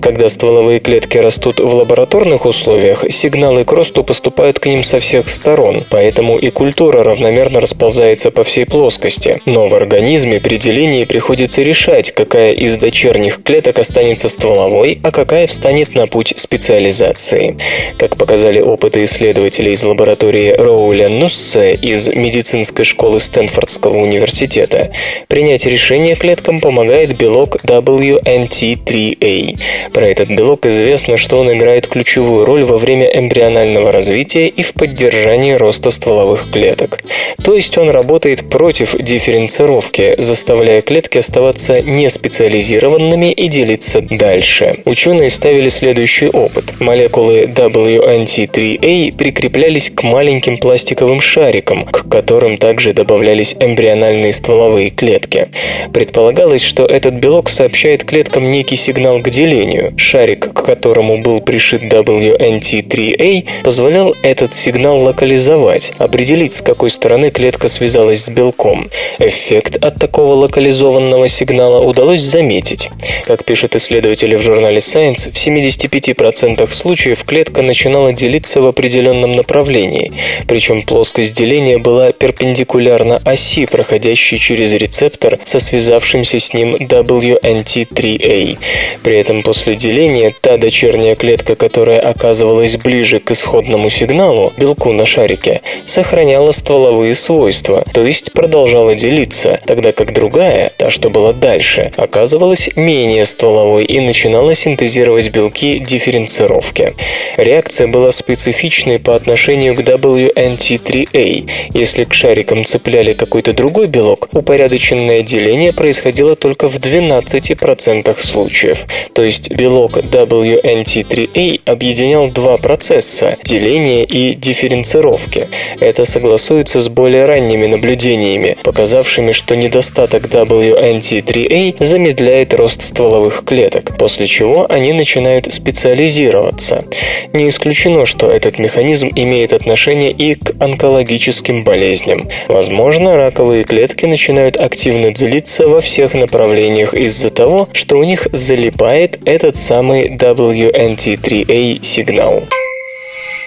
Когда 0.00 0.28
стволовые 0.28 0.78
клетки 0.80 1.18
растут 1.18 1.60
в 1.60 1.74
лабораторных 1.74 2.46
условиях, 2.46 3.04
сигналы 3.10 3.64
к 3.64 3.72
росту 3.72 4.04
поступают 4.04 4.58
к 4.58 4.66
ним 4.66 4.84
со 4.84 5.00
всех 5.00 5.28
сторон, 5.28 5.84
поэтому 5.90 6.38
и 6.38 6.50
культура 6.50 7.02
равномерно 7.02 7.60
расползается 7.60 8.30
по 8.30 8.44
всей 8.44 8.66
плоскости. 8.66 9.40
Но 9.46 9.68
в 9.68 9.74
организме 9.74 10.40
при 10.40 10.56
делении 10.56 11.04
приходится 11.04 11.62
решать, 11.62 12.12
какая 12.12 12.52
из 12.52 12.76
дочерних 12.76 13.42
клеток 13.42 13.78
останется 13.78 14.28
стволовой, 14.28 15.00
а 15.02 15.10
какая 15.10 15.46
встанет 15.46 15.94
на 15.94 16.06
путь 16.06 16.34
специализации. 16.36 17.56
Как 17.98 18.16
показали 18.16 18.60
опыты 18.60 19.04
исследователей 19.04 19.72
из 19.72 19.82
лаборатории 19.82 20.52
Роуля 20.52 21.08
Нуссе 21.08 21.74
из 21.74 22.08
медицинской 22.08 22.84
школы 22.84 23.20
Стэнфордского 23.20 23.96
университета, 23.96 24.92
принять 25.28 25.66
решение 25.66 26.14
клеткам 26.14 26.60
помогает 26.60 27.16
белок 27.16 27.29
белок 27.30 27.58
WNT3A. 27.62 29.58
Про 29.92 30.08
этот 30.08 30.30
белок 30.30 30.66
известно, 30.66 31.16
что 31.16 31.38
он 31.38 31.52
играет 31.52 31.86
ключевую 31.86 32.44
роль 32.44 32.64
во 32.64 32.76
время 32.76 33.06
эмбрионального 33.06 33.92
развития 33.92 34.48
и 34.48 34.62
в 34.62 34.74
поддержании 34.74 35.52
роста 35.52 35.90
стволовых 35.90 36.50
клеток. 36.50 37.04
То 37.44 37.54
есть 37.54 37.78
он 37.78 37.90
работает 37.90 38.50
против 38.50 38.96
дифференцировки, 38.98 40.16
заставляя 40.18 40.80
клетки 40.80 41.18
оставаться 41.18 41.80
неспециализированными 41.80 43.30
и 43.30 43.48
делиться 43.48 44.00
дальше. 44.00 44.78
Ученые 44.84 45.30
ставили 45.30 45.68
следующий 45.68 46.28
опыт. 46.28 46.80
Молекулы 46.80 47.44
WNT3A 47.44 49.16
прикреплялись 49.16 49.90
к 49.94 50.02
маленьким 50.02 50.58
пластиковым 50.58 51.20
шарикам, 51.20 51.84
к 51.84 52.08
которым 52.08 52.56
также 52.56 52.92
добавлялись 52.92 53.54
эмбриональные 53.60 54.32
стволовые 54.32 54.90
клетки. 54.90 55.46
Предполагалось, 55.92 56.62
что 56.62 56.86
этот 56.86 57.19
белок 57.20 57.50
сообщает 57.50 58.04
клеткам 58.04 58.50
некий 58.50 58.76
сигнал 58.76 59.20
к 59.20 59.28
делению. 59.30 59.92
Шарик, 59.96 60.52
к 60.52 60.62
которому 60.64 61.18
был 61.18 61.40
пришит 61.40 61.82
WNT3A, 61.82 63.46
позволял 63.62 64.16
этот 64.22 64.54
сигнал 64.54 64.98
локализовать, 65.02 65.92
определить, 65.98 66.54
с 66.54 66.62
какой 66.62 66.90
стороны 66.90 67.30
клетка 67.30 67.68
связалась 67.68 68.24
с 68.24 68.28
белком. 68.30 68.88
Эффект 69.18 69.76
от 69.84 69.96
такого 69.96 70.34
локализованного 70.34 71.28
сигнала 71.28 71.82
удалось 71.82 72.22
заметить. 72.22 72.90
Как 73.26 73.44
пишут 73.44 73.76
исследователи 73.76 74.34
в 74.34 74.42
журнале 74.42 74.78
Science, 74.78 75.30
в 75.30 75.34
75% 75.34 76.70
случаев 76.72 77.24
клетка 77.24 77.62
начинала 77.62 78.12
делиться 78.12 78.62
в 78.62 78.66
определенном 78.66 79.32
направлении, 79.32 80.12
причем 80.46 80.82
плоскость 80.82 81.34
деления 81.34 81.78
была 81.78 82.12
перпендикулярна 82.12 83.20
оси, 83.24 83.66
проходящей 83.66 84.38
через 84.38 84.72
рецептор 84.72 85.38
со 85.44 85.58
связавшимся 85.58 86.38
с 86.38 86.54
ним 86.54 86.76
WNT3A. 87.10 88.58
При 89.02 89.18
этом 89.18 89.42
после 89.42 89.74
деления 89.74 90.32
та 90.40 90.56
дочерняя 90.56 91.16
клетка, 91.16 91.56
которая 91.56 92.00
оказывалась 92.00 92.76
ближе 92.76 93.18
к 93.18 93.32
исходному 93.32 93.90
сигналу, 93.90 94.52
белку 94.56 94.92
на 94.92 95.06
шарике, 95.06 95.62
сохраняла 95.86 96.52
стволовые 96.52 97.14
свойства, 97.14 97.84
то 97.92 98.02
есть 98.02 98.32
продолжала 98.32 98.94
делиться, 98.94 99.60
тогда 99.66 99.92
как 99.92 100.12
другая, 100.12 100.72
та, 100.76 100.90
что 100.90 101.10
была 101.10 101.32
дальше, 101.32 101.92
оказывалась 101.96 102.70
менее 102.76 103.24
стволовой 103.24 103.84
и 103.84 103.98
начинала 104.00 104.54
синтезировать 104.54 105.30
белки 105.30 105.78
дифференцировки. 105.78 106.94
Реакция 107.36 107.88
была 107.88 108.12
специфичной 108.12 108.98
по 108.98 109.16
отношению 109.16 109.74
к 109.74 109.80
WNT3A. 109.80 111.50
Если 111.74 112.04
к 112.04 112.14
шарикам 112.14 112.64
цепляли 112.64 113.14
какой-то 113.14 113.52
другой 113.52 113.88
белок, 113.88 114.28
упорядоченное 114.32 115.22
деление 115.22 115.72
происходило 115.72 116.36
только 116.36 116.68
в 116.68 116.78
12 116.78 116.99
12% 117.00 118.20
случаев. 118.20 118.86
То 119.14 119.22
есть 119.22 119.50
белок 119.50 119.98
WNT3A 119.98 121.60
объединял 121.64 122.28
два 122.28 122.58
процесса– 122.58 123.36
деления 123.44 124.04
и 124.04 124.34
дифференцировки. 124.34 125.48
Это 125.80 126.04
согласуется 126.04 126.80
с 126.80 126.88
более 126.88 127.26
ранними 127.26 127.66
наблюдениями, 127.66 128.56
показавшими, 128.62 129.32
что 129.32 129.56
недостаток 129.56 130.24
WNT3A 130.24 131.76
замедляет 131.84 132.54
рост 132.54 132.82
стволовых 132.82 133.44
клеток, 133.44 133.96
после 133.96 134.26
чего 134.26 134.66
они 134.70 134.92
начинают 134.92 135.52
специализироваться. 135.52 136.84
Не 137.32 137.48
исключено, 137.48 138.06
что 138.06 138.28
этот 138.28 138.58
механизм 138.58 139.10
имеет 139.14 139.52
отношение 139.52 140.12
и 140.12 140.34
к 140.34 140.54
онкологическим 140.60 141.64
болезням. 141.64 142.28
Возможно, 142.48 143.16
раковые 143.16 143.64
клетки 143.64 144.06
начинают 144.06 144.56
активно 144.56 145.12
делиться 145.12 145.68
во 145.68 145.80
всех 145.80 146.14
направлениях 146.14 146.79
них 146.80 146.94
из-за 146.94 147.30
того, 147.30 147.68
что 147.72 147.98
у 147.98 148.04
них 148.04 148.26
залипает 148.32 149.18
этот 149.24 149.56
самый 149.56 150.16
WNT3A 150.16 151.82
сигнал. 151.82 152.44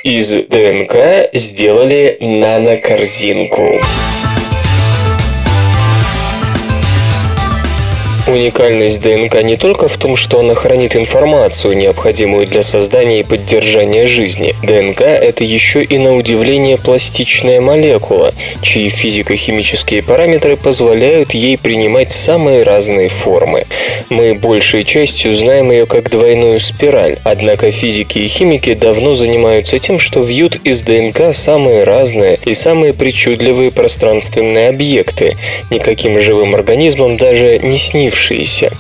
Из 0.03 0.29
ДНК 0.47 1.29
сделали 1.33 2.17
нанокорзинку. 2.19 3.79
Уникальность 8.25 9.01
ДНК 9.01 9.43
не 9.43 9.57
только 9.57 9.89
в 9.89 9.97
том, 9.97 10.15
что 10.15 10.39
она 10.39 10.55
хранит 10.55 10.95
информацию, 10.95 11.75
необходимую 11.75 12.47
для 12.47 12.63
создания 12.63 13.19
и 13.19 13.23
поддержания 13.23 14.07
жизни. 14.07 14.55
ДНК– 14.63 15.01
это 15.01 15.43
еще 15.43 15.83
и 15.83 15.97
на 15.97 16.15
удивление 16.15 16.77
пластичная 16.77 17.59
молекула, 17.59 18.33
чьи 18.61 18.87
физико-химические 18.87 20.03
параметры 20.03 20.55
позволяют 20.55 21.33
ей 21.33 21.57
принимать 21.57 22.13
самые 22.13 22.63
разные 22.63 23.09
формы. 23.09 23.67
Мы 24.07 24.35
большей 24.35 24.85
частью 24.85 25.35
знаем 25.35 25.69
ее 25.71 25.85
как 25.85 26.09
двойную 26.09 26.61
спираль, 26.61 27.19
однако 27.25 27.71
физики 27.71 28.19
и 28.19 28.27
химики 28.29 28.73
давно 28.73 29.15
занимаются 29.15 29.79
тем, 29.79 29.99
что 29.99 30.23
вьют 30.23 30.55
из 30.63 30.81
ДНК 30.81 31.33
самые 31.33 31.83
разные 31.83 32.39
и 32.45 32.53
самые 32.53 32.93
причудливые 32.93 33.69
пространственные 33.69 34.69
объекты, 34.69 35.35
никаким 35.69 36.17
живым 36.19 36.55
организмом 36.55 37.17
даже 37.17 37.59
не 37.59 37.77
снившиеся 37.77 38.12
сложившиеся. 38.13 38.71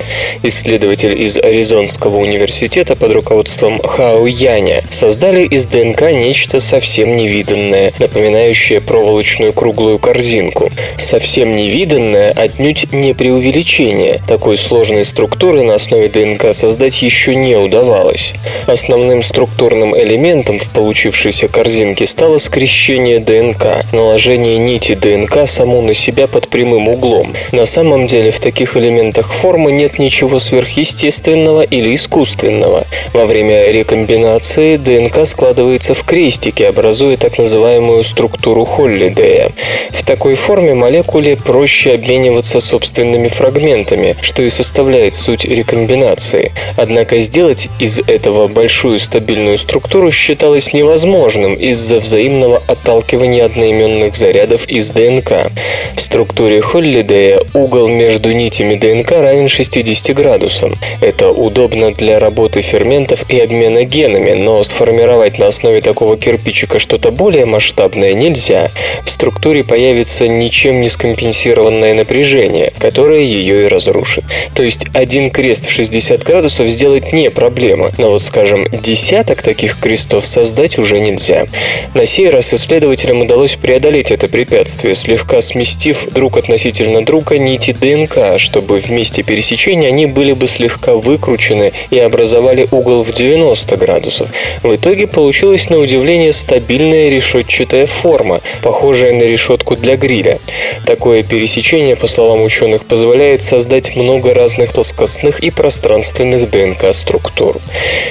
Исследователь 0.43 1.21
из 1.21 1.37
Аризонского 1.37 2.17
университета 2.17 2.95
под 2.95 3.11
руководством 3.11 3.79
Хао 3.81 4.25
Яня 4.27 4.83
создали 4.89 5.45
из 5.45 5.65
ДНК 5.65 6.11
нечто 6.11 6.59
совсем 6.59 7.15
невиданное, 7.15 7.93
напоминающее 7.99 8.81
проволочную 8.81 9.53
круглую 9.53 9.99
корзинку. 9.99 10.69
Совсем 10.97 11.55
невиданное 11.55 12.31
отнюдь 12.31 12.91
не 12.91 13.13
преувеличение. 13.13 14.21
Такой 14.27 14.57
сложной 14.57 15.05
структуры 15.05 15.63
на 15.63 15.75
основе 15.75 16.07
ДНК 16.07 16.53
создать 16.53 17.01
еще 17.01 17.35
не 17.35 17.55
удавалось. 17.55 18.33
Основным 18.67 19.23
структурным 19.23 19.97
элементом 19.97 20.59
в 20.59 20.69
получившейся 20.69 21.47
корзинке 21.47 22.05
стало 22.05 22.37
скрещение 22.37 23.19
ДНК, 23.19 23.85
наложение 23.91 24.57
нити 24.57 24.93
ДНК 24.93 25.47
саму 25.47 25.81
на 25.81 25.93
себя 25.93 26.27
под 26.27 26.47
прямым 26.47 26.87
углом. 26.87 27.33
На 27.51 27.65
самом 27.65 28.07
деле 28.07 28.31
в 28.31 28.39
таких 28.39 28.77
элементах 28.77 29.22
элементах 29.23 29.33
формы 29.33 29.71
нет 29.71 29.99
ничего 29.99 30.39
сверхъестественного 30.39 31.63
или 31.63 31.95
искусственного. 31.95 32.85
Во 33.13 33.25
время 33.25 33.71
рекомбинации 33.71 34.77
ДНК 34.77 35.25
складывается 35.25 35.93
в 35.93 36.03
крестики, 36.03 36.63
образуя 36.63 37.17
так 37.17 37.37
называемую 37.37 38.03
структуру 38.03 38.65
Холлидея. 38.65 39.51
В 39.91 40.05
такой 40.05 40.35
форме 40.35 40.73
молекуле 40.73 41.37
проще 41.37 41.93
обмениваться 41.93 42.59
собственными 42.59 43.27
фрагментами, 43.27 44.15
что 44.21 44.43
и 44.43 44.49
составляет 44.49 45.15
суть 45.15 45.45
рекомбинации. 45.45 46.51
Однако 46.77 47.19
сделать 47.19 47.69
из 47.79 47.99
этого 47.99 48.47
большую 48.47 48.99
стабильную 48.99 49.57
структуру 49.57 50.11
считалось 50.11 50.73
невозможным 50.73 51.55
из-за 51.55 51.97
взаимного 51.97 52.61
отталкивания 52.67 53.45
одноименных 53.45 54.15
зарядов 54.15 54.67
из 54.67 54.89
ДНК. 54.89 55.51
В 55.95 56.01
структуре 56.01 56.61
Холлидея 56.61 57.41
угол 57.53 57.87
между 57.87 58.31
нитями 58.31 58.75
ДНК 58.75 59.12
равен 59.21 59.47
60 59.47 60.15
градусам. 60.15 60.75
Это 61.01 61.29
удобно 61.29 61.93
для 61.93 62.19
работы 62.19 62.61
ферментов 62.61 63.25
и 63.29 63.39
обмена 63.39 63.83
генами, 63.85 64.33
но 64.33 64.63
сформировать 64.63 65.39
на 65.39 65.47
основе 65.47 65.81
такого 65.81 66.17
кирпичика 66.17 66.79
что-то 66.79 67.11
более 67.11 67.45
масштабное 67.45 68.13
нельзя. 68.13 68.69
В 69.05 69.09
структуре 69.09 69.63
появится 69.63 70.27
ничем 70.27 70.81
не 70.81 70.89
скомпенсированное 70.89 71.93
напряжение, 71.93 72.73
которое 72.79 73.21
ее 73.21 73.65
и 73.65 73.67
разрушит. 73.67 74.23
То 74.55 74.63
есть 74.63 74.87
один 74.93 75.29
крест 75.31 75.67
в 75.67 75.71
60 75.71 76.23
градусов 76.23 76.67
сделать 76.67 77.13
не 77.13 77.29
проблема, 77.29 77.91
но 77.97 78.11
вот, 78.11 78.21
скажем, 78.21 78.67
десяток 78.71 79.41
таких 79.41 79.79
крестов 79.79 80.25
создать 80.25 80.77
уже 80.77 80.99
нельзя. 80.99 81.45
На 81.93 82.05
сей 82.05 82.29
раз 82.29 82.53
исследователям 82.53 83.21
удалось 83.21 83.55
преодолеть 83.55 84.11
это 84.11 84.27
препятствие, 84.27 84.95
слегка 84.95 85.41
сместив 85.41 86.07
друг 86.11 86.37
относительно 86.37 87.05
друга 87.05 87.37
нити 87.37 87.71
ДНК, 87.71 88.39
чтобы 88.39 88.79
вместе 88.79 89.02
месте 89.03 89.21
пересечения 89.21 89.89
они 89.89 90.05
были 90.05 90.31
бы 90.31 90.47
слегка 90.47 90.93
выкручены 90.93 91.73
и 91.89 91.99
образовали 91.99 92.69
угол 92.71 93.03
в 93.03 93.11
90 93.11 93.75
градусов. 93.75 94.29
В 94.63 94.73
итоге 94.73 95.07
получилась 95.07 95.69
на 95.69 95.77
удивление 95.77 96.31
стабильная 96.31 97.09
решетчатая 97.09 97.85
форма, 97.85 98.39
похожая 98.61 99.11
на 99.11 99.23
решетку 99.23 99.75
для 99.75 99.97
гриля. 99.97 100.39
Такое 100.85 101.21
пересечение, 101.23 101.97
по 101.97 102.07
словам 102.07 102.43
ученых, 102.43 102.85
позволяет 102.85 103.43
создать 103.43 103.93
много 103.97 104.33
разных 104.33 104.71
плоскостных 104.71 105.41
и 105.41 105.51
пространственных 105.51 106.49
ДНК-структур. 106.49 107.59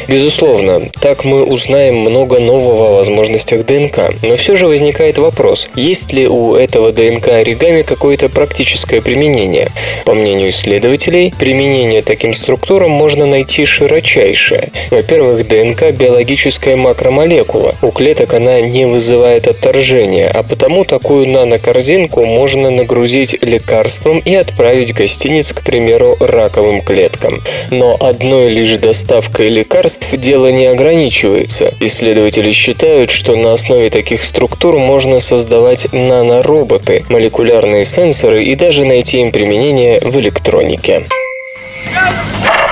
Безусловно, 0.08 0.90
так 1.00 1.24
мы 1.24 1.42
узнаем 1.42 1.96
много 1.96 2.38
нового 2.38 2.88
о 2.88 2.96
возможностях 2.96 3.64
ДНК, 3.64 4.12
но 4.22 4.36
все 4.36 4.56
же 4.56 4.66
возникает 4.66 5.16
вопрос, 5.16 5.70
есть 5.74 6.12
ли 6.12 6.28
у 6.28 6.54
этого 6.54 6.92
ДНК 6.92 7.28
оригами 7.28 7.80
какое-то 7.80 8.28
практическое 8.28 9.00
применение? 9.00 9.68
По 10.04 10.12
мнению 10.12 10.50
исследователей, 10.50 10.81
исследователей, 10.82 11.32
применение 11.38 12.02
таким 12.02 12.34
структурам 12.34 12.90
можно 12.90 13.24
найти 13.24 13.64
широчайшее. 13.64 14.70
Во-первых, 14.90 15.46
ДНК– 15.46 15.90
биологическая 15.92 16.76
макромолекула. 16.76 17.76
У 17.82 17.90
клеток 17.90 18.34
она 18.34 18.60
не 18.60 18.86
вызывает 18.86 19.46
отторжения, 19.46 20.28
а 20.28 20.42
потому 20.42 20.84
такую 20.84 21.28
нанокорзинку 21.28 22.24
можно 22.24 22.70
нагрузить 22.70 23.36
лекарством 23.42 24.18
и 24.18 24.34
отправить 24.34 24.92
гостиниц, 24.92 25.52
к 25.52 25.62
примеру, 25.62 26.16
раковым 26.18 26.82
клеткам. 26.82 27.42
Но 27.70 27.96
одной 28.00 28.50
лишь 28.50 28.76
доставкой 28.78 29.50
лекарств 29.50 30.08
дело 30.12 30.50
не 30.50 30.66
ограничивается. 30.66 31.74
Исследователи 31.78 32.50
считают, 32.50 33.10
что 33.10 33.36
на 33.36 33.52
основе 33.52 33.90
таких 33.90 34.22
структур 34.24 34.78
можно 34.78 35.20
создавать 35.20 35.92
нанороботы, 35.92 37.04
молекулярные 37.08 37.84
сенсоры 37.84 38.44
и 38.44 38.56
даже 38.56 38.84
найти 38.84 39.20
им 39.20 39.30
применение 39.30 40.00
в 40.00 40.18
электронике 40.18 40.61
электронике. 40.62 41.04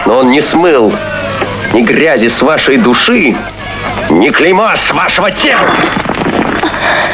Но 0.07 0.19
он 0.19 0.31
не 0.31 0.41
смыл 0.41 0.93
ни 1.73 1.83
грязи 1.83 2.29
с 2.29 2.43
вашей 2.43 2.77
души, 2.77 3.35
ни 4.09 4.29
клейма 4.31 4.75
с 4.77 4.91
вашего 4.93 5.31
тела. 5.31 5.71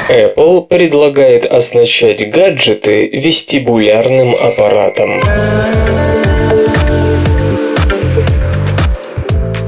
Apple 0.09 0.67
предлагает 0.67 1.47
оснащать 1.47 2.31
гаджеты 2.31 3.09
вестибулярным 3.09 4.35
аппаратом. 4.35 5.21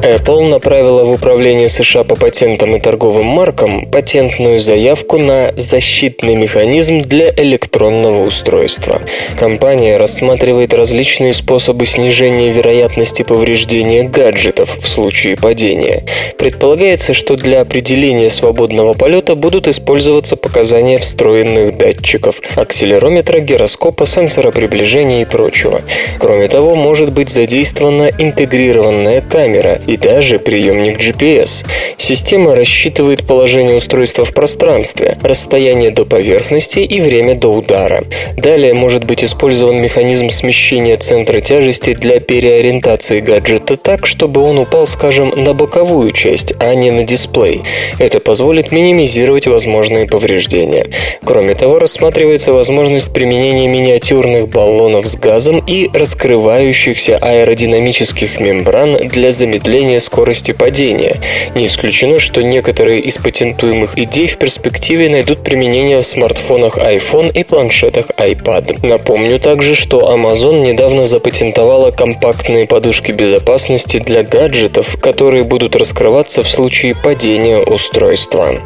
Apple 0.02 0.42
направила 0.42 1.02
в 1.02 1.10
Управление 1.10 1.68
США 1.68 2.04
по 2.04 2.14
патентам 2.14 2.76
и 2.76 2.80
торговым 2.80 3.26
маркам 3.26 3.86
патентную 3.86 4.60
заявку 4.60 5.18
на 5.18 5.52
защитный 5.56 6.36
механизм 6.36 7.00
для 7.00 7.30
электронного 7.30 8.22
устройства. 8.22 9.02
Компания 9.36 9.96
рассматривает 9.96 10.72
различные 10.72 11.34
способы 11.34 11.84
снижения 11.86 12.52
вероятности 12.52 13.24
повреждения 13.24 14.04
гаджетов 14.04 14.78
в 14.80 14.86
случае 14.86 15.36
падения. 15.36 16.04
Предполагается, 16.38 17.12
что 17.12 17.34
для 17.34 17.60
определения 17.60 18.30
свободного 18.30 18.92
полета 18.92 19.34
будут 19.34 19.66
использоваться 19.66 20.36
показания 20.36 20.98
встроенных 20.98 21.76
датчиков, 21.76 22.40
акселерометра, 22.54 23.40
гироскопа, 23.40 24.06
сенсора 24.06 24.52
приближения 24.52 25.22
и 25.22 25.24
прочего. 25.24 25.82
Кроме 26.20 26.46
того, 26.46 26.76
может 26.76 27.12
быть 27.12 27.30
задействована 27.30 28.12
интегрированная 28.16 29.22
камера, 29.22 29.80
и 29.88 29.96
даже 29.96 30.38
приемник 30.38 31.00
GPS. 31.00 31.64
Система 31.96 32.54
рассчитывает 32.54 33.26
положение 33.26 33.76
устройства 33.76 34.24
в 34.24 34.34
пространстве, 34.34 35.16
расстояние 35.22 35.90
до 35.90 36.04
поверхности 36.04 36.80
и 36.80 37.00
время 37.00 37.34
до 37.34 37.48
удара. 37.48 38.04
Далее 38.36 38.74
может 38.74 39.04
быть 39.04 39.24
использован 39.24 39.80
механизм 39.80 40.28
смещения 40.28 40.98
центра 40.98 41.40
тяжести 41.40 41.94
для 41.94 42.20
переориентации 42.20 43.20
гаджета 43.20 43.78
так, 43.78 44.06
чтобы 44.06 44.42
он 44.42 44.58
упал, 44.58 44.86
скажем, 44.86 45.32
на 45.36 45.54
боковую 45.54 46.12
часть, 46.12 46.52
а 46.60 46.74
не 46.74 46.90
на 46.90 47.04
дисплей. 47.04 47.62
Это 47.98 48.20
позволит 48.20 48.70
минимизировать 48.70 49.46
возможные 49.46 50.06
повреждения. 50.06 50.86
Кроме 51.24 51.54
того, 51.54 51.78
рассматривается 51.78 52.52
возможность 52.52 53.12
применения 53.12 53.68
миниатюрных 53.68 54.48
баллонов 54.50 55.06
с 55.06 55.16
газом 55.16 55.64
и 55.66 55.88
раскрывающихся 55.94 57.16
аэродинамических 57.16 58.38
мембран 58.38 59.08
для 59.08 59.32
замедления 59.32 59.77
замедления 59.78 60.00
скорости 60.00 60.52
падения. 60.52 61.16
Не 61.54 61.66
исключено, 61.66 62.18
что 62.18 62.42
некоторые 62.42 63.00
из 63.00 63.16
патентуемых 63.16 63.96
идей 63.98 64.26
в 64.26 64.36
перспективе 64.36 65.08
найдут 65.08 65.44
применение 65.44 65.98
в 66.00 66.06
смартфонах 66.06 66.78
iPhone 66.78 67.32
и 67.32 67.44
планшетах 67.44 68.06
iPad. 68.16 68.86
Напомню 68.86 69.38
также, 69.38 69.74
что 69.74 70.12
Amazon 70.12 70.60
недавно 70.60 71.06
запатентовала 71.06 71.90
компактные 71.90 72.66
подушки 72.66 73.12
безопасности 73.12 73.98
для 73.98 74.22
гаджетов, 74.24 74.96
которые 75.00 75.44
будут 75.44 75.76
раскрываться 75.76 76.42
в 76.42 76.48
случае 76.48 76.94
падения 76.96 77.58
устройства. 77.58 78.60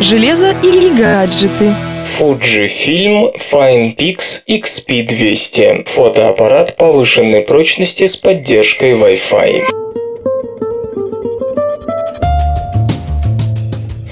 Железо 0.00 0.54
или 0.62 0.88
гаджеты? 0.96 1.74
Fujifilm 2.18 3.32
FinePix 3.36 4.44
XP200. 4.48 5.88
Фотоаппарат 5.88 6.76
повышенной 6.76 7.42
прочности 7.42 8.06
с 8.06 8.16
поддержкой 8.16 8.92
Wi-Fi. 8.92 9.79
thank 11.22 11.58
you 11.58 11.69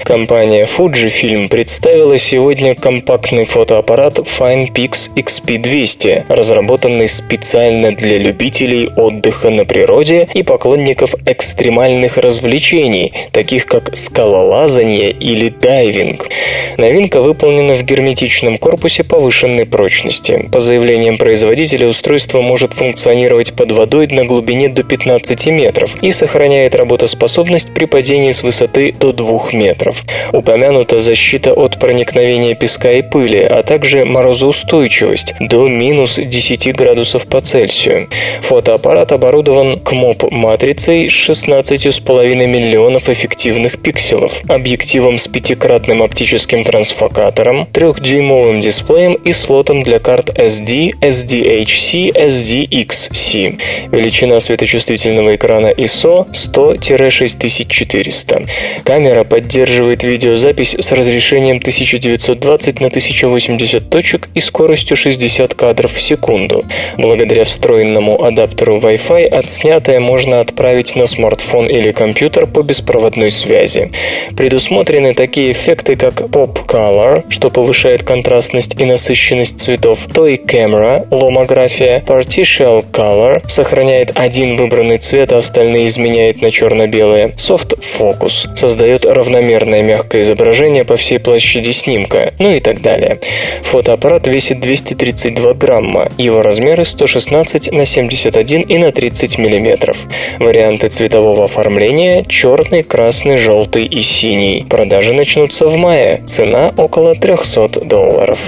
Компания 0.09 0.65
Fujifilm 0.65 1.51
представила 1.51 2.17
сегодня 2.17 2.75
компактный 2.75 3.45
фотоаппарат 3.45 4.19
FinePix 4.21 5.11
XP200, 5.15 6.25
разработанный 6.31 7.07
специально 7.09 7.95
для 7.95 8.17
любителей 8.17 8.89
отдыха 8.97 9.51
на 9.51 9.67
природе 9.67 10.27
и 10.33 10.43
поклонников 10.43 11.15
экстремальных 11.27 12.17
развлечений, 12.17 13.13
таких 13.33 13.67
как 13.67 13.95
скалолазание 13.99 15.11
или 15.11 15.51
дайвинг. 15.51 16.31
Новинка 16.79 17.21
выполнена 17.21 17.75
в 17.75 17.83
герметичном 17.83 18.57
корпусе 18.57 19.05
повышенной 19.05 19.67
прочности. 19.67 20.49
По 20.51 20.59
заявлениям 20.59 21.19
производителя, 21.19 21.87
устройство 21.87 22.41
может 22.41 22.73
функционировать 22.73 23.53
под 23.53 23.73
водой 23.73 24.07
на 24.07 24.25
глубине 24.25 24.71
до 24.71 24.85
15 24.85 25.49
метров 25.49 26.03
и 26.03 26.11
сохраняет 26.13 26.75
работоспособность 26.75 27.75
при 27.75 27.85
падении 27.85 28.33
с 28.33 28.43
высоты 28.43 28.95
до 28.99 29.13
2 29.13 29.53
метров. 29.53 29.98
Упомянута 30.33 30.99
защита 30.99 31.53
от 31.53 31.79
проникновения 31.79 32.55
песка 32.55 32.93
и 32.93 33.03
пыли, 33.03 33.43
а 33.43 33.63
также 33.63 34.05
морозоустойчивость 34.05 35.35
до 35.41 35.69
минус 35.69 36.17
10 36.17 36.77
градусов 36.77 37.27
по 37.27 37.41
Цельсию. 37.41 38.09
Фотоаппарат 38.43 39.13
оборудован 39.13 39.79
КМОП-матрицей 39.79 41.09
с 41.09 41.13
16,5 41.13 42.47
миллионов 42.47 43.09
эффективных 43.09 43.81
пикселов, 43.81 44.43
объективом 44.49 45.19
с 45.19 45.29
пятикратным 45.29 46.03
оптическим 46.03 46.65
трансфокатором, 46.65 47.67
трехдюймовым 47.67 48.61
дисплеем 48.61 49.15
и 49.15 49.33
слотом 49.33 49.83
для 49.83 49.99
карт 49.99 50.31
SD, 50.31 50.93
SDHC, 51.01 52.13
SDXC. 52.15 53.59
Величина 53.93 54.41
светочувствительного 54.41 55.35
экрана 55.35 55.73
ISO 55.73 56.27
100-6400. 56.31 58.47
Камера 58.85 59.25
поддерживает 59.25 59.88
записывает 59.89 60.03
видеозапись 60.03 60.75
с 60.79 60.93
разрешением 60.93 61.59
1920 61.59 62.81
на 62.81 62.89
1080 62.89 63.89
точек 63.89 64.29
и 64.35 64.41
скоростью 64.41 64.97
60 64.97 65.55
кадров 65.55 65.93
в 65.93 66.01
секунду. 66.01 66.65
Благодаря 66.99 67.45
встроенному 67.45 68.23
адаптеру 68.23 68.79
Wi-Fi 68.79 69.27
отснятое 69.27 70.01
можно 70.01 70.41
отправить 70.41 70.97
на 70.97 71.07
смартфон 71.07 71.67
или 71.67 71.93
компьютер 71.93 72.47
по 72.47 72.63
беспроводной 72.63 73.31
связи. 73.31 73.91
Предусмотрены 74.37 75.15
такие 75.15 75.53
эффекты, 75.53 75.97
как 75.97 76.21
Pop 76.21 76.67
Color, 76.67 77.25
что 77.31 77.51
повышает 77.51 78.03
контрастность 78.03 78.79
и 78.79 78.85
насыщенность 78.85 79.61
цветов, 79.61 80.07
Toy 80.09 80.37
Camera, 80.37 81.07
ломография, 81.11 82.03
Partial 82.07 82.85
Color, 82.93 83.43
сохраняет 83.49 84.13
один 84.15 84.57
выбранный 84.57 84.99
цвет, 84.99 85.33
а 85.33 85.39
остальные 85.39 85.87
изменяет 85.87 86.43
на 86.43 86.51
черно-белое, 86.51 87.29
Soft 87.37 87.79
Focus, 87.81 88.55
создает 88.57 89.07
равномерное 89.07 89.78
мягкое 89.83 90.23
изображение 90.23 90.85
по 90.85 90.97
всей 90.97 91.19
площади 91.19 91.71
снимка, 91.71 92.33
ну 92.39 92.53
и 92.53 92.61
так 92.61 92.83
далее. 92.83 93.19
Фотоаппарат 93.63 94.27
весит 94.27 94.61
232 94.61 95.55
грамма, 95.55 96.09
его 96.19 96.43
размеры 96.43 96.85
116 96.85 97.73
на 97.73 97.85
71 97.85 98.63
и 98.63 98.79
на 98.79 98.93
30 98.93 99.39
миллиметров. 99.39 100.07
Варианты 100.39 100.89
цветового 100.89 101.45
оформления– 101.45 102.25
черный, 102.29 102.83
красный, 102.83 103.37
желтый 103.37 103.87
и 103.87 104.03
синий. 104.03 104.67
Продажи 104.69 105.13
начнутся 105.13 105.67
в 105.67 105.77
мае. 105.77 106.23
Цена 106.27 106.73
около 106.77 107.15
300 107.15 107.81
долларов. 107.85 108.39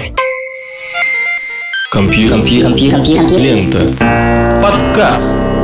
Компьютер. 1.91 2.75
Лента. 3.37 4.61
Подкаст. 4.61 5.60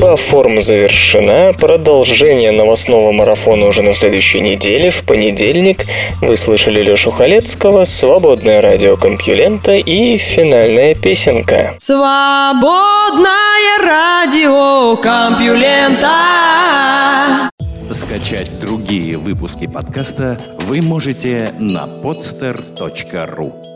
Борьба 0.00 0.16
форм 0.16 0.60
завершена. 0.60 1.52
Продолжение 1.52 2.52
новостного 2.52 3.12
марафона 3.12 3.66
уже 3.66 3.82
на 3.82 3.92
следующей 3.92 4.40
неделе, 4.40 4.90
в 4.90 5.04
понедельник. 5.04 5.84
Вы 6.22 6.36
слышали 6.36 6.82
Лешу 6.82 7.10
Халецкого, 7.10 7.84
свободное 7.84 8.62
радио 8.62 8.96
Компьюлента 8.96 9.76
и 9.76 10.16
финальная 10.16 10.94
песенка. 10.94 11.74
Свободное 11.76 13.28
радио 13.82 14.96
Компьюлента. 14.96 16.08
Скачать 17.90 18.50
другие 18.58 19.18
выпуски 19.18 19.66
подкаста 19.66 20.40
вы 20.60 20.80
можете 20.80 21.52
на 21.58 21.86
podster.ru 22.02 23.69